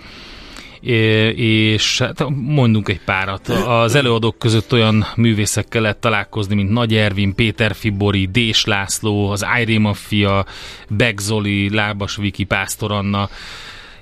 és 0.82 2.00
hát 2.00 2.26
mondunk 2.36 2.89
egy 2.89 3.02
párat. 3.02 3.48
Az 3.48 3.96
előadók 3.96 4.38
között 4.38 4.74
olyan 4.74 5.06
művészekkel 5.15 5.82
lehet 5.82 5.98
találkozni, 5.98 6.56
mint 6.56 6.70
Nagy 6.70 6.96
Ervin, 6.96 7.36
Péter 7.36 7.76
Fibori, 7.76 8.26
Dés 8.26 8.65
László, 8.65 9.30
az 9.30 9.44
Airé 9.44 9.78
Mafia, 9.78 10.46
Begzoli, 10.89 11.74
Lábas 11.74 12.15
Viki, 12.15 12.44
Pásztor 12.44 12.92
Anna, 12.92 13.30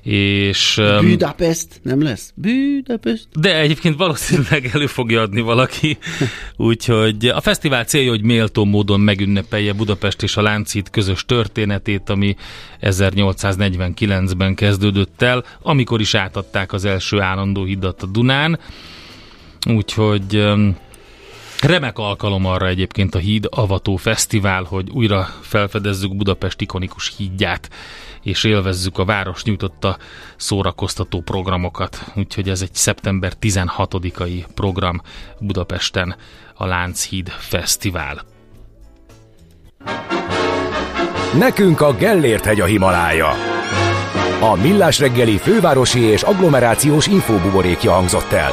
és... 0.07 0.81
Budapest 1.01 1.79
nem 1.83 2.01
lesz? 2.01 2.33
Budapest? 2.35 3.27
De 3.33 3.59
egyébként 3.59 3.97
valószínűleg 3.97 4.69
elő 4.73 4.85
fogja 4.85 5.21
adni 5.21 5.41
valaki, 5.41 5.97
úgyhogy 6.57 7.25
a 7.25 7.41
fesztivál 7.41 7.83
célja, 7.83 8.09
hogy 8.09 8.23
méltó 8.23 8.65
módon 8.65 8.99
megünnepelje 8.99 9.73
Budapest 9.73 10.23
és 10.23 10.37
a 10.37 10.41
Láncít 10.41 10.89
közös 10.89 11.25
történetét, 11.25 12.09
ami 12.09 12.35
1849-ben 12.81 14.55
kezdődött 14.55 15.21
el, 15.21 15.43
amikor 15.61 16.01
is 16.01 16.15
átadták 16.15 16.73
az 16.73 16.85
első 16.85 17.19
állandó 17.19 17.63
hidat 17.63 18.03
a 18.03 18.05
Dunán, 18.05 18.59
úgyhogy 19.69 20.43
Remek 21.61 21.97
alkalom 21.97 22.45
arra 22.45 22.67
egyébként 22.67 23.15
a 23.15 23.17
Híd 23.17 23.47
Avató 23.49 23.95
Fesztivál, 23.95 24.63
hogy 24.63 24.89
újra 24.89 25.27
felfedezzük 25.41 26.15
Budapest 26.15 26.61
ikonikus 26.61 27.13
hídját, 27.17 27.69
és 28.23 28.43
élvezzük 28.43 28.97
a 28.97 29.05
város 29.05 29.43
nyújtotta 29.43 29.97
szórakoztató 30.35 31.21
programokat. 31.21 32.03
Úgyhogy 32.15 32.49
ez 32.49 32.61
egy 32.61 32.73
szeptember 32.73 33.33
16-ai 33.41 34.45
program 34.53 35.01
Budapesten, 35.39 36.15
a 36.53 36.65
Lánchíd 36.65 37.29
Fesztivál. 37.29 38.21
Nekünk 41.37 41.81
a 41.81 41.93
Gellért 41.93 42.45
hegy 42.45 42.59
a 42.59 42.65
Himalája. 42.65 43.29
A 44.39 44.55
Millás 44.55 44.99
reggeli 44.99 45.37
fővárosi 45.37 45.99
és 45.99 46.21
agglomerációs 46.21 47.07
infóbuborékja 47.07 47.91
hangzott 47.91 48.31
el. 48.31 48.51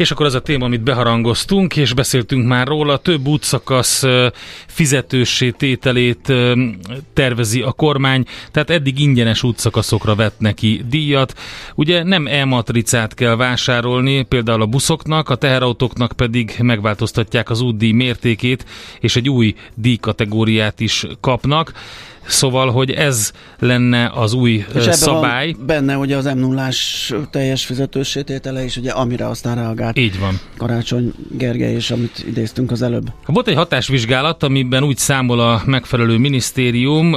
És 0.00 0.10
akkor 0.10 0.26
az 0.26 0.34
a 0.34 0.40
téma, 0.40 0.64
amit 0.64 0.82
beharangoztunk, 0.82 1.76
és 1.76 1.94
beszéltünk 1.94 2.46
már 2.46 2.66
róla, 2.66 2.96
több 2.96 3.26
útszakasz 3.26 4.04
fizetőssé 4.66 5.50
tételét 5.50 6.32
tervezi 7.12 7.60
a 7.62 7.72
kormány, 7.72 8.24
tehát 8.50 8.70
eddig 8.70 9.00
ingyenes 9.00 9.42
útszakaszokra 9.42 10.14
vett 10.14 10.38
neki 10.38 10.84
díjat. 10.88 11.34
Ugye 11.74 12.02
nem 12.02 12.26
e-matricát 12.26 13.14
kell 13.14 13.36
vásárolni, 13.36 14.22
például 14.22 14.62
a 14.62 14.66
buszoknak, 14.66 15.28
a 15.28 15.34
teherautóknak 15.34 16.12
pedig 16.12 16.56
megváltoztatják 16.62 17.50
az 17.50 17.60
útdíj 17.60 17.92
mértékét, 17.92 18.64
és 19.00 19.16
egy 19.16 19.28
új 19.28 19.54
díjkategóriát 19.74 20.80
is 20.80 21.06
kapnak. 21.20 21.72
Szóval, 22.30 22.70
hogy 22.70 22.90
ez 22.90 23.32
lenne 23.58 24.10
az 24.14 24.32
új 24.32 24.64
és 24.74 24.82
szabály. 24.90 25.52
Van 25.52 25.66
benne 25.66 25.94
hogy 25.94 26.12
az 26.12 26.24
m 26.24 26.38
0 26.38 26.68
teljes 27.30 27.64
fizetősététele 27.64 28.64
is, 28.64 28.76
ugye, 28.76 28.90
amire 28.90 29.28
aztán 29.28 29.54
reagált. 29.54 29.98
Így 29.98 30.18
van. 30.18 30.40
Karácsony 30.56 31.12
Gergely 31.30 31.74
és 31.74 31.90
amit 31.90 32.24
idéztünk 32.28 32.70
az 32.70 32.82
előbb. 32.82 33.12
Volt 33.26 33.48
egy 33.48 33.54
hatásvizsgálat, 33.54 34.42
amiben 34.42 34.84
úgy 34.84 34.96
számol 34.96 35.40
a 35.40 35.62
megfelelő 35.66 36.18
minisztérium, 36.18 37.16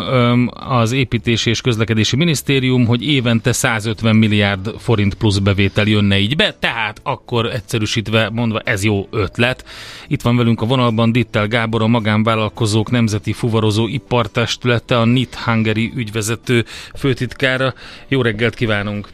az 0.53 0.91
építési 0.91 1.49
és 1.49 1.61
közlekedési 1.61 2.15
minisztérium, 2.15 2.85
hogy 2.85 3.07
évente 3.07 3.51
150 3.51 4.15
milliárd 4.15 4.73
forint 4.77 5.13
plusz 5.13 5.37
bevétel 5.37 5.85
jönne 5.85 6.19
így 6.19 6.35
be, 6.35 6.55
tehát 6.59 6.99
akkor 7.03 7.45
egyszerűsítve 7.45 8.29
mondva 8.29 8.59
ez 8.59 8.83
jó 8.83 9.07
ötlet. 9.11 9.65
Itt 10.07 10.21
van 10.21 10.37
velünk 10.37 10.61
a 10.61 10.65
vonalban 10.65 11.11
Dittel 11.11 11.47
Gábor, 11.47 11.81
a 11.81 11.87
magánvállalkozók 11.87 12.91
nemzeti 12.91 13.33
fuvarozó 13.33 13.87
ipartestülete, 13.87 14.97
a 15.03 15.05
NIT 15.05 15.35
Hungary 15.35 15.91
ügyvezető 15.95 16.63
főtitkára. 16.97 17.73
Jó 18.07 18.21
reggelt 18.21 18.55
kívánunk! 18.55 19.07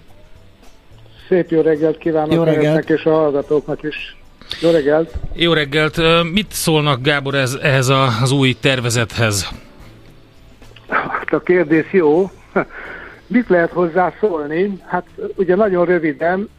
Szép 1.27 1.49
jó 1.49 1.61
reggelt 1.61 1.97
kívánok 1.97 2.33
jó 2.33 2.43
reggelt. 2.43 2.89
és 2.89 3.03
a 3.03 3.09
hallgatóknak 3.09 3.83
is. 3.83 4.17
Jó 4.61 4.69
reggelt! 4.69 5.13
Jó 5.33 5.53
reggelt! 5.53 6.01
Mit 6.33 6.51
szólnak, 6.51 7.01
Gábor, 7.01 7.35
ez, 7.35 7.57
ehhez 7.61 7.89
az 8.21 8.31
új 8.31 8.55
tervezethez? 8.59 9.49
Hát 10.87 11.33
a 11.33 11.39
kérdés 11.39 11.85
jó. 11.91 12.31
Mit 13.27 13.49
lehet 13.49 13.71
hozzá 13.71 14.13
szólni? 14.19 14.77
Hát 14.85 15.05
ugye 15.35 15.55
nagyon 15.55 15.85
röviden, 15.85 16.49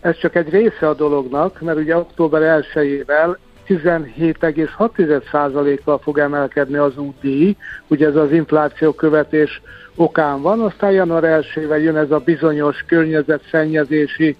ez 0.00 0.18
csak 0.18 0.34
egy 0.34 0.48
része 0.48 0.88
a 0.88 0.94
dolognak, 0.94 1.60
mert 1.60 1.78
ugye 1.78 1.96
október 1.96 2.64
1-ével 2.74 3.36
17,6%-kal 3.68 5.98
fog 5.98 6.18
emelkedni 6.18 6.76
az 6.76 6.96
útdíj, 6.96 7.56
ugye 7.88 8.06
ez 8.06 8.16
az 8.16 8.32
infláció 8.32 8.92
követés 8.92 9.60
okán 9.94 10.42
van, 10.42 10.60
aztán 10.60 10.92
január 10.92 11.24
1 11.24 11.46
jön 11.82 11.96
ez 11.96 12.10
a 12.10 12.18
bizonyos 12.18 12.84
környezetszennyezési 12.86 14.36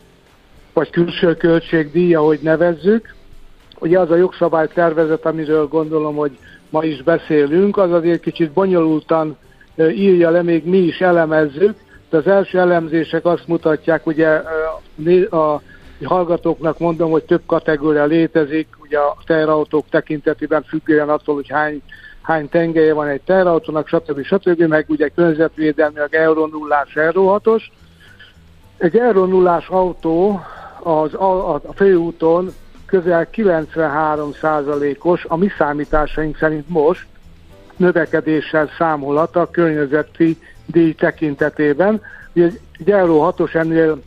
vagy 0.73 0.91
külső 0.91 1.37
költségdíj, 1.37 2.15
ahogy 2.15 2.39
nevezzük. 2.43 3.15
Ugye 3.79 3.99
az 3.99 4.11
a 4.11 4.17
jogszabálytervezet, 4.17 5.27
amiről 5.27 5.67
gondolom, 5.67 6.15
hogy 6.15 6.39
ma 6.71 6.85
is 6.85 7.03
beszélünk, 7.03 7.77
az 7.77 7.93
azért 7.93 8.21
kicsit 8.21 8.53
bonyolultan 8.53 9.37
írja 9.77 10.31
le, 10.31 10.43
még 10.43 10.65
mi 10.65 10.79
is 10.79 11.01
elemezzük, 11.01 11.75
de 12.11 12.17
az 12.17 12.27
első 12.27 12.59
elemzések 12.59 13.25
azt 13.25 13.47
mutatják, 13.47 14.07
ugye 14.07 14.29
a 15.31 15.63
hallgatóknak 16.05 16.79
mondom, 16.79 17.11
hogy 17.11 17.25
több 17.25 17.43
kategória 17.47 18.05
létezik, 18.05 18.69
ugye 18.79 18.99
a 18.99 19.17
teherautók 19.27 19.89
tekintetében 19.91 20.63
függően 20.63 21.09
attól, 21.09 21.35
hogy 21.35 21.49
hány, 21.49 21.83
hány 22.23 22.49
tengelye 22.49 22.93
van 22.93 23.09
egy 23.09 23.21
teherautónak, 23.21 23.89
stb. 23.89 24.25
stb. 24.25 24.61
meg 24.63 24.85
ugye 24.89 25.11
a 25.15 26.09
Euro 26.11 26.47
0 26.47 26.87
Euro 26.95 27.41
6-os. 27.45 27.63
Egy 28.79 28.97
Euro 28.97 29.27
0 29.27 29.63
autó 29.69 30.41
az, 30.83 31.15
a, 31.15 31.55
a 31.55 31.73
főúton 31.75 32.53
közel 32.87 33.29
93%-os, 33.33 35.25
a 35.29 35.37
mi 35.37 35.49
számításaink 35.59 36.37
szerint 36.37 36.69
most 36.69 37.07
növekedéssel 37.77 38.71
számolhat 38.79 39.37
a 39.37 39.51
környezeti 39.51 40.39
díj 40.67 40.95
tekintetében. 40.95 42.01
Ugye 42.33 42.51
egy 42.79 42.91
Euro 42.91 43.33
6-os 43.37 43.55
ennél 43.55 44.03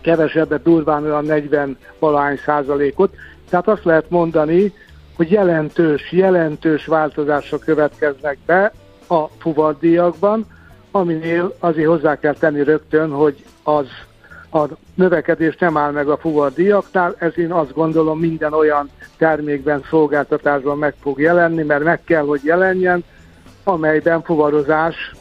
kevesebbet, 0.00 0.62
durván 0.62 1.04
olyan 1.04 1.24
40 1.24 1.76
valahány 1.98 2.38
százalékot. 2.44 3.14
Tehát 3.48 3.68
azt 3.68 3.84
lehet 3.84 4.10
mondani, 4.10 4.72
hogy 5.16 5.30
jelentős, 5.30 6.12
jelentős 6.12 6.86
változások 6.86 7.60
következnek 7.60 8.38
be 8.46 8.72
a 9.08 9.26
fuvardíjakban, 9.38 10.46
aminél 10.90 11.54
azért 11.58 11.88
hozzá 11.88 12.18
kell 12.18 12.34
tenni 12.34 12.62
rögtön, 12.62 13.10
hogy 13.10 13.44
az 13.62 13.86
a 14.52 14.68
növekedés 14.94 15.56
nem 15.56 15.76
áll 15.76 15.90
meg 15.90 16.08
a 16.08 16.16
fuvardíjaknál, 16.16 17.14
ez 17.18 17.38
én 17.38 17.52
azt 17.52 17.72
gondolom 17.72 18.18
minden 18.18 18.52
olyan 18.52 18.90
termékben, 19.16 19.84
szolgáltatásban 19.90 20.78
meg 20.78 20.94
fog 21.00 21.20
jelenni, 21.20 21.62
mert 21.62 21.84
meg 21.84 22.04
kell, 22.04 22.24
hogy 22.24 22.40
jelenjen, 22.44 23.04
amelyben 23.64 24.22
fuvarozás 24.22 25.14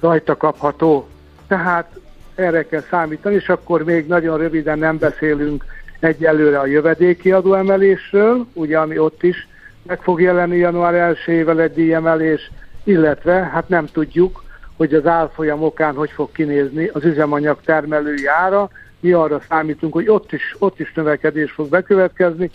rajta 0.00 0.36
kapható. 0.36 1.08
Tehát 1.46 1.97
erre 2.38 2.66
kell 2.66 2.82
számítani, 2.90 3.34
és 3.34 3.48
akkor 3.48 3.84
még 3.84 4.06
nagyon 4.06 4.38
röviden 4.38 4.78
nem 4.78 4.98
beszélünk 4.98 5.64
egyelőre 6.00 6.58
a 6.58 6.66
jövedéki 6.66 7.32
adóemelésről, 7.32 8.46
ugye 8.52 8.78
ami 8.78 8.98
ott 8.98 9.22
is 9.22 9.48
meg 9.82 10.02
fog 10.02 10.20
jelenni 10.20 10.56
január 10.56 11.16
1-ével 11.26 11.60
egy 11.60 11.72
díjemelés, 11.72 12.50
illetve 12.84 13.32
hát 13.32 13.68
nem 13.68 13.86
tudjuk, 13.86 14.44
hogy 14.76 14.94
az 14.94 15.06
árfolyam 15.06 15.62
okán 15.62 15.94
hogy 15.94 16.10
fog 16.10 16.32
kinézni 16.32 16.90
az 16.92 17.04
üzemanyag 17.04 17.58
termelői 17.64 18.26
ára. 18.26 18.70
Mi 19.00 19.12
arra 19.12 19.40
számítunk, 19.48 19.92
hogy 19.92 20.08
ott 20.08 20.32
is, 20.32 20.56
ott 20.58 20.80
is 20.80 20.92
növekedés 20.94 21.50
fog 21.50 21.68
bekövetkezni. 21.68 22.50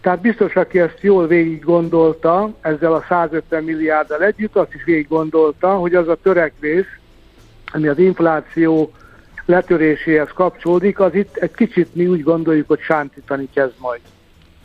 Tehát 0.00 0.20
biztos, 0.20 0.56
aki 0.56 0.80
ezt 0.80 0.98
jól 1.00 1.26
végig 1.26 1.64
gondolta, 1.64 2.50
ezzel 2.60 2.92
a 2.92 3.04
150 3.08 3.64
milliárddal 3.64 4.22
együtt, 4.22 4.56
azt 4.56 4.74
is 4.74 4.84
végig 4.84 5.08
gondolta, 5.08 5.68
hogy 5.68 5.94
az 5.94 6.08
a 6.08 6.18
törekvés, 6.22 7.00
ami 7.72 7.88
az 7.88 7.98
infláció 7.98 8.92
letöréséhez 9.46 10.28
kapcsolódik, 10.34 11.00
az 11.00 11.14
itt 11.14 11.36
egy 11.36 11.54
kicsit 11.54 11.94
mi 11.94 12.06
úgy 12.06 12.22
gondoljuk, 12.22 12.68
hogy 12.68 12.80
sántítani 12.80 13.48
kezd 13.54 13.74
majd. 13.78 14.00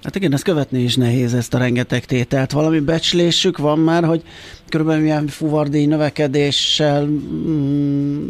Hát 0.03 0.15
igen, 0.15 0.33
ezt 0.33 0.43
követni 0.43 0.79
is 0.79 0.95
nehéz 0.95 1.33
ezt 1.33 1.53
a 1.53 1.57
rengeteg 1.57 2.05
tételt. 2.05 2.51
Valami 2.51 2.79
becslésük 2.79 3.57
van 3.57 3.79
már, 3.79 4.03
hogy 4.03 4.21
körülbelül 4.69 5.01
milyen 5.01 5.27
fuvardíj 5.27 5.85
növekedéssel, 5.85 7.05
mm, 7.05 8.29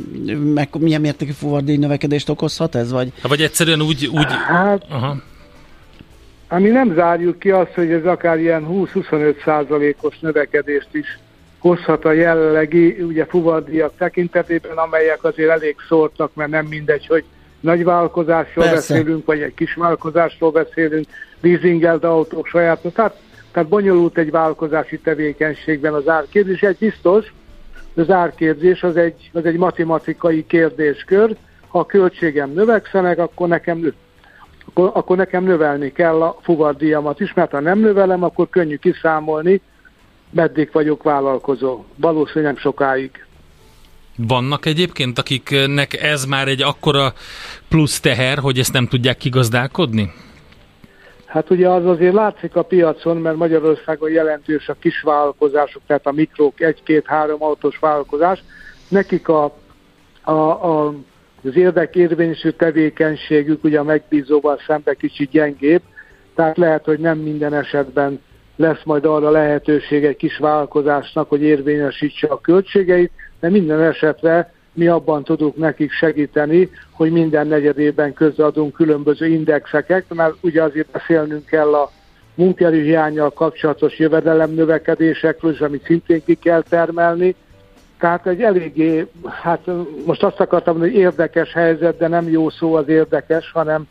meg 0.54 0.70
milyen 0.80 1.02
mértékű 1.02 1.32
fuvardíj 1.32 1.78
növekedést 1.78 2.30
okozhat 2.30 2.76
ez? 2.76 2.92
Vagy, 2.92 3.12
vagy 3.22 3.42
egyszerűen 3.42 3.82
úgy... 3.82 4.08
úgy... 4.08 4.26
Hát, 4.48 4.86
Aha. 4.90 5.16
ami 6.48 6.70
nem 6.70 6.94
zárjuk 6.94 7.40
ki 7.40 7.50
azt, 7.50 7.74
hogy 7.74 7.92
ez 7.92 8.06
akár 8.06 8.40
ilyen 8.40 8.66
20-25 8.70 9.44
százalékos 9.44 10.20
növekedést 10.20 10.90
is 10.92 11.20
hozhat 11.60 12.06
a 12.06 12.12
jelenlegi 12.12 13.02
ugye 13.02 13.26
fuvardiak 13.26 13.92
tekintetében, 13.98 14.78
amelyek 14.78 15.24
azért 15.24 15.50
elég 15.50 15.76
szórtak, 15.88 16.32
mert 16.34 16.50
nem 16.50 16.66
mindegy, 16.66 17.08
hogy 17.08 17.24
nagy 17.60 17.84
vállalkozásról 17.84 18.66
Persze. 18.66 18.94
beszélünk, 18.94 19.26
vagy 19.26 19.42
egy 19.42 19.54
kis 19.54 19.74
vállalkozásról 19.74 20.52
beszélünk, 20.52 21.06
leasingelt 21.42 22.04
autók 22.04 22.48
saját, 22.48 22.82
tehát, 22.94 23.20
tehát 23.52 23.70
bonyolult 23.70 24.18
egy 24.18 24.32
vállalkozási 24.32 25.00
tevékenységben 25.00 25.94
az 25.94 26.08
árképzés. 26.08 26.62
Egy 26.62 26.78
biztos, 26.80 27.34
az 27.96 28.10
árképzés 28.10 28.84
az 28.84 28.98
egy, 28.98 29.30
az 29.34 29.46
egy 29.46 29.58
matematikai 29.58 30.46
kérdéskör, 30.46 31.36
ha 31.68 31.80
a 31.80 31.86
költségem 31.86 32.52
növekszenek, 32.52 33.20
akkor 33.20 33.48
nekem 33.48 33.94
akkor, 34.66 34.92
akkor 34.94 35.18
nekem 35.18 35.44
növelni 35.44 35.92
kell 35.92 36.22
a 36.22 36.38
fuvardíjamat 36.42 37.20
is, 37.20 37.34
mert 37.34 37.52
ha 37.52 37.60
nem 37.60 37.80
növelem, 37.80 38.24
akkor 38.24 38.50
könnyű 38.50 38.76
kiszámolni, 38.76 39.62
meddig 40.32 40.70
vagyok 40.72 41.04
vállalkozó. 41.04 41.84
Valószínűleg 41.96 42.54
nem 42.54 42.62
sokáig. 42.62 43.12
vannak 44.18 44.66
egyébként, 44.66 45.20
akiknek 45.20 46.04
ez 46.04 46.26
már 46.26 46.48
egy 46.48 46.62
akkora 46.62 47.14
plusz 47.68 48.00
teher, 48.00 48.38
hogy 48.38 48.60
ezt 48.60 48.74
nem 48.74 48.88
tudják 48.88 49.18
kigazdálkodni? 49.18 50.12
Hát 51.26 51.50
ugye 51.50 51.70
az 51.70 51.86
azért 51.86 52.14
látszik 52.14 52.56
a 52.56 52.62
piacon, 52.62 53.18
mert 53.18 53.36
Magyarországon 53.36 54.12
jelentős 54.12 54.70
a 54.70 54.76
kisvállalkozások, 54.80 55.82
tehát 55.88 56.06
a 56.06 56.12
mikrók, 56.12 56.62
egy-két-három 56.62 57.44
autós 57.44 57.78
vállalkozás. 57.78 58.44
Nekik 58.88 59.28
a, 59.28 59.58
a, 60.22 60.32
a, 60.32 60.94
az 61.44 61.56
érdekérvényesű 61.56 62.50
tevékenységük 62.50 63.64
ugye 63.64 63.80
a 63.80 63.84
megbízóval 63.84 64.60
szembe 64.68 64.94
kicsit 64.94 65.30
gyengébb, 65.30 65.82
tehát 66.36 66.58
lehet, 66.58 66.86
hogy 66.86 67.00
nem 67.00 67.18
minden 67.18 67.54
esetben 67.54 68.22
lesz 68.60 68.84
majd 68.84 69.06
arra 69.06 69.30
lehetőség 69.30 70.06
egy 70.06 70.16
kis 70.16 70.38
vállalkozásnak, 70.38 71.30
hogy 71.30 71.42
érvényesítse 71.42 72.28
a 72.28 72.42
költségeit, 72.42 73.12
de 73.40 73.50
minden 73.50 73.82
esetre 73.82 74.54
mi 74.74 74.88
abban 74.88 75.24
tudunk 75.24 75.56
nekik 75.56 75.92
segíteni, 75.92 76.70
hogy 76.92 77.12
minden 77.12 77.48
negyedében 77.48 78.14
közreadunk 78.14 78.74
különböző 78.74 79.28
indexeket, 79.28 80.04
mert 80.14 80.34
ugye 80.42 80.64
azért 80.64 80.92
beszélnünk 80.92 81.46
kell 81.46 81.74
a 81.74 81.92
munkerőhiányjal 82.36 83.30
kapcsolatos 83.30 84.00
jövedelem 84.00 84.52
növekedésekről, 84.52 85.52
és 85.52 85.60
amit 85.60 85.86
szintén 85.86 86.24
ki 86.26 86.36
kell 86.36 86.62
termelni. 86.70 87.36
Tehát 88.00 88.28
egy 88.28 88.42
eléggé, 88.42 89.08
hát 89.42 89.62
most 90.06 90.24
azt 90.24 90.40
akartam 90.40 90.78
mondani, 90.78 90.94
hogy 90.94 91.02
érdekes 91.02 91.54
helyzet, 91.54 91.98
de 91.98 92.08
nem 92.08 92.30
jó 92.30 92.50
szó 92.50 92.74
az 92.74 92.88
érdekes, 92.88 93.52
hanem 93.52 93.88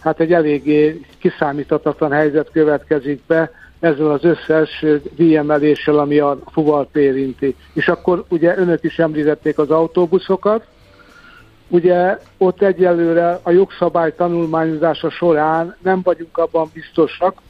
hát 0.00 0.20
egy 0.20 0.32
eléggé 0.32 1.00
kiszámíthatatlan 1.18 2.12
helyzet 2.12 2.50
következik 2.52 3.20
be, 3.26 3.50
ezzel 3.84 4.10
az 4.10 4.24
összes 4.24 4.84
díjemeléssel, 5.16 5.98
ami 5.98 6.18
a 6.18 6.38
fuvart 6.52 6.96
érinti. 6.96 7.56
És 7.72 7.88
akkor 7.88 8.24
ugye 8.28 8.58
önök 8.58 8.82
is 8.82 8.98
említették 8.98 9.58
az 9.58 9.70
autóbuszokat, 9.70 10.66
Ugye 11.68 12.18
ott 12.38 12.62
egyelőre 12.62 13.38
a 13.42 13.50
jogszabály 13.50 14.14
tanulmányozása 14.14 15.10
során 15.10 15.76
nem 15.82 16.00
vagyunk 16.02 16.38
abban 16.38 16.70
biztosak, 16.72 17.40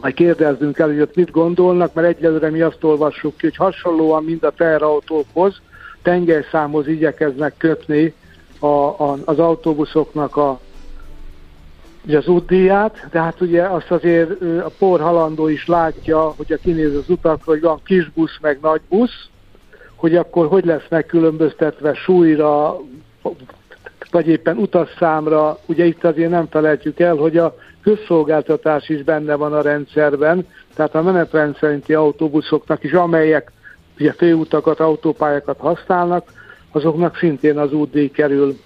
majd 0.00 0.14
kérdezzünk 0.14 0.78
el, 0.78 0.88
hogy 0.88 1.00
ott 1.00 1.14
mit 1.14 1.30
gondolnak, 1.30 1.94
mert 1.94 2.16
egyelőre 2.16 2.50
mi 2.50 2.60
azt 2.60 2.84
olvassuk 2.84 3.36
ki, 3.36 3.46
hogy 3.46 3.56
hasonlóan 3.56 4.24
mind 4.24 4.44
a 4.44 4.50
teherautókhoz, 4.50 5.60
tengelyszámhoz 6.02 6.86
igyekeznek 6.86 7.54
kötni 7.56 8.14
a, 8.58 8.66
a, 8.66 9.16
az 9.24 9.38
autóbuszoknak 9.38 10.36
a 10.36 10.60
ugye 12.04 12.18
az 12.18 12.26
útdíját, 12.26 13.06
de 13.10 13.20
hát 13.20 13.40
ugye 13.40 13.62
azt 13.62 13.90
azért 13.90 14.30
a 14.40 14.70
por 14.78 15.00
halandó 15.00 15.48
is 15.48 15.66
látja, 15.66 16.20
hogy 16.36 16.52
a 16.52 16.56
kinéz 16.56 16.94
az 16.96 17.08
utakra, 17.08 17.52
hogy 17.52 17.60
van 17.60 17.80
kis 17.84 18.10
busz, 18.10 18.38
meg 18.40 18.58
nagy 18.62 18.80
busz, 18.88 19.28
hogy 19.94 20.16
akkor 20.16 20.46
hogy 20.46 20.64
lesz 20.64 20.86
megkülönböztetve 20.88 21.94
súlyra, 21.94 22.76
vagy 24.10 24.28
éppen 24.28 24.56
utasszámra, 24.56 25.58
ugye 25.66 25.84
itt 25.84 26.04
azért 26.04 26.30
nem 26.30 26.46
felejtjük 26.50 27.00
el, 27.00 27.16
hogy 27.16 27.36
a 27.36 27.54
közszolgáltatás 27.82 28.88
is 28.88 29.02
benne 29.02 29.34
van 29.34 29.52
a 29.52 29.62
rendszerben, 29.62 30.46
tehát 30.74 30.94
a 30.94 31.02
menetrend 31.02 31.56
szerinti 31.56 31.94
autóbuszoknak 31.94 32.84
is, 32.84 32.92
amelyek 32.92 33.52
ugye 33.98 34.12
főutakat, 34.12 34.80
autópályákat 34.80 35.58
használnak, 35.58 36.32
azoknak 36.72 37.16
szintén 37.16 37.58
az 37.58 37.72
útdíj 37.72 38.10
kerül 38.10 38.56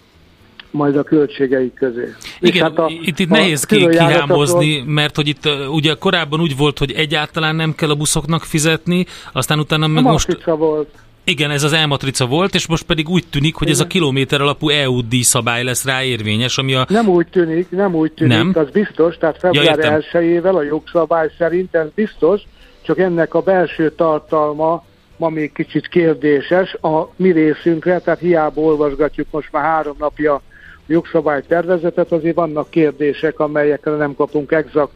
majd 0.74 0.96
a 0.96 1.02
költségeik 1.02 1.74
közé. 1.74 2.14
Igen, 2.40 2.62
hát 2.62 2.78
a, 2.78 2.86
itt, 2.88 3.18
itt 3.18 3.30
a 3.30 3.34
nehéz 3.34 3.64
kihámozni, 3.64 4.82
mert 4.86 5.16
hogy 5.16 5.28
itt 5.28 5.48
ugye 5.70 5.94
korábban 5.94 6.40
úgy 6.40 6.56
volt, 6.56 6.78
hogy 6.78 6.92
egyáltalán 6.92 7.56
nem 7.56 7.74
kell 7.74 7.90
a 7.90 7.94
buszoknak 7.94 8.42
fizetni, 8.42 9.06
aztán 9.32 9.58
utána 9.58 9.86
meg 9.86 10.02
most... 10.02 10.44
volt. 10.44 10.88
Igen, 11.24 11.50
ez 11.50 11.62
az 11.62 11.72
elmatrica 11.72 12.26
volt, 12.26 12.54
és 12.54 12.66
most 12.66 12.82
pedig 12.82 13.08
úgy 13.08 13.24
tűnik, 13.30 13.54
hogy 13.54 13.66
Igen. 13.68 13.80
ez 13.80 13.84
a 13.84 13.88
kilométer 13.88 14.40
alapú 14.40 14.68
EU 14.68 15.08
díjszabály 15.08 15.64
lesz 15.64 15.84
rá 15.84 16.02
érvényes, 16.02 16.58
ami 16.58 16.74
a... 16.74 16.86
Nem 16.88 17.08
úgy 17.08 17.26
tűnik, 17.26 17.70
nem 17.70 17.94
úgy 17.94 18.12
tűnik, 18.12 18.36
nem? 18.36 18.52
az 18.54 18.70
biztos, 18.70 19.16
tehát 19.16 19.38
február 19.38 19.78
ja, 19.78 20.18
1 20.18 20.44
a 20.44 20.62
jogszabály 20.62 21.30
szerint 21.38 21.74
ez 21.74 21.86
biztos, 21.94 22.42
csak 22.82 22.98
ennek 22.98 23.34
a 23.34 23.40
belső 23.40 23.90
tartalma 23.90 24.84
ma 25.16 25.28
még 25.28 25.52
kicsit 25.52 25.88
kérdéses 25.88 26.74
a 26.74 27.08
mi 27.16 27.30
részünkre, 27.30 27.98
tehát 27.98 28.20
hiába 28.20 28.60
olvasgatjuk 28.60 29.26
most 29.30 29.52
már 29.52 29.62
három 29.62 29.96
napja 29.98 30.42
jogszabálytervezetet, 30.86 32.12
azért 32.12 32.34
vannak 32.34 32.70
kérdések, 32.70 33.38
amelyekre 33.38 33.96
nem 33.96 34.14
kapunk 34.14 34.52
exakt 34.52 34.92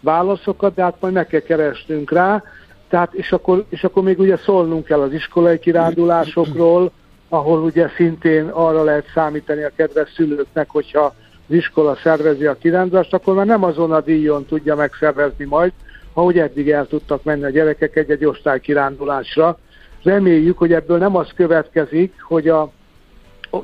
válaszokat, 0.00 0.74
de 0.74 0.82
hát 0.82 0.96
majd 1.00 1.14
meg 1.14 1.26
kell 1.26 1.40
keresnünk 1.40 2.10
rá. 2.10 2.42
Tehát, 2.88 3.14
és 3.14 3.32
akkor, 3.32 3.64
és 3.68 3.84
akkor 3.84 4.02
még 4.02 4.18
ugye 4.18 4.36
szólnunk 4.36 4.84
kell 4.84 5.00
az 5.00 5.12
iskolai 5.12 5.58
kirándulásokról, 5.58 6.90
ahol 7.28 7.62
ugye 7.62 7.88
szintén 7.96 8.48
arra 8.48 8.82
lehet 8.82 9.10
számítani 9.14 9.62
a 9.62 9.70
kedves 9.76 10.12
szülőknek, 10.12 10.70
hogyha 10.70 11.14
az 11.48 11.54
iskola 11.54 11.96
szervezi 12.02 12.46
a 12.46 12.56
kirándulást, 12.58 13.14
akkor 13.14 13.34
már 13.34 13.46
nem 13.46 13.64
azon 13.64 13.92
a 13.92 14.00
díjon 14.00 14.44
tudja 14.44 14.74
megszervezni 14.74 15.44
majd, 15.44 15.72
ahogy 16.12 16.38
eddig 16.38 16.70
el 16.70 16.86
tudtak 16.86 17.24
menni 17.24 17.44
a 17.44 17.50
gyerekek 17.50 17.96
egy-egy 17.96 18.24
osztály 18.24 18.60
kirándulásra. 18.60 19.58
Reméljük, 20.02 20.58
hogy 20.58 20.72
ebből 20.72 20.98
nem 20.98 21.16
az 21.16 21.28
következik, 21.34 22.14
hogy, 22.22 22.48
a, 22.48 22.70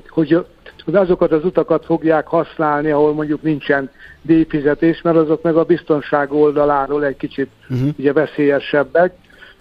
hogy 0.09 0.47
hogy 0.85 0.95
azokat 0.95 1.33
az 1.33 1.45
utakat 1.45 1.85
fogják 1.85 2.27
használni, 2.27 2.91
ahol 2.91 3.13
mondjuk 3.13 3.43
nincsen 3.43 3.91
díjfizetés, 4.23 5.03
mert 5.03 5.17
azok 5.17 5.43
meg 5.43 5.57
a 5.57 5.65
biztonság 5.65 6.33
oldaláról 6.33 7.05
egy 7.05 7.17
kicsit 7.17 7.49
uh-huh. 7.71 7.89
ugye 7.99 8.13
veszélyesebbek. 8.13 9.15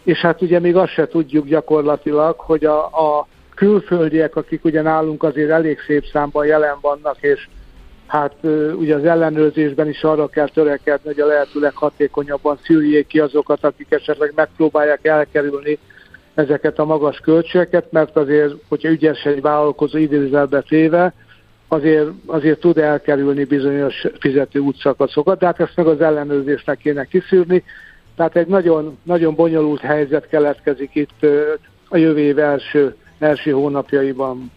És 0.03 0.17
hát 0.17 0.41
ugye 0.41 0.59
még 0.59 0.75
azt 0.75 0.91
se 0.91 1.07
tudjuk 1.07 1.45
gyakorlatilag, 1.45 2.39
hogy 2.39 2.65
a, 2.65 2.85
a 2.85 3.27
külföldiek, 3.55 4.35
akik 4.35 4.65
ugye 4.65 4.81
nálunk 4.81 5.23
azért 5.23 5.49
elég 5.49 5.79
szép 5.79 6.05
számban 6.05 6.45
jelen 6.45 6.77
vannak, 6.81 7.17
és 7.19 7.47
hát 8.07 8.35
ugye 8.75 8.95
az 8.95 9.05
ellenőrzésben 9.05 9.89
is 9.89 10.03
arra 10.03 10.27
kell 10.27 10.47
törekedni, 10.47 11.07
hogy 11.13 11.19
a 11.19 11.25
lehető 11.25 11.59
leghatékonyabban 11.59 12.59
szüljék 12.63 13.07
ki 13.07 13.19
azokat, 13.19 13.63
akik 13.63 13.91
esetleg 13.91 14.31
megpróbálják 14.35 15.05
elkerülni 15.05 15.79
ezeket 16.33 16.79
a 16.79 16.85
magas 16.85 17.19
költségeket, 17.19 17.91
mert 17.91 18.15
azért, 18.15 18.53
hogyha 18.67 18.89
ügyes 18.89 19.23
egy 19.23 19.41
vállalkozó 19.41 19.97
idézelbe 19.97 20.61
téve, 20.61 21.13
azért, 21.67 22.09
azért 22.25 22.59
tud 22.59 22.77
elkerülni 22.77 23.43
bizonyos 23.43 24.05
fizető 24.19 24.59
útszakaszokat, 24.59 25.39
de 25.39 25.45
hát 25.45 25.59
ezt 25.59 25.75
meg 25.75 25.87
az 25.87 26.01
ellenőrzésnek 26.01 26.77
kéne 26.77 27.05
kiszűrni. 27.05 27.63
Tehát 28.15 28.35
egy 28.35 28.47
nagyon, 28.47 28.97
nagyon 29.03 29.35
bonyolult 29.35 29.81
helyzet 29.81 30.27
keletkezik 30.27 30.95
itt 30.95 31.25
a 31.89 31.97
jövő 31.97 32.19
év 32.19 32.39
első, 32.39 32.95
első 33.19 33.51
hónapjaiban. 33.51 34.51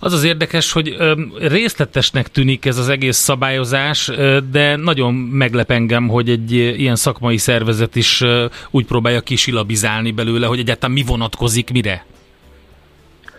Az 0.00 0.12
az 0.12 0.24
érdekes, 0.24 0.72
hogy 0.72 0.96
részletesnek 1.40 2.28
tűnik 2.28 2.66
ez 2.66 2.78
az 2.78 2.88
egész 2.88 3.16
szabályozás, 3.16 4.10
de 4.50 4.76
nagyon 4.76 5.14
meglep 5.14 5.70
engem, 5.70 6.08
hogy 6.08 6.28
egy 6.28 6.52
ilyen 6.52 6.96
szakmai 6.96 7.36
szervezet 7.36 7.96
is 7.96 8.24
úgy 8.70 8.86
próbálja 8.86 9.20
kisilabizálni 9.20 10.10
belőle, 10.10 10.46
hogy 10.46 10.58
egyáltalán 10.58 10.94
mi 10.94 11.02
vonatkozik 11.06 11.72
mire. 11.72 12.04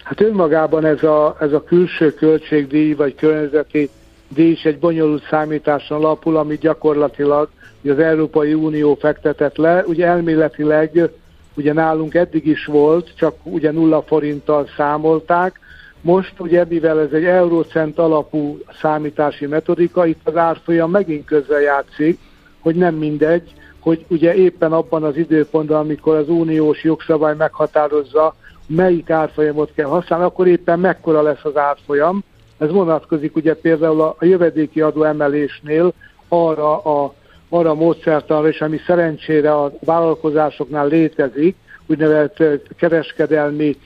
Hát 0.03 0.22
önmagában 0.22 0.86
ez 0.86 1.03
a, 1.03 1.38
ez 1.39 1.53
a 1.53 1.64
külső 1.64 2.14
költségdíj 2.14 2.93
vagy 2.93 3.16
környezeti 3.16 3.89
díj 4.28 4.51
is 4.51 4.64
egy 4.64 4.80
bonyolult 4.80 5.24
számításon 5.30 5.97
alapul, 5.97 6.38
ami 6.38 6.57
gyakorlatilag 6.57 7.49
az 7.84 7.99
Európai 7.99 8.53
Unió 8.53 8.95
fektetett 8.95 9.57
le. 9.57 9.84
Ugye 9.86 10.05
elméletileg 10.05 11.10
ugye 11.53 11.74
nálunk 11.74 12.14
eddig 12.14 12.47
is 12.47 12.66
volt, 12.66 13.12
csak 13.18 13.36
ugye 13.43 13.72
nulla 13.72 14.03
forinttal 14.07 14.70
számolták, 14.78 15.60
most 16.02 16.34
ugye, 16.39 16.66
mivel 16.70 17.00
ez 17.00 17.12
egy 17.12 17.26
eurocent 17.26 18.00
alapú 18.00 18.60
számítási 18.82 19.45
metodika, 19.45 20.06
itt 20.06 20.20
az 20.24 20.36
árfolyam 20.36 20.91
megint 20.91 21.26
közre 21.26 21.62
játszik, 21.62 22.20
hogy 22.60 22.76
nem 22.76 22.95
mindegy, 22.95 23.54
hogy 23.80 24.06
ugye 24.08 24.36
éppen 24.36 24.74
abban 24.74 25.04
az 25.04 25.18
időpontban, 25.18 25.80
amikor 25.80 26.16
az 26.16 26.30
uniós 26.30 26.84
jogszabály 26.84 27.36
meghatározza, 27.36 28.36
melyik 28.68 29.10
árfolyamot 29.10 29.72
kell 29.76 29.88
használni, 29.88 30.26
akkor 30.26 30.47
éppen 30.47 30.80
mekkora 30.80 31.22
lesz 31.22 31.43
az 31.43 31.58
árfolyam. 31.58 32.24
Ez 32.58 32.72
vonatkozik 32.72 33.36
ugye 33.36 33.54
például 33.54 34.02
a, 34.02 34.16
jövedéki 34.20 34.82
adó 34.82 35.04
emelésnél 35.04 35.93
arra 36.28 36.78
a, 36.78 37.14
arra 37.50 37.74
módszertanra, 37.74 38.47
és 38.47 38.62
ami 38.62 38.80
szerencsére 38.86 39.54
a 39.54 39.72
vállalkozásoknál 39.80 40.88
létezik, 40.88 41.56
úgynevezett 41.86 42.68
kereskedelmi 42.76 43.78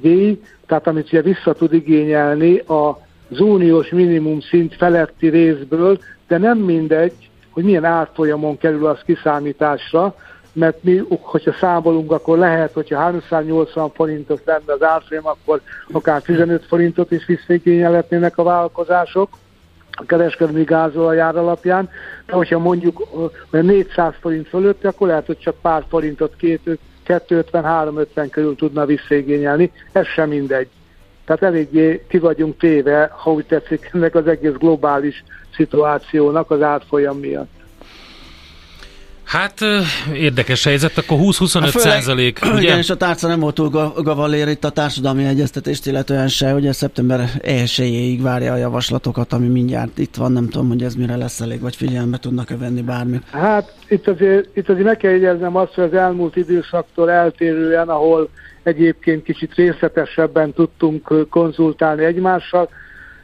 díj, 0.00 0.40
tehát 0.66 0.86
amit 0.86 1.06
ugye 1.06 1.22
vissza 1.22 1.52
tud 1.52 1.72
igényelni 1.72 2.62
az 2.66 3.40
uniós 3.40 3.88
minimum 3.88 4.40
szint 4.40 4.74
feletti 4.74 5.28
részből, 5.28 5.98
de 6.28 6.38
nem 6.38 6.58
mindegy, 6.58 7.30
hogy 7.50 7.64
milyen 7.64 7.84
árfolyamon 7.84 8.58
kerül 8.58 8.86
az 8.86 8.98
kiszámításra, 9.06 10.14
mert 10.52 10.82
mi, 10.82 11.02
hogyha 11.20 11.52
számolunk, 11.60 12.12
akkor 12.12 12.38
lehet, 12.38 12.72
hogyha 12.72 12.98
380 12.98 13.90
forintos 13.94 14.40
lenne 14.44 14.72
az 14.72 14.82
árfolyam, 14.82 15.26
akkor 15.26 15.60
akár 15.92 16.22
15 16.22 16.64
forintot 16.64 17.10
is 17.10 17.26
visszaigényelhetnének 17.26 18.38
a 18.38 18.42
vállalkozások 18.42 19.28
a 19.90 20.04
kereskedelmi 20.06 20.64
gázolajár 20.64 21.36
alapján, 21.36 21.90
de 22.26 22.32
hogyha 22.32 22.58
mondjuk 22.58 23.02
400 23.50 24.14
forint 24.20 24.48
fölött, 24.48 24.84
akkor 24.84 25.06
lehet, 25.06 25.26
hogy 25.26 25.38
csak 25.38 25.54
pár 25.60 25.84
forintot, 25.88 26.36
két 26.36 26.78
250-350 27.06 28.28
körül 28.30 28.56
tudna 28.56 28.84
visszaigényelni, 28.84 29.72
ez 29.92 30.06
sem 30.06 30.28
mindegy. 30.28 30.68
Tehát 31.24 31.42
eléggé 31.42 32.04
ki 32.08 32.18
vagyunk 32.18 32.56
téve, 32.58 33.10
ha 33.12 33.32
úgy 33.32 33.46
tetszik, 33.46 33.90
ennek 33.92 34.14
az 34.14 34.26
egész 34.26 34.52
globális 34.52 35.24
szituációnak 35.54 36.50
az 36.50 36.62
átfolyam 36.62 37.18
miatt. 37.18 37.63
Hát 39.34 39.60
érdekes 40.14 40.64
helyzet, 40.64 40.98
akkor 40.98 41.18
20-25 41.20 41.58
hát 41.60 41.68
százalék, 41.68 42.38
ugye? 42.52 42.62
Igen, 42.62 42.78
és 42.78 42.90
a 42.90 42.96
tárca 42.96 43.28
nem 43.28 43.40
volt 43.40 43.54
túl 43.54 43.92
gavalér 44.02 44.48
itt 44.48 44.64
a 44.64 44.70
társadalmi 44.70 45.24
egyeztetést, 45.24 45.86
illetően 45.86 46.28
se, 46.28 46.54
ugye 46.54 46.72
szeptember 46.72 47.28
1 47.42 48.18
várja 48.22 48.52
a 48.52 48.56
javaslatokat, 48.56 49.32
ami 49.32 49.46
mindjárt 49.46 49.98
itt 49.98 50.14
van, 50.14 50.32
nem 50.32 50.48
tudom, 50.48 50.68
hogy 50.68 50.82
ez 50.82 50.94
mire 50.94 51.16
lesz 51.16 51.40
elég, 51.40 51.60
vagy 51.60 51.76
figyelembe 51.76 52.18
tudnak-e 52.18 52.56
venni 52.56 52.82
bármit. 52.82 53.22
Hát 53.30 53.74
itt 53.88 54.08
azért, 54.08 54.56
itt 54.56 54.68
azért 54.68 54.84
meg 54.84 54.96
kell 54.96 55.10
jegyeznem 55.10 55.56
azt, 55.56 55.74
hogy 55.74 55.84
az 55.84 55.94
elmúlt 55.94 56.36
időszaktól 56.36 57.10
eltérően, 57.10 57.88
ahol 57.88 58.28
egyébként 58.62 59.22
kicsit 59.22 59.54
részletesebben 59.54 60.52
tudtunk 60.52 61.28
konzultálni 61.30 62.04
egymással, 62.04 62.68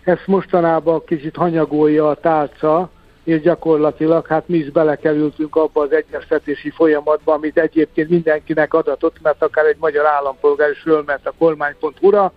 ezt 0.04 0.26
mostanában 0.26 1.02
kicsit 1.06 1.36
hanyagolja 1.36 2.08
a 2.08 2.14
tárca, 2.14 2.90
és 3.30 3.40
gyakorlatilag 3.40 4.26
hát 4.26 4.48
mi 4.48 4.56
is 4.56 4.70
belekerültünk 4.70 5.56
abba 5.56 5.82
az 5.82 5.92
egyeztetési 5.92 6.70
folyamatba, 6.70 7.32
amit 7.32 7.58
egyébként 7.58 8.08
mindenkinek 8.08 8.74
adatott, 8.74 9.16
mert 9.22 9.42
akár 9.42 9.64
egy 9.64 9.76
magyar 9.78 10.06
állampolgár 10.06 10.70
is 10.70 10.78
fölment 10.80 11.26
a 11.26 11.32
kormány.hu-ra, 11.38 12.32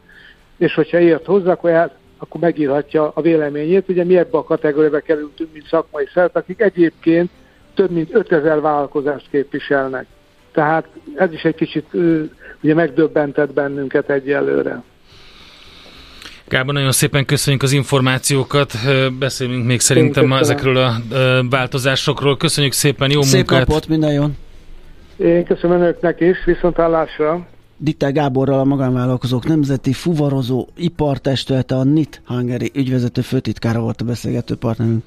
és 0.58 0.74
hogyha 0.74 1.00
ért 1.00 1.26
hozzá, 1.26 1.52
akkor, 1.52 1.70
el, 1.70 1.96
akkor 2.18 2.42
megírhatja 2.42 3.12
a 3.14 3.22
véleményét. 3.22 3.90
Ugye 3.90 4.04
mi 4.04 4.18
ebbe 4.18 4.38
a 4.38 4.44
kategóriába 4.44 5.00
kerültünk, 5.00 5.54
mint 5.54 5.68
szakmai 5.68 6.08
szert, 6.14 6.36
akik 6.36 6.62
egyébként 6.62 7.30
több 7.74 7.90
mint 7.90 8.16
5000 8.16 8.62
vállalkozást 8.62 9.30
képviselnek. 9.30 10.06
Tehát 10.52 10.88
ez 11.16 11.34
is 11.34 11.44
egy 11.44 11.56
kicsit 11.56 11.88
ugye 12.62 12.74
megdöbbentett 12.74 13.54
bennünket 13.54 14.10
egyelőre. 14.10 14.84
Gábor, 16.54 16.74
nagyon 16.74 16.92
szépen 16.92 17.26
köszönjük 17.26 17.64
az 17.64 17.72
információkat, 17.72 18.74
beszélünk 19.20 19.66
még 19.66 19.80
szerintem 19.80 20.28
ma 20.28 20.38
ezekről 20.38 20.78
a 20.78 20.94
változásokról. 21.50 22.38
Köszönjük 22.38 22.74
szépen, 22.74 23.12
jó 23.12 23.22
Szép 23.22 23.34
munkát! 23.34 23.58
Szép 23.58 23.68
napot, 23.68 23.88
minden 23.88 24.12
jó! 24.12 24.24
Én 25.28 25.46
köszönöm 25.46 25.82
önöknek 25.82 26.20
is, 26.20 26.38
viszontlátásra! 26.46 27.48
Ditte 27.84 28.12
Gáborral 28.12 28.60
a 28.60 28.64
magánvállalkozók 28.64 29.46
nemzeti 29.46 29.94
fuvarozó 29.94 30.68
ipartestülete, 30.78 31.76
a 31.76 31.84
NIT 31.84 32.22
Hungary 32.26 32.72
ügyvezető 32.74 33.22
főtitkára 33.22 33.80
volt 33.80 34.02
a 34.02 34.06
beszélgető 34.06 34.56
partnerünk. 34.56 35.04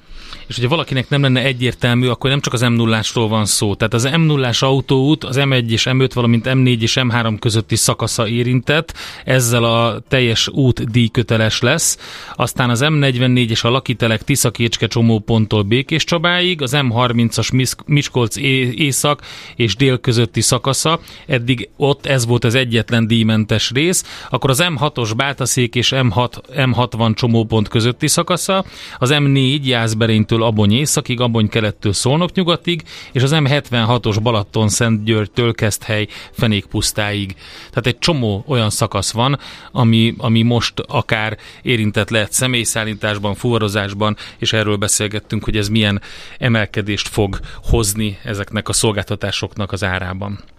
És 0.47 0.55
hogyha 0.55 0.69
valakinek 0.69 1.09
nem 1.09 1.21
lenne 1.21 1.43
egyértelmű, 1.43 2.07
akkor 2.07 2.29
nem 2.29 2.39
csak 2.39 2.53
az 2.53 2.61
m 2.61 2.73
0 2.73 3.01
van 3.13 3.45
szó. 3.45 3.75
Tehát 3.75 3.93
az 3.93 4.03
m 4.03 4.21
0 4.21 4.49
autóút 4.59 5.23
az 5.23 5.37
M1 5.39 5.69
és 5.69 5.87
M5, 5.89 6.09
valamint 6.13 6.45
M4 6.49 6.81
és 6.81 6.97
M3 7.01 7.35
közötti 7.39 7.75
szakasza 7.75 8.27
érintett, 8.27 8.93
ezzel 9.25 9.63
a 9.63 9.99
teljes 10.07 10.47
út 10.47 10.91
díjköteles 10.91 11.61
lesz. 11.61 11.97
Aztán 12.35 12.69
az 12.69 12.81
M44 12.83 13.49
és 13.49 13.63
a 13.63 13.69
Lakitelek 13.69 14.23
Tiszakécske 14.23 14.87
csomóponttól 14.87 15.63
Békés 15.63 16.03
Csabáig, 16.03 16.61
az 16.61 16.71
M30-as 16.75 17.75
Miskolc 17.85 18.35
észak 18.75 19.21
és 19.55 19.75
dél 19.75 19.97
közötti 19.97 20.41
szakasza, 20.41 20.99
eddig 21.27 21.69
ott 21.77 22.05
ez 22.05 22.25
volt 22.25 22.43
az 22.43 22.55
egyetlen 22.67 23.07
díjmentes 23.07 23.71
rész, 23.71 24.03
akkor 24.29 24.49
az 24.49 24.63
M6-os 24.63 25.11
Bátaszék 25.15 25.75
és 25.75 25.91
M6, 25.95 26.31
M60 26.55 27.15
csomópont 27.15 27.67
közötti 27.67 28.07
szakasza, 28.07 28.65
az 28.97 29.09
M4 29.13 29.63
Jászberénytől 29.63 30.43
Abony 30.43 30.71
északig, 30.71 31.19
Abony 31.19 31.47
kelettől 31.49 31.93
Szolnok 31.93 32.33
nyugatig, 32.33 32.83
és 33.11 33.23
az 33.23 33.31
M76-os 33.33 34.17
Balaton 34.21 34.69
Szentgyörgytől 34.69 35.53
Keszthely 35.53 36.07
Fenékpusztáig. 36.31 37.35
Tehát 37.69 37.87
egy 37.87 37.97
csomó 37.97 38.43
olyan 38.47 38.69
szakasz 38.69 39.11
van, 39.11 39.39
ami, 39.71 40.13
ami 40.17 40.41
most 40.41 40.79
akár 40.79 41.37
érintett 41.61 42.09
lehet 42.09 42.31
személyszállításban, 42.31 43.35
fuvarozásban, 43.35 44.17
és 44.37 44.53
erről 44.53 44.75
beszélgettünk, 44.75 45.43
hogy 45.43 45.57
ez 45.57 45.69
milyen 45.69 46.01
emelkedést 46.37 47.07
fog 47.07 47.39
hozni 47.63 48.17
ezeknek 48.23 48.69
a 48.69 48.73
szolgáltatásoknak 48.73 49.71
az 49.71 49.83
árában. 49.83 50.55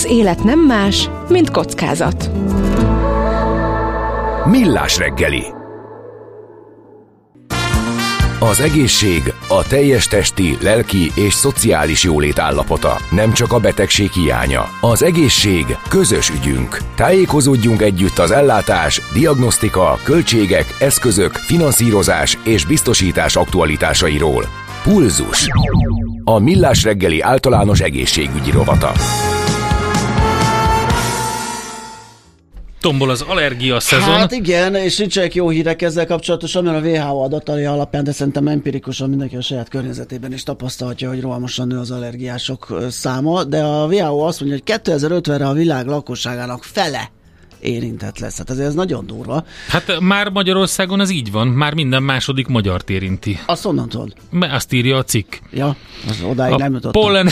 Az 0.00 0.06
élet 0.10 0.44
nem 0.44 0.60
más, 0.60 1.10
mint 1.28 1.50
kockázat. 1.50 2.30
Millás 4.44 4.98
reggeli. 4.98 5.44
Az 8.38 8.60
egészség 8.60 9.34
a 9.48 9.66
teljes 9.68 10.06
testi, 10.06 10.56
lelki 10.60 11.10
és 11.14 11.32
szociális 11.32 12.04
jólét 12.04 12.38
állapota, 12.38 12.96
nem 13.10 13.32
csak 13.32 13.52
a 13.52 13.58
betegség 13.58 14.10
hiánya. 14.10 14.68
Az 14.80 15.02
egészség 15.02 15.76
közös 15.88 16.30
ügyünk. 16.30 16.78
Tájékozódjunk 16.94 17.82
együtt 17.82 18.18
az 18.18 18.30
ellátás, 18.30 19.00
diagnosztika, 19.12 19.98
költségek, 20.02 20.76
eszközök, 20.78 21.32
finanszírozás 21.32 22.38
és 22.44 22.64
biztosítás 22.64 23.36
aktualitásairól. 23.36 24.44
Pulzus. 24.82 25.48
A 26.24 26.38
Millás 26.38 26.82
reggeli 26.82 27.20
általános 27.20 27.80
egészségügyi 27.80 28.50
rovata. 28.50 28.92
Tombol 32.80 33.10
az 33.10 33.20
allergia 33.20 33.80
szezon. 33.80 34.14
Hát 34.14 34.32
igen, 34.32 34.74
és 34.74 34.96
nincsenek 34.96 35.34
jó 35.34 35.48
hírek 35.48 35.82
ezzel 35.82 36.06
kapcsolatosan, 36.06 36.64
mert 36.64 36.84
a 36.84 36.88
WHO 36.88 37.22
adatai 37.22 37.64
alapján, 37.64 38.04
de 38.04 38.12
szerintem 38.12 38.48
empirikusan 38.48 39.08
mindenki 39.08 39.36
a 39.36 39.42
saját 39.42 39.68
környezetében 39.68 40.32
is 40.32 40.42
tapasztalhatja, 40.42 41.08
hogy 41.08 41.20
rohamosan 41.20 41.66
nő 41.66 41.78
az 41.78 41.90
allergiások 41.90 42.82
száma, 42.90 43.44
de 43.44 43.62
a 43.62 43.86
WHO 43.86 44.26
azt 44.26 44.40
mondja, 44.40 44.58
hogy 44.64 44.80
2050-re 44.84 45.48
a 45.48 45.52
világ 45.52 45.86
lakosságának 45.86 46.64
fele 46.64 47.10
érintett 47.60 48.18
lesz. 48.18 48.38
Hát 48.38 48.50
ezért 48.50 48.66
ez 48.66 48.74
nagyon 48.74 49.06
durva. 49.06 49.44
Hát 49.68 50.00
már 50.00 50.30
Magyarországon 50.30 51.00
ez 51.00 51.10
így 51.10 51.30
van, 51.30 51.46
már 51.46 51.74
minden 51.74 52.02
második 52.02 52.46
magyart 52.46 52.90
érinti. 52.90 53.38
Azt 53.46 53.66
onnan 53.66 53.88
tudod? 53.88 54.14
Azt 54.30 54.72
írja 54.72 54.96
a 54.96 55.02
cikk. 55.02 55.34
Ja, 55.50 55.76
az 56.08 56.22
odáig 56.22 56.52
a 56.52 56.56
nem 56.56 56.72
jutottam. 56.72 57.02
Pollen, 57.02 57.28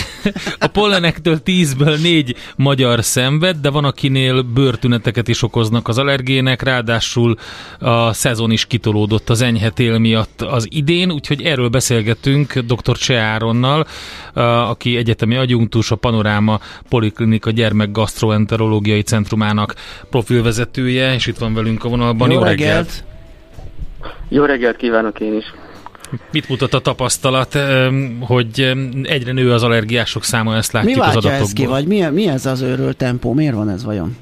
a 0.59 0.67
pollenektől 0.67 1.43
tízből 1.43 1.97
négy 1.97 2.37
magyar 2.57 3.05
szenved, 3.05 3.57
de 3.57 3.71
van 3.71 3.85
akinél 3.85 4.43
bőrtüneteket 4.43 5.29
is 5.29 5.43
okoznak 5.43 5.89
az 5.89 5.99
allergének, 5.99 6.63
ráadásul 6.63 7.37
a 7.79 8.13
szezon 8.13 8.51
is 8.51 8.67
kitolódott 8.67 9.31
az 9.31 9.41
enyhetél 9.41 9.99
miatt 9.99 10.43
az 10.43 10.67
idén, 10.71 11.13
úgyhogy 11.13 11.43
erről 11.43 11.69
beszélgetünk 11.69 12.59
dr. 12.59 12.97
Cseáronnal, 12.97 13.87
aki 14.69 14.97
egyetemi 14.97 15.37
agyunktus, 15.37 15.91
a 15.91 15.97
Panoráma 15.97 16.61
Poliklinika 16.89 17.51
Gyermek 17.51 17.91
Centrumának 19.05 19.75
profilvezetője, 20.19 21.15
és 21.15 21.27
itt 21.27 21.39
van 21.39 21.55
velünk 21.55 21.85
a 21.85 21.89
vonalban. 21.89 22.31
Jó, 22.31 22.39
Jó 22.39 22.43
reggelt! 22.43 22.69
reggelt! 22.69 23.05
Jó 24.29 24.45
reggelt 24.45 24.77
kívánok 24.77 25.21
én 25.21 25.37
is! 25.37 25.45
Mit 26.33 26.49
mutat 26.49 26.75
a 26.75 26.79
tapasztalat, 26.79 27.59
hogy 28.21 28.73
egyre 29.03 29.33
nő 29.33 29.53
az 29.53 29.63
allergiások 29.63 30.25
száma, 30.25 30.57
ezt 30.57 30.73
látjuk 30.73 30.95
mi 30.95 31.01
az 31.01 31.09
adatokból? 31.09 31.41
ezt 31.41 31.53
ki, 31.53 31.67
vagy 31.67 31.87
mi, 31.87 32.01
mi 32.01 32.29
ez 32.29 32.47
az 32.47 32.61
őrölt 32.61 32.97
tempó? 32.97 33.33
Miért 33.33 33.55
van 33.55 33.69
ez 33.69 33.85
vajon? 33.85 34.17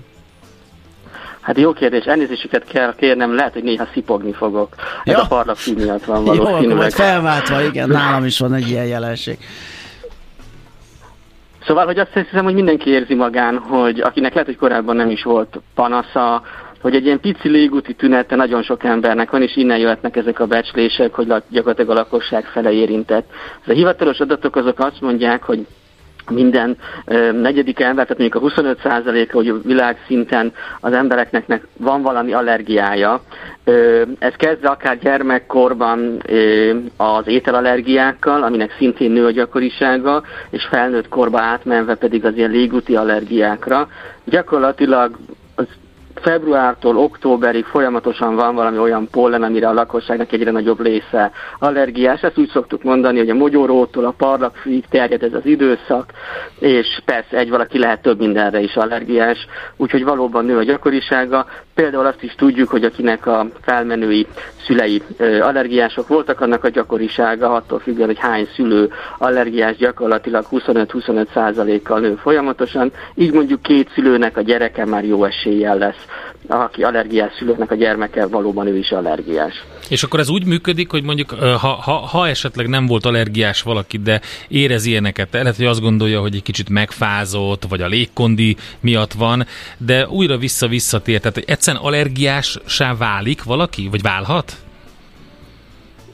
Hát 1.40 1.58
jó 1.58 1.72
kérdés, 1.72 2.04
elnézésüket 2.04 2.64
kell 2.64 2.94
kérnem, 2.96 3.34
lehet, 3.34 3.52
hogy 3.52 3.62
néha 3.62 3.88
szipogni 3.92 4.32
fogok. 4.32 4.74
Ja. 5.04 5.12
Ez 5.12 5.18
a 5.18 5.26
parlagfű 5.26 5.74
miatt 5.74 6.04
van 6.04 6.24
valószínűleg. 6.24 6.90
Jó, 6.90 7.04
felváltva, 7.04 7.62
igen, 7.62 7.88
nálam 7.88 8.24
is 8.24 8.38
van 8.38 8.54
egy 8.54 8.68
ilyen 8.68 8.86
jelenség. 8.86 9.38
Szóval, 11.66 11.84
hogy 11.86 11.98
azt 11.98 12.12
hiszem, 12.12 12.44
hogy 12.44 12.54
mindenki 12.54 12.90
érzi 12.90 13.14
magán, 13.14 13.58
hogy 13.58 14.00
akinek 14.00 14.32
lehet, 14.32 14.46
hogy 14.48 14.56
korábban 14.56 14.96
nem 14.96 15.10
is 15.10 15.22
volt 15.22 15.60
panasza, 15.74 16.42
hogy 16.80 16.94
egy 16.94 17.04
ilyen 17.04 17.20
pici 17.20 17.48
légúti 17.48 17.94
tünete 17.94 18.36
nagyon 18.36 18.62
sok 18.62 18.84
embernek 18.84 19.30
van, 19.30 19.42
és 19.42 19.56
innen 19.56 19.78
jöhetnek 19.78 20.16
ezek 20.16 20.40
a 20.40 20.46
becslések, 20.46 21.14
hogy 21.14 21.26
gyakorlatilag 21.48 21.90
a 21.90 21.94
lakosság 21.94 22.44
fele 22.44 22.72
érintett. 22.72 23.30
A 23.66 23.72
hivatalos 23.72 24.20
adatok 24.20 24.56
azok 24.56 24.78
azt 24.78 25.00
mondják, 25.00 25.42
hogy 25.42 25.66
minden 26.30 26.76
ö, 27.04 27.32
negyedik 27.32 27.80
ember, 27.80 28.06
tehát 28.06 28.18
mondjuk 28.18 28.56
a 28.56 28.62
25%-a, 28.62 29.34
hogy 29.36 29.62
világszinten 29.62 30.52
az 30.80 30.92
embereknek 30.92 31.66
van 31.76 32.02
valami 32.02 32.32
allergiája. 32.32 33.20
Ö, 33.64 34.02
ez 34.18 34.34
kezdve 34.34 34.68
akár 34.68 34.98
gyermekkorban 34.98 36.20
ö, 36.26 36.74
az 36.96 37.26
ételallergiákkal, 37.26 38.42
aminek 38.42 38.74
szintén 38.78 39.10
nő 39.10 39.24
a 39.24 39.30
gyakorisága, 39.30 40.22
és 40.50 40.64
felnőtt 40.64 41.08
korba 41.08 41.40
átmenve 41.40 41.94
pedig 41.94 42.24
az 42.24 42.36
ilyen 42.36 42.50
légúti 42.50 42.96
allergiákra. 42.96 43.88
Gyakorlatilag 44.24 45.16
februártól 46.20 46.96
októberig 46.96 47.64
folyamatosan 47.64 48.34
van 48.34 48.54
valami 48.54 48.78
olyan 48.78 49.08
pollen, 49.10 49.42
amire 49.42 49.68
a 49.68 49.72
lakosságnak 49.72 50.32
egyre 50.32 50.50
nagyobb 50.50 50.82
része 50.82 51.32
allergiás. 51.58 52.20
Ezt 52.22 52.38
úgy 52.38 52.48
szoktuk 52.48 52.82
mondani, 52.82 53.18
hogy 53.18 53.30
a 53.30 53.34
mogyorótól 53.34 54.04
a 54.04 54.14
parlagfűig 54.16 54.84
terjed 54.90 55.22
ez 55.22 55.32
az 55.34 55.46
időszak, 55.46 56.10
és 56.58 57.00
persze 57.04 57.36
egy 57.36 57.50
valaki 57.50 57.78
lehet 57.78 58.02
több 58.02 58.18
mindenre 58.18 58.60
is 58.60 58.76
allergiás, 58.76 59.46
úgyhogy 59.76 60.04
valóban 60.04 60.44
nő 60.44 60.56
a 60.56 60.62
gyakorisága. 60.62 61.46
Például 61.74 62.06
azt 62.06 62.22
is 62.22 62.34
tudjuk, 62.34 62.68
hogy 62.68 62.84
akinek 62.84 63.26
a 63.26 63.46
felmenői 63.60 64.26
szülei 64.66 65.02
allergiások 65.40 66.08
voltak, 66.08 66.40
annak 66.40 66.64
a 66.64 66.68
gyakorisága 66.68 67.52
attól 67.52 67.78
függően, 67.78 68.06
hogy 68.06 68.18
hány 68.18 68.48
szülő 68.54 68.90
allergiás 69.18 69.76
gyakorlatilag 69.76 70.44
25-25 70.50 71.26
százalékkal 71.32 72.00
nő 72.00 72.14
folyamatosan, 72.14 72.92
így 73.14 73.32
mondjuk 73.32 73.62
két 73.62 73.90
szülőnek 73.94 74.36
a 74.36 74.40
gyereke 74.40 74.84
már 74.84 75.04
jó 75.04 75.24
eséllyel 75.24 75.78
lesz 75.78 76.06
aki 76.48 76.82
allergiás 76.82 77.32
szülőknek 77.38 77.70
a 77.70 77.74
gyermeke 77.74 78.26
valóban 78.26 78.66
ő 78.66 78.76
is 78.76 78.90
allergiás. 78.90 79.64
És 79.88 80.02
akkor 80.02 80.20
ez 80.20 80.28
úgy 80.28 80.46
működik, 80.46 80.90
hogy 80.90 81.02
mondjuk 81.02 81.30
ha, 81.30 81.68
ha, 81.68 81.92
ha 81.92 82.28
esetleg 82.28 82.68
nem 82.68 82.86
volt 82.86 83.06
allergiás 83.06 83.62
valaki, 83.62 83.98
de 83.98 84.20
érez 84.48 84.84
ilyeneket, 84.84 85.28
lehet, 85.32 85.56
hogy 85.56 85.66
azt 85.66 85.80
gondolja, 85.80 86.20
hogy 86.20 86.34
egy 86.34 86.42
kicsit 86.42 86.68
megfázott, 86.68 87.64
vagy 87.68 87.80
a 87.80 87.86
légkondi 87.86 88.56
miatt 88.80 89.12
van, 89.12 89.46
de 89.78 90.08
újra 90.08 90.36
vissza-visszatér, 90.36 91.20
tehát 91.20 91.36
egyszerűen 91.36 91.82
allergiássá 91.82 92.94
válik 92.94 93.42
valaki, 93.42 93.88
vagy 93.90 94.02
válhat? 94.02 94.65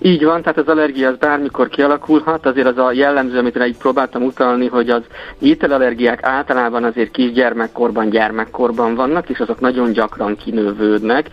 Így 0.05 0.25
van, 0.25 0.43
tehát 0.43 0.59
az 0.59 0.69
allergia 0.69 1.09
az 1.09 1.17
bármikor 1.17 1.69
kialakulhat, 1.69 2.47
azért 2.47 2.67
az 2.67 2.79
a 2.79 2.93
jellemző, 2.93 3.39
amit 3.39 3.65
így 3.67 3.77
próbáltam 3.77 4.23
utalni, 4.23 4.67
hogy 4.67 4.91
az 4.91 5.03
ételallergiák 5.39 6.23
általában 6.23 6.85
azért 6.85 7.11
kisgyermekkorban, 7.11 8.11
gyermekkorban 8.11 8.95
vannak, 8.95 9.29
és 9.29 9.39
azok 9.39 9.61
nagyon 9.61 9.93
gyakran 9.93 10.37
kinővődnek. 10.37 11.31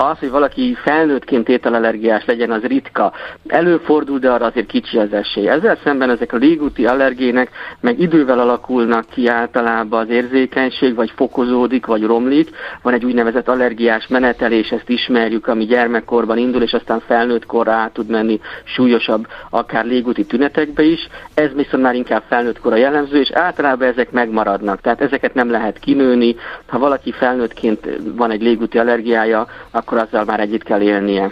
Az, 0.00 0.18
hogy 0.18 0.30
valaki 0.30 0.76
felnőttként 0.82 1.48
ételallergiás 1.48 2.24
legyen, 2.24 2.50
az 2.50 2.62
ritka. 2.62 3.12
Előfordul, 3.46 4.18
de 4.18 4.30
arra 4.30 4.46
azért 4.46 4.66
kicsi 4.66 4.98
az 4.98 5.12
esély. 5.12 5.48
Ezzel 5.48 5.78
szemben 5.84 6.10
ezek 6.10 6.32
a 6.32 6.36
légúti 6.36 6.86
allergének 6.86 7.50
meg 7.80 8.00
idővel 8.00 8.38
alakulnak 8.38 9.04
ki 9.10 9.26
általában 9.26 10.00
az 10.00 10.08
érzékenység, 10.08 10.94
vagy 10.94 11.12
fokozódik, 11.16 11.86
vagy 11.86 12.02
romlik. 12.02 12.50
Van 12.82 12.94
egy 12.94 13.04
úgynevezett 13.04 13.48
allergiás 13.48 14.06
menetelés, 14.06 14.70
ezt 14.70 14.88
ismerjük, 14.88 15.46
ami 15.46 15.64
gyermekkorban 15.64 16.38
indul, 16.38 16.62
és 16.62 16.72
aztán 16.72 17.00
felnőtt 17.00 17.46
korra 17.46 17.72
át 17.72 17.92
tud 17.92 18.07
menni 18.08 18.40
súlyosabb, 18.64 19.26
akár 19.50 19.84
légúti 19.84 20.24
tünetekbe 20.24 20.82
is. 20.82 21.08
Ez 21.34 21.50
viszont 21.54 21.82
már 21.82 21.94
inkább 21.94 22.22
felnőtt 22.28 22.60
kora 22.60 22.76
jellemző, 22.76 23.20
és 23.20 23.30
általában 23.32 23.88
ezek 23.88 24.10
megmaradnak. 24.10 24.80
Tehát 24.80 25.00
ezeket 25.00 25.34
nem 25.34 25.50
lehet 25.50 25.78
kinőni. 25.78 26.36
Ha 26.66 26.78
valaki 26.78 27.12
felnőttként 27.12 27.88
van 28.16 28.30
egy 28.30 28.42
légúti 28.42 28.78
allergiája, 28.78 29.46
akkor 29.70 29.98
azzal 29.98 30.24
már 30.24 30.40
együtt 30.40 30.62
kell 30.62 30.80
élnie. 30.80 31.30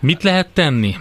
Mit 0.00 0.22
lehet 0.22 0.48
tenni? 0.48 0.94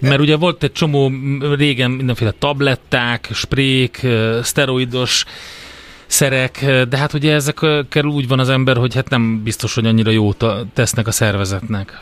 Mert 0.00 0.20
ugye 0.20 0.36
volt 0.36 0.62
egy 0.62 0.72
csomó 0.72 1.10
régen 1.56 1.90
mindenféle 1.90 2.30
tabletták, 2.38 3.28
sprék, 3.32 4.06
szteroidos 4.42 5.24
szerek, 6.06 6.64
de 6.88 6.96
hát 6.96 7.12
ugye 7.12 7.34
ezekkel 7.34 8.04
úgy 8.04 8.28
van 8.28 8.38
az 8.38 8.48
ember, 8.48 8.76
hogy 8.76 8.94
hát 8.94 9.08
nem 9.08 9.42
biztos, 9.42 9.74
hogy 9.74 9.86
annyira 9.86 10.10
jót 10.10 10.44
tesznek 10.74 11.06
a 11.06 11.10
szervezetnek. 11.10 11.98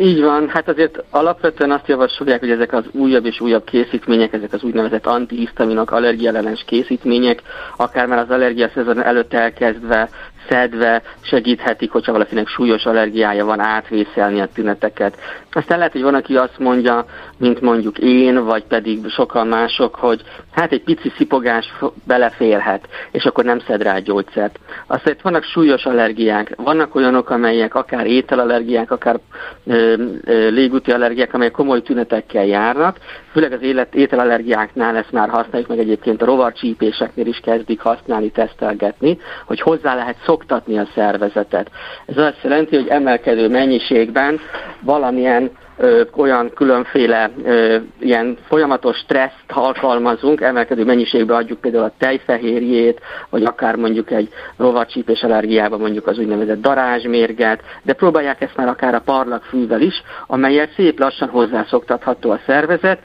Így 0.00 0.20
van, 0.20 0.48
hát 0.48 0.68
azért 0.68 1.04
alapvetően 1.10 1.70
azt 1.70 1.88
javasolják, 1.88 2.40
hogy 2.40 2.50
ezek 2.50 2.72
az 2.72 2.84
újabb 2.92 3.24
és 3.24 3.40
újabb 3.40 3.64
készítmények, 3.64 4.32
ezek 4.32 4.52
az 4.52 4.62
úgynevezett 4.62 5.06
antihisztaminok, 5.06 5.90
allergiellenes 5.90 6.64
készítmények, 6.66 7.42
akár 7.76 8.06
már 8.06 8.18
az 8.18 8.30
allergia 8.30 8.70
szezon 8.74 9.02
előtt 9.02 9.32
elkezdve 9.34 10.08
szedve 10.48 11.02
segíthetik, 11.20 11.90
hogyha 11.90 12.12
valakinek 12.12 12.48
súlyos 12.48 12.84
allergiája 12.84 13.44
van, 13.44 13.60
átvészelni 13.60 14.40
a 14.40 14.48
tüneteket. 14.54 15.16
Aztán 15.52 15.78
lehet, 15.78 15.92
hogy 15.92 16.02
van, 16.02 16.14
aki 16.14 16.36
azt 16.36 16.58
mondja, 16.58 17.04
mint 17.38 17.60
mondjuk 17.60 17.98
én, 17.98 18.44
vagy 18.44 18.64
pedig 18.64 19.08
sokan 19.08 19.46
mások, 19.46 19.94
hogy 19.94 20.22
hát 20.52 20.72
egy 20.72 20.82
pici 20.82 21.12
szipogás 21.16 21.72
beleférhet, 22.06 22.88
és 23.10 23.24
akkor 23.24 23.44
nem 23.44 23.60
szed 23.60 23.82
rá 23.82 23.98
gyógyszert. 23.98 24.58
Aztán 24.86 25.14
itt 25.14 25.20
vannak 25.20 25.42
súlyos 25.42 25.84
allergiák, 25.84 26.54
vannak 26.56 26.94
olyanok, 26.94 27.30
amelyek 27.30 27.74
akár 27.74 28.06
ételallergiák, 28.06 28.90
akár 28.90 29.18
ö, 29.66 29.94
ö, 30.24 30.48
légúti 30.48 30.92
allergiák, 30.92 31.34
amelyek 31.34 31.52
komoly 31.52 31.82
tünetekkel 31.82 32.46
járnak, 32.46 32.96
főleg 33.32 33.52
az 33.52 33.62
élet, 33.62 33.94
ételallergiáknál 33.94 34.96
ezt 34.96 35.12
már 35.12 35.28
használjuk, 35.28 35.68
meg 35.68 35.78
egyébként 35.78 36.22
a 36.22 36.24
rovarcsípéseknél 36.24 37.26
is 37.26 37.40
kezdik 37.42 37.80
használni, 37.80 38.30
tesztelgetni, 38.30 39.18
hogy 39.46 39.60
hozzá 39.60 39.94
lehet 39.94 40.16
szoktatni 40.36 40.78
a 40.78 40.88
szervezetet. 40.94 41.70
Ez 42.06 42.16
azt 42.16 42.42
jelenti, 42.42 42.76
hogy 42.76 42.88
emelkedő 42.88 43.48
mennyiségben 43.48 44.40
valamilyen 44.80 45.50
ö, 45.76 46.02
olyan 46.16 46.50
különféle 46.54 47.30
ö, 47.44 47.76
ilyen 48.00 48.36
folyamatos 48.48 48.96
stresszt 48.96 49.44
alkalmazunk, 49.48 50.40
emelkedő 50.40 50.84
mennyiségbe 50.84 51.34
adjuk 51.34 51.60
például 51.60 51.84
a 51.84 51.92
tejfehérjét, 51.98 53.00
vagy 53.30 53.44
akár 53.44 53.76
mondjuk 53.76 54.10
egy 54.10 54.28
rovacsípés 54.56 55.22
allergiában 55.22 55.80
mondjuk 55.80 56.06
az 56.06 56.18
úgynevezett 56.18 56.60
darázsmérget, 56.60 57.60
de 57.82 57.92
próbálják 57.92 58.40
ezt 58.40 58.56
már 58.56 58.68
akár 58.68 58.94
a 58.94 59.02
parlagfűvel 59.04 59.80
is, 59.80 60.02
amelyet 60.26 60.72
szép 60.76 60.98
lassan 60.98 61.28
hozzászoktatható 61.28 62.30
a 62.30 62.40
szervezet, 62.46 62.98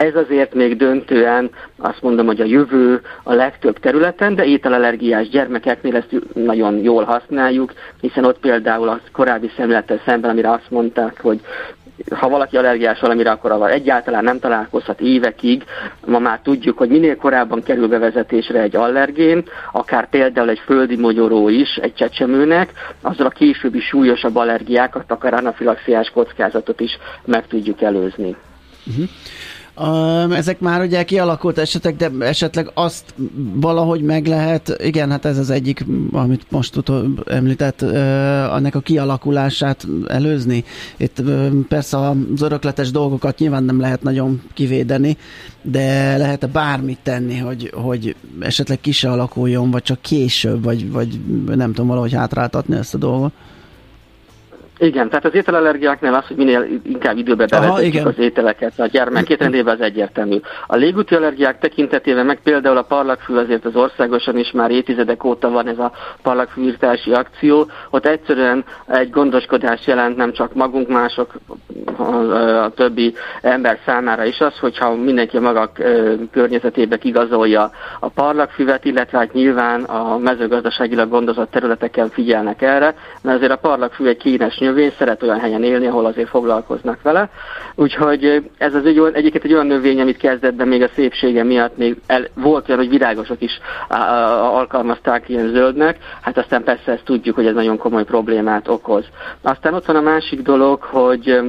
ez 0.00 0.14
azért 0.14 0.54
még 0.54 0.76
döntően 0.76 1.50
azt 1.78 2.02
mondom, 2.02 2.26
hogy 2.26 2.40
a 2.40 2.44
jövő 2.44 3.00
a 3.22 3.32
legtöbb 3.32 3.78
területen, 3.78 4.34
de 4.34 4.44
ételallergiás 4.44 5.28
gyermekeknél 5.28 5.96
ezt 5.96 6.14
nagyon 6.34 6.82
jól 6.82 7.04
használjuk, 7.04 7.72
hiszen 8.00 8.24
ott 8.24 8.38
például 8.38 8.88
a 8.88 9.00
korábbi 9.12 9.50
szemlettel 9.56 10.00
szemben, 10.04 10.30
amire 10.30 10.50
azt 10.50 10.70
mondták, 10.70 11.20
hogy 11.20 11.40
ha 12.10 12.28
valaki 12.28 12.56
allergiás 12.56 13.00
valamire, 13.00 13.30
akkor 13.30 13.50
avval 13.50 13.70
egyáltalán 13.70 14.24
nem 14.24 14.38
találkozhat 14.38 15.00
évekig. 15.00 15.64
Ma 16.06 16.18
már 16.18 16.40
tudjuk, 16.42 16.78
hogy 16.78 16.88
minél 16.88 17.16
korábban 17.16 17.62
kerül 17.62 17.88
bevezetésre 17.88 18.60
egy 18.60 18.76
allergén, 18.76 19.44
akár 19.72 20.08
például 20.08 20.48
egy 20.48 20.62
földi 20.64 20.96
mogyoró 20.96 21.48
is 21.48 21.76
egy 21.76 21.94
csecsemőnek, 21.94 22.72
azzal 23.02 23.26
a 23.26 23.30
későbbi 23.30 23.80
súlyosabb 23.80 24.36
allergiákat, 24.36 25.10
akár 25.10 25.34
anafilaxiás 25.34 26.10
kockázatot 26.10 26.80
is 26.80 26.98
meg 27.24 27.46
tudjuk 27.46 27.82
előzni. 27.82 28.36
Uh-huh. 28.86 29.08
Ezek 30.30 30.60
már 30.60 30.82
ugye 30.82 31.04
kialakult 31.04 31.58
esetek, 31.58 31.96
de 31.96 32.10
esetleg 32.18 32.70
azt 32.74 33.14
valahogy 33.54 34.02
meg 34.02 34.26
lehet, 34.26 34.76
igen, 34.82 35.10
hát 35.10 35.24
ez 35.24 35.38
az 35.38 35.50
egyik, 35.50 35.84
amit 36.12 36.50
most 36.50 36.76
utol, 36.76 37.12
említett, 37.26 37.82
annak 38.50 38.74
a 38.74 38.80
kialakulását 38.80 39.86
előzni. 40.08 40.64
Itt 40.96 41.22
persze 41.68 41.98
az 41.98 42.42
örökletes 42.42 42.90
dolgokat 42.90 43.38
nyilván 43.38 43.64
nem 43.64 43.80
lehet 43.80 44.02
nagyon 44.02 44.42
kivédeni, 44.54 45.16
de 45.62 46.16
lehet-e 46.16 46.46
bármit 46.46 46.98
tenni, 47.02 47.36
hogy, 47.36 47.72
hogy 47.74 48.16
esetleg 48.40 48.80
ki 48.80 48.92
se 48.92 49.10
alakuljon, 49.10 49.70
vagy 49.70 49.82
csak 49.82 50.00
később, 50.00 50.62
vagy, 50.62 50.90
vagy 50.90 51.20
nem 51.46 51.72
tudom, 51.72 51.86
valahogy 51.86 52.12
hátráltatni 52.12 52.76
ezt 52.76 52.94
a 52.94 52.98
dolgot? 52.98 53.32
Igen, 54.82 55.08
tehát 55.08 55.24
az 55.24 55.34
ételallergiáknál 55.34 56.14
az, 56.14 56.26
hogy 56.26 56.36
minél 56.36 56.66
inkább 56.82 57.16
időbe 57.16 57.46
bevezetjük 57.46 58.06
az 58.06 58.18
ételeket 58.18 58.78
a 58.78 58.86
gyermek 58.86 59.28
étrendébe 59.28 59.70
az 59.70 59.80
egyértelmű. 59.80 60.40
A 60.66 60.76
légúti 60.76 61.14
allergiák 61.14 61.58
tekintetében 61.58 62.26
meg 62.26 62.40
például 62.42 62.76
a 62.76 62.82
parlagfű 62.82 63.34
azért 63.34 63.64
az 63.64 63.76
országosan 63.76 64.38
is 64.38 64.50
már 64.50 64.70
évtizedek 64.70 65.24
óta 65.24 65.50
van 65.50 65.68
ez 65.68 65.78
a 65.78 65.92
parlagfűírtási 66.22 67.12
akció, 67.12 67.66
ott 67.90 68.06
egyszerűen 68.06 68.64
egy 68.86 69.10
gondoskodás 69.10 69.86
jelent 69.86 70.16
nem 70.16 70.32
csak 70.32 70.54
magunk, 70.54 70.88
mások, 70.88 71.34
a, 71.96 72.02
a 72.64 72.70
többi 72.70 73.14
ember 73.42 73.78
számára 73.86 74.24
is 74.24 74.40
az, 74.40 74.58
hogyha 74.58 74.94
mindenki 74.94 75.36
a 75.36 75.40
maga 75.40 75.72
környezetébe 76.30 76.98
igazolja 77.02 77.70
a 78.00 78.08
parlagfüvet, 78.08 78.84
illetve 78.84 79.18
hát 79.18 79.32
nyilván 79.32 79.82
a 79.82 80.18
mezőgazdaságilag 80.18 81.08
gondozott 81.08 81.50
területeken 81.50 82.08
figyelnek 82.08 82.62
erre, 82.62 82.94
mert 83.22 83.36
azért 83.36 83.52
a 83.52 83.56
parlagfű 83.56 84.06
egy 84.06 84.16
kínes 84.16 84.58
növény, 84.70 84.92
szeret 84.98 85.22
olyan 85.22 85.40
helyen 85.40 85.62
élni, 85.62 85.86
ahol 85.86 86.06
azért 86.06 86.28
foglalkoznak 86.28 87.02
vele. 87.02 87.30
Úgyhogy 87.74 88.50
ez 88.58 88.74
az 88.74 88.86
egy, 88.86 88.98
egyébként 89.12 89.44
egy 89.44 89.52
olyan 89.52 89.66
növény, 89.66 90.00
amit 90.00 90.16
kezdetben 90.16 90.68
még 90.68 90.82
a 90.82 90.88
szépsége 90.94 91.44
miatt 91.44 91.76
még 91.76 91.96
el, 92.06 92.26
volt 92.34 92.68
olyan, 92.68 92.80
hogy 92.80 92.90
virágosok 92.90 93.42
is 93.42 93.60
alkalmazták 94.52 95.28
ilyen 95.28 95.48
zöldnek, 95.48 95.98
hát 96.20 96.38
aztán 96.38 96.64
persze 96.64 96.92
ezt 96.92 97.04
tudjuk, 97.04 97.34
hogy 97.34 97.46
ez 97.46 97.54
nagyon 97.54 97.78
komoly 97.78 98.04
problémát 98.04 98.68
okoz. 98.68 99.04
Aztán 99.42 99.74
ott 99.74 99.86
van 99.86 99.96
a 99.96 100.00
másik 100.00 100.42
dolog, 100.42 100.82
hogy 100.82 101.40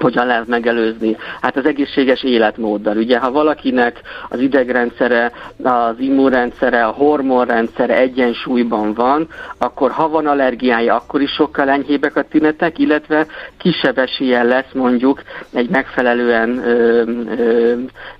hogyan 0.00 0.26
lehet 0.26 0.46
megelőzni? 0.46 1.16
Hát 1.40 1.56
az 1.56 1.66
egészséges 1.66 2.22
életmóddal. 2.22 2.96
Ugye, 2.96 3.18
ha 3.18 3.30
valakinek 3.30 4.00
az 4.28 4.40
idegrendszere, 4.40 5.32
az 5.62 5.98
immunrendszere, 5.98 6.84
a 6.84 6.90
hormonrendszere 6.90 7.96
egyensúlyban 7.96 8.94
van, 8.94 9.28
akkor 9.58 9.90
ha 9.90 10.08
van 10.08 10.26
allergiája, 10.26 10.94
akkor 10.94 11.22
is 11.22 11.30
sokkal 11.30 11.68
enyhébbek 11.68 12.16
a 12.16 12.22
tünetek, 12.22 12.78
illetve 12.78 13.26
kisebb 13.58 13.98
eséllyel 13.98 14.46
lesz 14.46 14.72
mondjuk 14.72 15.22
egy 15.52 15.68
megfelelően 15.68 16.58
ö, 16.58 17.02
ö, 17.38 17.74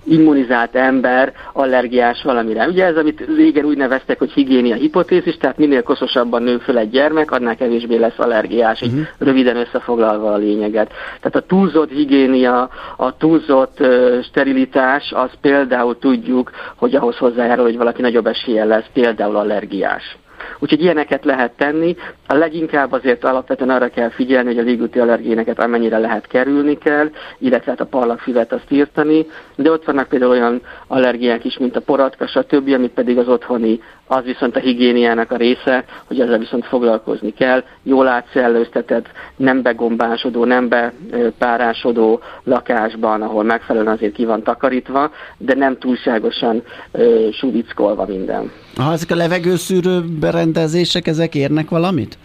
immunizált 0.05 0.75
ember 0.75 1.33
allergiás 1.53 2.23
valamire. 2.23 2.67
Ugye 2.67 2.85
ez, 2.85 2.97
amit 2.97 3.25
régen 3.37 3.65
úgy 3.65 3.77
neveztek, 3.77 4.19
hogy 4.19 4.31
higiénia 4.31 4.75
hipotézis, 4.75 5.37
tehát 5.37 5.59
minél 5.59 5.83
koszosabban 5.83 6.43
nő 6.43 6.59
föl 6.59 6.79
egy 6.79 6.91
gyermek, 6.91 7.31
annál 7.31 7.57
kevésbé 7.57 7.97
lesz 7.97 8.19
allergiás, 8.19 8.81
uh-huh. 8.81 9.01
röviden 9.19 9.57
összefoglalva 9.57 10.33
a 10.33 10.37
lényeget. 10.37 10.89
Tehát 11.21 11.37
a 11.37 11.41
túlzott 11.65 11.91
higiénia, 11.91 12.69
a 12.97 13.17
túlzott 13.17 13.77
sterilitás, 14.23 15.13
az 15.13 15.31
például 15.41 15.99
tudjuk, 15.99 16.51
hogy 16.77 16.95
ahhoz 16.95 17.17
hozzájárul, 17.17 17.65
hogy 17.65 17.77
valaki 17.77 18.03
nagyobb 18.03 18.27
esélye 18.27 18.65
lesz 18.65 18.87
például 18.93 19.37
allergiás. 19.37 20.17
Úgyhogy 20.59 20.81
ilyeneket 20.83 21.25
lehet 21.25 21.53
tenni. 21.57 21.97
A 22.27 22.35
leginkább 22.35 22.93
azért 22.93 23.25
alapvetően 23.25 23.71
arra 23.71 23.89
kell 23.89 24.11
figyelni, 24.11 24.49
hogy 24.49 24.59
a 24.59 24.63
légúti 24.63 24.99
allergéneket 24.99 25.61
amennyire 25.61 25.99
lehet 25.99 26.27
kerülni 26.27 26.79
kell, 26.79 27.11
illetve 27.39 27.71
hát 27.71 27.81
a 27.81 27.87
parlagfüvet 27.87 28.53
azt 28.53 28.71
írtani, 28.71 29.27
de 29.57 29.71
ott 29.71 29.85
vannak 29.85 30.09
például 30.09 30.31
olyan 30.31 30.61
allergiák 30.87 31.45
is, 31.45 31.59
mint 31.59 31.77
a 31.77 31.81
poratka, 31.81 32.27
stb., 32.27 32.73
amit 32.73 32.93
pedig 32.93 33.19
az 33.19 33.29
otthoni, 33.29 33.81
az 34.07 34.25
viszont 34.25 34.57
a 34.57 34.61
higiéniának 34.61 35.31
a 35.31 35.37
része, 35.37 35.85
hogy 36.05 36.21
ezzel 36.21 36.39
viszont 36.39 36.65
foglalkozni 36.67 37.33
kell. 37.33 37.65
Jól 37.83 38.09
átszellőztetett, 38.09 39.07
nem 39.37 39.63
begombásodó, 39.63 40.45
nem 40.45 40.69
bepárásodó 40.69 42.21
lakásban, 42.45 43.23
ahol 43.23 43.43
megfelelően 43.43 43.93
azért 43.93 44.15
ki 44.15 44.25
van 44.25 44.43
takarítva, 44.43 45.11
de 45.39 45.55
nem 45.55 45.79
túlságosan 45.79 46.63
uh, 46.93 47.33
suvickolva 47.33 48.07
minden. 48.07 48.51
Ha 48.77 48.93
ezek 48.93 49.11
a 49.11 49.15
levegőszűrő 49.15 50.01
berendezések, 50.21 51.07
ezek 51.07 51.35
érnek 51.35 51.69
valamit? 51.69 52.19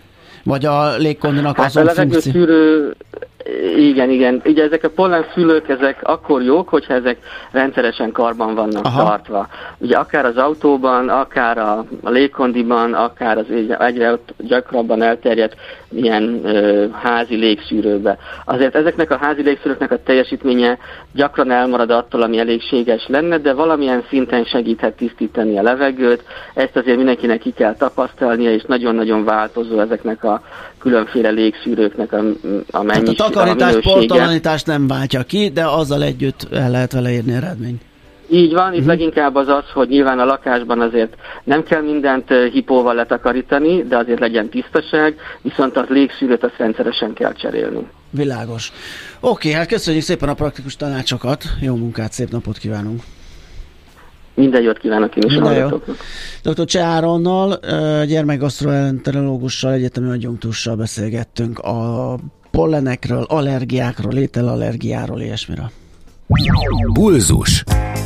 Vagy 0.43 0.65
a 0.65 0.97
légkondinak 0.97 1.55
hát 1.55 1.65
azon 1.65 1.84
a 1.84 1.86
levegőszűrő, 1.86 2.95
igen, 3.78 4.10
igen. 4.10 4.41
Ugye 4.45 4.64
ezek 4.64 4.84
a 4.84 4.89
pollenfülők, 4.89 5.70
ezek 5.70 6.00
akkor 6.04 6.41
jók, 6.41 6.70
hogyha 6.70 6.93
ezek 6.93 7.18
rendszeresen 7.52 8.12
karban 8.12 8.56
vannak 8.56 8.86
Aha. 8.86 9.04
tartva. 9.04 9.47
Ugye 9.78 9.97
akár 9.97 10.26
az 10.26 10.38
autóban, 10.38 11.10
akár 11.10 11.58
a, 11.58 11.86
a 12.04 12.10
légkondiban, 12.10 12.93
akár 12.93 13.38
az 13.38 13.45
egyre 13.80 14.18
gyakrabban 14.38 15.02
elterjedt 15.02 15.56
ilyen 15.91 16.39
ö, 16.43 16.86
házi 16.91 17.36
légszűrőbe. 17.36 18.18
Azért 18.45 18.76
ezeknek 18.76 19.12
a 19.12 19.18
házi 19.18 19.41
légszűrőknek 19.41 19.91
a 19.91 20.04
teljesítménye 20.04 20.78
gyakran 21.14 21.51
elmarad 21.51 21.89
attól, 21.89 22.22
ami 22.22 22.38
elégséges 22.38 23.07
lenne, 23.07 23.38
de 23.38 23.53
valamilyen 23.53 24.03
szinten 24.10 24.43
segíthet 24.43 24.95
tisztítani 24.95 25.57
a 25.57 25.62
levegőt. 25.62 26.24
Ezt 26.53 26.76
azért 26.76 26.97
mindenkinek 26.97 27.39
ki 27.39 27.51
kell 27.51 27.76
tapasztalnia, 27.76 28.53
és 28.53 28.64
nagyon-nagyon 28.68 29.24
változó 29.24 29.80
ezeknek 29.80 30.24
a 30.24 30.41
különféle 30.80 31.30
légszűrőknek 31.30 32.14
a, 32.14 32.18
a 32.72 32.84
mennyiség, 32.84 33.18
Tehát 33.18 33.32
a 33.32 33.39
takarítás, 33.39 33.76
portalanítást 33.76 34.68
nem 34.68 34.88
váltja 34.88 35.24
ki, 35.24 35.49
de 35.49 35.66
azzal 35.66 36.03
együtt 36.03 36.47
el 36.51 36.72
lehet 36.72 36.91
vele 36.91 37.12
érni 37.12 37.34
eredményt. 37.34 37.82
Így 38.32 38.53
van, 38.53 38.68
itt 38.68 38.74
uh-huh. 38.74 38.88
leginkább 38.88 39.36
az 39.36 39.47
az, 39.47 39.64
hogy 39.74 39.88
nyilván 39.88 40.20
a 40.20 40.26
lakásban 40.26 40.82
azért 40.82 41.16
nem 41.43 41.64
kell 41.64 41.82
mindent 41.82 42.30
hipóval 42.51 42.93
letakarítani, 42.95 43.84
de 43.84 43.97
azért 43.97 44.20
legyen 44.20 44.49
tisztaság, 44.49 45.16
viszont 45.41 45.78
az 45.78 45.88
légszűrőt 45.88 46.43
azt 46.43 46.57
rendszeresen 46.57 47.14
kell 47.14 47.34
cserélni. 47.34 47.88
Világos. 48.10 48.72
Oké, 49.20 49.51
hát 49.51 49.68
köszönjük 49.68 50.03
szépen 50.03 50.30
a 50.30 50.34
praktikus 50.34 50.76
tanácsokat, 50.76 51.43
jó 51.62 51.76
munkát, 51.76 52.12
szép 52.12 52.32
napot 52.32 52.57
kívánunk! 52.57 53.03
Minden 54.39 54.62
jót 54.62 54.78
kívánok 54.78 55.16
én 55.16 55.24
is 55.26 55.34
Minden 55.34 55.55
jó. 55.55 55.82
Dr. 56.51 56.66
Cseh 56.66 56.88
Áronnal, 56.88 57.60
gyermekgasztroenterológussal, 58.05 59.72
egyetemi 59.72 60.10
adjunktussal 60.10 60.76
beszélgettünk 60.76 61.60
a 61.60 62.16
pollenekről, 62.51 63.24
allergiákról, 63.24 64.14
ételallergiáról, 64.14 65.22
ilyesmiről. 65.22 65.72
Pulzus. 66.93 67.64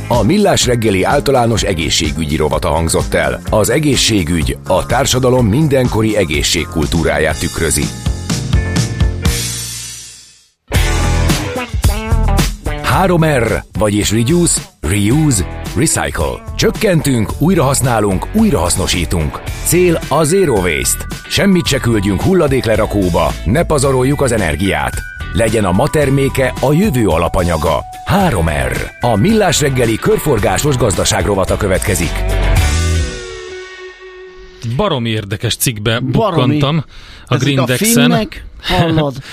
A 0.08 0.22
Millás 0.22 0.66
reggeli 0.66 1.02
általános 1.02 1.62
egészségügyi 1.62 2.36
rovata 2.36 2.68
hangzott 2.68 3.14
el. 3.14 3.40
Az 3.50 3.70
egészségügy 3.70 4.56
a 4.66 4.86
társadalom 4.86 5.46
mindenkori 5.46 6.16
egészségkultúráját 6.16 7.38
tükrözi. 7.38 7.84
3R, 13.02 13.62
vagyis 13.78 14.12
Reduce, 14.12 14.60
Reuse, 14.80 15.60
Recycle. 15.76 16.44
Csökkentünk, 16.56 17.30
újrahasználunk, 17.38 18.26
újrahasznosítunk. 18.34 19.42
Cél 19.64 20.00
a 20.08 20.24
Zero 20.24 20.52
Waste. 20.52 21.06
Semmit 21.28 21.66
se 21.66 21.78
küldjünk 21.78 22.22
hulladéklerakóba, 22.22 23.32
ne 23.44 23.64
pazaroljuk 23.64 24.20
az 24.20 24.32
energiát. 24.32 24.94
Legyen 25.32 25.64
a 25.64 25.72
ma 25.72 25.88
terméke 25.88 26.52
a 26.60 26.72
jövő 26.72 27.06
alapanyaga. 27.06 27.80
3R. 28.06 28.76
A 29.00 29.16
Millás 29.16 29.60
reggeli 29.60 29.96
körforgásos 29.96 30.76
gazdaságrovata 30.76 31.56
következik. 31.56 32.24
Baromi 34.76 35.10
érdekes 35.10 35.56
cikkbe 35.56 36.00
bukkantam 36.00 36.84
a 37.26 37.36
Grindexen. 37.36 38.28
hallod? 38.60 39.14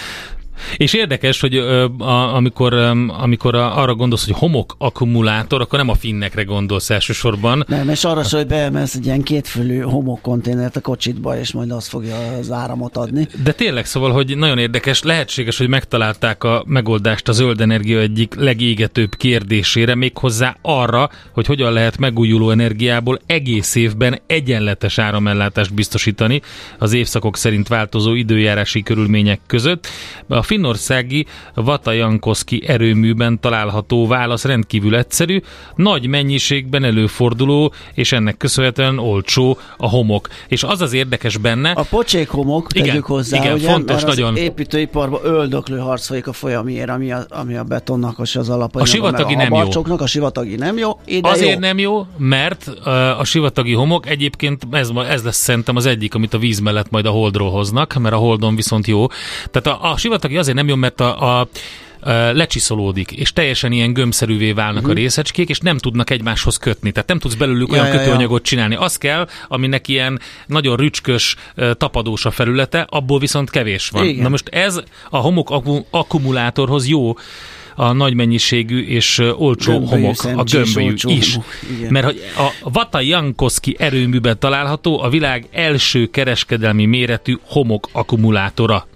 És 0.77 0.93
érdekes, 0.93 1.39
hogy 1.39 1.55
ö, 1.55 1.85
a, 1.97 2.35
amikor, 2.35 2.73
ö, 2.73 2.89
amikor 3.07 3.55
a, 3.55 3.77
arra 3.77 3.95
gondolsz, 3.95 4.25
hogy 4.25 4.35
homok 4.37 4.75
akkumulátor, 4.77 5.61
akkor 5.61 5.79
nem 5.79 5.89
a 5.89 5.95
finnekre 5.95 6.43
gondolsz 6.43 6.89
elsősorban. 6.89 7.63
Nem, 7.67 7.89
és 7.89 8.03
arra 8.03 8.21
hogy 8.29 8.47
beemelsz 8.47 8.95
egy 8.95 9.05
ilyen 9.05 9.21
kétfülű 9.21 9.79
homok 9.79 10.21
konténert 10.21 10.75
a 10.75 10.81
kocsitba, 10.81 11.39
és 11.39 11.51
majd 11.51 11.71
az 11.71 11.87
fogja 11.87 12.15
az 12.39 12.51
áramot 12.51 12.97
adni. 12.97 13.27
De 13.43 13.51
tényleg 13.51 13.85
szóval, 13.85 14.11
hogy 14.11 14.37
nagyon 14.37 14.57
érdekes, 14.57 15.03
lehetséges, 15.03 15.57
hogy 15.57 15.67
megtalálták 15.67 16.43
a 16.43 16.63
megoldást 16.67 17.27
a 17.27 17.31
zöld 17.31 17.61
energia 17.61 17.99
egyik 17.99 18.35
legégetőbb 18.35 19.15
kérdésére, 19.15 19.95
méghozzá 19.95 20.57
arra, 20.61 21.09
hogy 21.33 21.45
hogyan 21.45 21.73
lehet 21.73 21.97
megújuló 21.97 22.49
energiából 22.49 23.19
egész 23.25 23.75
évben 23.75 24.19
egyenletes 24.27 24.97
áramellátást 24.97 25.73
biztosítani 25.73 26.41
az 26.77 26.93
évszakok 26.93 27.37
szerint 27.37 27.67
változó 27.67 28.13
időjárási 28.13 28.83
körülmények 28.83 29.39
között. 29.47 29.87
A 30.27 30.43
finnországi 30.51 31.25
Vatajankoszki 31.53 32.63
erőműben 32.67 33.39
található 33.39 34.07
válasz 34.07 34.43
rendkívül 34.43 34.95
egyszerű, 34.95 35.41
nagy 35.75 36.07
mennyiségben 36.07 36.83
előforduló, 36.83 37.73
és 37.93 38.11
ennek 38.11 38.37
köszönhetően 38.37 38.99
olcsó 38.99 39.57
a 39.77 39.89
homok. 39.89 40.27
És 40.47 40.63
az 40.63 40.81
az 40.81 40.93
érdekes 40.93 41.37
benne... 41.37 41.71
A 41.71 41.83
pocsék 41.83 42.29
homok, 42.29 42.67
igen, 42.73 42.87
tegyük 42.87 43.05
hozzá, 43.05 43.37
igen, 43.37 43.53
ugye, 43.53 43.69
fontos, 43.69 43.95
mert 43.95 44.07
nagyon. 44.07 44.33
az 44.33 44.39
építőiparban 44.39 45.19
öldöklő 45.23 45.77
harc 45.77 46.07
folyik 46.07 46.27
a 46.27 46.33
folyamiért, 46.33 46.89
ami 46.89 47.11
a, 47.11 47.25
ami 47.29 47.55
a 47.55 47.63
betonnak 47.63 48.19
és 48.21 48.35
az 48.35 48.49
alapanyag. 48.49 48.87
A 48.87 48.91
sivatagi 48.91 49.35
nem 49.35 49.53
a 49.53 49.67
jó. 49.73 49.97
A 49.97 50.07
sivatagi 50.07 50.55
nem 50.55 50.77
jó, 50.77 50.99
ide 51.05 51.29
Azért 51.29 51.53
jó. 51.53 51.59
nem 51.59 51.77
jó, 51.77 52.05
mert 52.17 52.67
a 53.17 53.23
sivatagi 53.23 53.73
homok 53.73 54.09
egyébként 54.09 54.67
ez, 54.71 54.89
ez 55.09 55.23
lesz 55.23 55.37
szerintem 55.37 55.75
az 55.75 55.85
egyik, 55.85 56.13
amit 56.13 56.33
a 56.33 56.37
víz 56.37 56.59
mellett 56.59 56.89
majd 56.89 57.05
a 57.05 57.11
holdról 57.11 57.51
hoznak, 57.51 57.93
mert 57.93 58.15
a 58.15 58.17
holdon 58.17 58.55
viszont 58.55 58.87
jó. 58.87 59.07
Tehát 59.51 59.79
a, 59.79 59.91
a 59.91 59.97
sivatagi 59.97 60.39
azért 60.41 60.57
nem 60.57 60.67
jó, 60.67 60.75
mert 60.75 61.01
a, 61.01 61.39
a 61.39 61.47
lecsiszolódik, 62.33 63.11
és 63.11 63.33
teljesen 63.33 63.71
ilyen 63.71 63.93
gömbszerűvé 63.93 64.51
válnak 64.51 64.75
uh-huh. 64.75 64.89
a 64.89 64.93
mhm. 64.93 65.01
részecskék, 65.01 65.49
és 65.49 65.59
nem 65.59 65.77
tudnak 65.77 66.09
egymáshoz 66.09 66.57
kötni. 66.57 66.91
Tehát 66.91 67.07
nem 67.09 67.19
tudsz 67.19 67.33
belőlük 67.33 67.71
olyan 67.71 67.85
ja, 67.85 67.91
kötőanyagot 67.91 68.39
ja. 68.39 68.45
csinálni. 68.45 68.75
Az 68.75 68.97
kell, 68.97 69.27
aminek 69.47 69.87
ilyen 69.87 70.19
nagyon 70.45 70.75
rücskös, 70.75 71.35
tapadós 71.77 72.25
a 72.25 72.31
felülete, 72.31 72.87
abból 72.89 73.19
viszont 73.19 73.49
kevés 73.49 73.89
van. 73.89 74.05
Igen. 74.05 74.23
Na 74.23 74.29
most 74.29 74.47
ez 74.47 74.81
a 75.09 75.17
homok 75.17 75.49
akkumulátorhoz 75.89 76.87
jó, 76.87 77.13
a 77.75 77.91
nagy 77.91 78.13
mennyiségű 78.13 78.85
és 78.85 79.17
olcsó 79.37 79.71
gömbölyű 79.71 80.01
homok, 80.01 80.23
a 80.23 80.43
gömbölyű 80.43 80.93
is. 81.05 81.33
Homok, 81.33 81.89
Mert 81.89 82.05
hogy 82.05 82.21
a 82.37 82.69
Vata 82.69 83.01
Jankoszki 83.01 83.75
erőműben 83.79 84.39
található 84.39 85.01
a 85.01 85.09
világ 85.09 85.47
első 85.51 86.05
kereskedelmi 86.05 86.85
méretű 86.85 87.37
homok 87.45 87.89
akkumulátora 87.91 88.87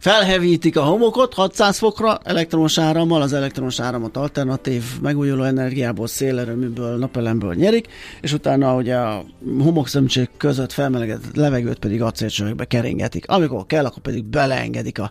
felhevítik 0.00 0.76
a 0.76 0.82
homokot 0.82 1.34
600 1.34 1.78
fokra 1.78 2.18
elektromos 2.24 2.78
árammal, 2.78 3.22
az 3.22 3.32
elektromos 3.32 3.80
áramot 3.80 4.16
alternatív 4.16 4.84
megújuló 5.02 5.42
energiából, 5.42 6.06
szélerőműből, 6.06 6.96
napelemből 6.96 7.54
nyerik, 7.54 7.86
és 8.20 8.32
utána 8.32 8.74
ugye 8.74 8.96
a 8.96 9.24
homokszömcség 9.58 10.28
között 10.36 10.72
felmelegedett 10.72 11.36
levegőt 11.36 11.78
pedig 11.78 12.02
acélcsövekbe 12.02 12.64
keringetik. 12.64 13.28
Amikor 13.28 13.66
kell, 13.66 13.84
akkor 13.84 14.02
pedig 14.02 14.24
beleengedik 14.24 14.98
a 14.98 15.10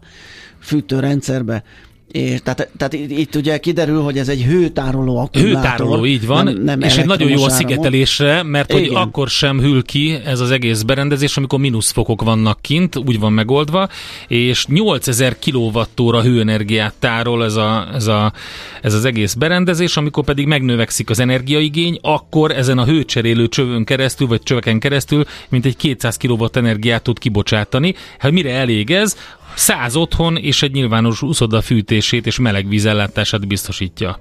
fűtőrendszerbe, 0.61 1.63
És 2.11 2.39
tehát, 2.43 2.69
tehát 2.77 2.93
itt, 2.93 3.11
itt 3.11 3.35
ugye 3.35 3.57
kiderül, 3.57 4.01
hogy 4.01 4.17
ez 4.17 4.29
egy 4.29 4.43
hőtároló 4.43 5.17
akkumulátor. 5.17 5.61
Hőtároló, 5.61 6.05
így 6.05 6.25
van, 6.25 6.43
nem, 6.43 6.61
nem 6.63 6.81
és 6.81 6.97
egy 6.97 7.05
nagyon 7.05 7.29
jó 7.29 7.43
a 7.43 7.49
szigetelésre, 7.49 8.43
mert 8.43 8.71
hogy 8.71 8.81
Igen. 8.81 8.95
akkor 8.95 9.27
sem 9.27 9.59
hűl 9.59 9.83
ki 9.83 10.17
ez 10.25 10.39
az 10.39 10.51
egész 10.51 10.81
berendezés, 10.81 11.37
amikor 11.37 11.59
mínuszfokok 11.59 12.21
vannak 12.21 12.61
kint, 12.61 12.95
úgy 12.95 13.19
van 13.19 13.33
megoldva, 13.33 13.89
és 14.27 14.65
8000 14.65 15.37
kWh 15.39 16.23
hőenergiát 16.23 16.93
tárol 16.99 17.43
ez, 17.43 17.55
a, 17.55 17.87
ez, 17.93 18.07
a, 18.07 18.33
ez 18.81 18.93
az 18.93 19.05
egész 19.05 19.33
berendezés, 19.33 19.97
amikor 19.97 20.23
pedig 20.23 20.45
megnövekszik 20.45 21.09
az 21.09 21.19
energiaigény, 21.19 21.99
akkor 22.01 22.51
ezen 22.51 22.77
a 22.77 22.85
hőcserélő 22.85 23.47
csövön 23.47 23.83
keresztül, 23.83 24.27
vagy 24.27 24.43
csöveken 24.43 24.79
keresztül, 24.79 25.25
mint 25.49 25.65
egy 25.65 25.77
200 25.77 26.17
kW 26.17 26.45
energiát 26.53 27.03
tud 27.03 27.19
kibocsátani. 27.19 27.95
Hát 28.17 28.31
mire 28.31 28.53
elég 28.53 28.91
ez? 28.91 29.15
100 29.59 29.95
otthon 29.95 30.37
és 30.37 30.61
egy 30.61 30.71
nyilvános 30.71 31.21
uszoda 31.21 31.61
fűtését 31.61 32.25
és 32.25 32.39
melegvízellátását 32.39 33.47
biztosítja. 33.47 34.19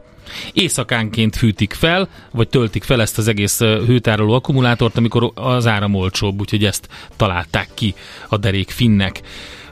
Éjszakánként 0.53 1.37
fűtik 1.37 1.73
fel, 1.73 2.09
vagy 2.31 2.49
töltik 2.49 2.83
fel 2.83 3.01
ezt 3.01 3.19
az 3.19 3.29
egész 3.29 3.59
hőtároló 3.59 4.33
akkumulátort, 4.33 4.97
amikor 4.97 5.33
az 5.35 5.67
áram 5.67 5.95
olcsóbb, 5.95 6.41
úgyhogy 6.41 6.65
ezt 6.65 6.89
találták 7.17 7.69
ki 7.75 7.95
a 8.29 8.37
derék 8.37 8.71
finnek. 8.71 9.21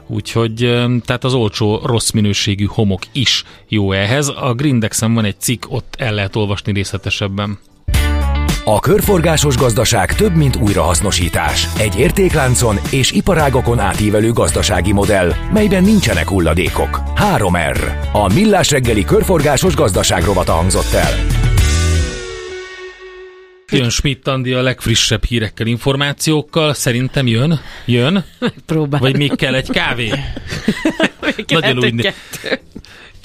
Úgyhogy 0.05 0.53
tehát 1.05 1.23
az 1.23 1.33
olcsó, 1.33 1.79
rossz 1.83 2.09
minőségű 2.09 2.65
homok 2.65 3.01
is 3.11 3.43
jó 3.67 3.91
ehhez. 3.91 4.27
A 4.27 4.53
Grindexen 4.53 5.13
van 5.13 5.25
egy 5.25 5.39
cikk, 5.39 5.63
ott 5.67 5.95
el 5.97 6.13
lehet 6.13 6.35
olvasni 6.35 6.73
részletesebben. 6.73 7.59
A 8.69 8.79
körforgásos 8.79 9.55
gazdaság 9.55 10.15
több, 10.15 10.35
mint 10.35 10.55
újrahasznosítás. 10.55 11.67
Egy 11.77 11.99
értékláncon 11.99 12.77
és 12.91 13.11
iparágokon 13.11 13.79
átívelő 13.79 14.31
gazdasági 14.31 14.91
modell, 14.91 15.31
melyben 15.53 15.83
nincsenek 15.83 16.29
hulladékok. 16.29 17.01
3R. 17.15 17.77
A 18.11 18.33
Millás 18.33 18.71
reggeli 18.71 19.03
körforgásos 19.03 19.75
gazdaság 19.75 20.23
rovata 20.23 20.51
hangzott 20.51 20.93
el. 20.93 21.25
Jön 23.71 23.89
Schmidt 23.89 24.27
Andi 24.27 24.53
a 24.53 24.61
legfrissebb 24.61 25.23
hírekkel, 25.23 25.67
információkkal. 25.67 26.73
Szerintem 26.73 27.27
jön. 27.27 27.59
Jön. 27.85 28.25
Próbál. 28.65 28.99
Vagy 28.99 29.17
még 29.17 29.35
kell 29.35 29.55
egy 29.55 29.69
kávé? 29.69 30.11
Nagyon 31.47 31.77
úgy 31.77 32.13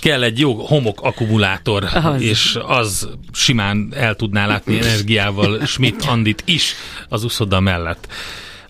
kell 0.03 0.23
egy 0.23 0.39
jó 0.39 0.55
homok 0.67 1.03
akkumulátor, 1.03 1.85
Az. 2.05 2.23
és 2.23 2.59
az 2.67 3.09
simán 3.33 3.93
el 3.97 4.15
tudná 4.15 4.47
látni 4.47 4.79
energiával 4.83 5.67
Schmidt 5.67 6.05
Andit 6.05 6.43
is 6.47 6.75
az 7.09 7.25
uszoda 7.25 7.61
mellett. 7.61 8.09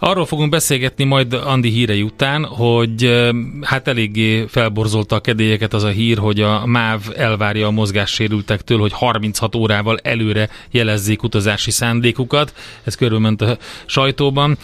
Arról 0.04 0.26
fogunk 0.26 0.50
beszélgetni 0.50 1.04
majd 1.04 1.32
Andi 1.32 1.70
hírei 1.70 2.02
után, 2.02 2.44
hogy 2.44 3.24
hát 3.60 3.88
eléggé 3.88 4.44
felborzolta 4.48 5.16
a 5.16 5.20
kedélyeket 5.20 5.74
az 5.74 5.82
a 5.82 5.88
hír, 5.88 6.18
hogy 6.18 6.40
a 6.40 6.66
MÁV 6.66 7.00
elvárja 7.16 7.66
a 7.66 7.70
mozgássérültektől, 7.70 8.78
hogy 8.78 8.92
36 8.92 9.54
órával 9.54 9.98
előre 10.02 10.48
jelezzék 10.70 11.22
utazási 11.22 11.70
szándékukat. 11.70 12.54
Ez 12.84 12.94
körülment 12.94 13.42
a 13.42 13.58
sajtóban. 13.86 14.58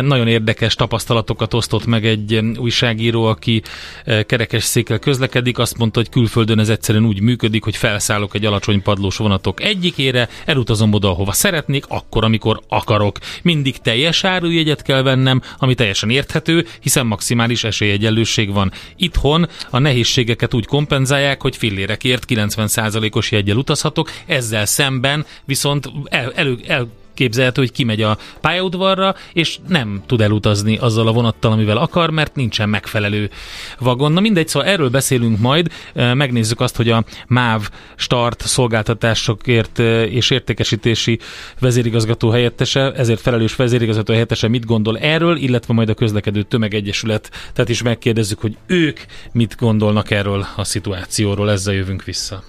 Nagyon 0.00 0.28
érdekes 0.28 0.74
tapasztalatokat 0.74 1.54
osztott 1.54 1.86
meg 1.86 2.06
egy 2.06 2.40
újságíró, 2.56 3.24
aki 3.24 3.62
kerekes 4.26 4.64
székkel 4.64 4.98
közlekedik. 4.98 5.58
Azt 5.58 5.78
mondta, 5.78 5.98
hogy 5.98 6.08
külföldön 6.08 6.58
ez 6.58 6.68
egyszerűen 6.68 7.04
úgy 7.04 7.20
működik, 7.20 7.64
hogy 7.64 7.76
felszállok 7.76 8.34
egy 8.34 8.44
alacsony 8.44 8.82
padlós 8.82 9.16
vonatok 9.16 9.62
egyikére, 9.62 10.28
elutazom 10.44 10.92
oda, 10.92 11.08
ahova 11.08 11.32
szeretnék, 11.32 11.84
akkor, 11.88 12.24
amikor 12.24 12.60
akarok. 12.68 13.18
Mindig 13.42 13.78
teljes 13.78 14.24
árujegyet 14.24 14.76
kell 14.82 15.02
vennem, 15.02 15.42
ami 15.58 15.74
teljesen 15.74 16.10
érthető, 16.10 16.66
hiszen 16.80 17.06
maximális 17.06 17.64
esélyegyenlőség 17.64 18.52
van. 18.52 18.72
Itthon 18.96 19.48
a 19.70 19.78
nehézségeket 19.78 20.54
úgy 20.54 20.66
kompenzálják, 20.66 21.42
hogy 21.42 21.56
fillérekért 21.56 22.24
90%-os 22.28 23.30
jeggyel 23.30 23.56
utazhatok, 23.56 24.10
ezzel 24.26 24.66
szemben 24.66 25.26
viszont 25.44 25.90
el, 26.04 26.32
elő, 26.34 26.58
el 26.66 26.88
képzelhető, 27.18 27.60
hogy 27.60 27.72
kimegy 27.72 28.02
a 28.02 28.18
pályaudvarra, 28.40 29.14
és 29.32 29.58
nem 29.68 30.02
tud 30.06 30.20
elutazni 30.20 30.76
azzal 30.76 31.06
a 31.06 31.12
vonattal, 31.12 31.52
amivel 31.52 31.76
akar, 31.76 32.10
mert 32.10 32.34
nincsen 32.34 32.68
megfelelő 32.68 33.30
vagon. 33.78 34.12
Na 34.12 34.20
mindegy, 34.20 34.48
szóval 34.48 34.68
erről 34.68 34.88
beszélünk 34.88 35.38
majd, 35.38 35.68
megnézzük 35.94 36.60
azt, 36.60 36.76
hogy 36.76 36.90
a 36.90 37.04
MÁV 37.26 37.68
start 37.96 38.40
szolgáltatásokért 38.40 39.78
és 40.08 40.30
értékesítési 40.30 41.18
vezérigazgató 41.60 42.30
helyettese, 42.30 42.92
ezért 42.92 43.20
felelős 43.20 43.56
vezérigazgató 43.56 44.12
helyettese 44.12 44.48
mit 44.48 44.66
gondol 44.66 44.98
erről, 44.98 45.36
illetve 45.36 45.74
majd 45.74 45.88
a 45.88 45.94
közlekedő 45.94 46.42
tömegegyesület, 46.42 47.30
tehát 47.52 47.70
is 47.70 47.82
megkérdezzük, 47.82 48.40
hogy 48.40 48.56
ők 48.66 49.00
mit 49.32 49.56
gondolnak 49.58 50.10
erről 50.10 50.46
a 50.56 50.64
szituációról, 50.64 51.50
ezzel 51.50 51.74
jövünk 51.74 52.04
vissza. 52.04 52.42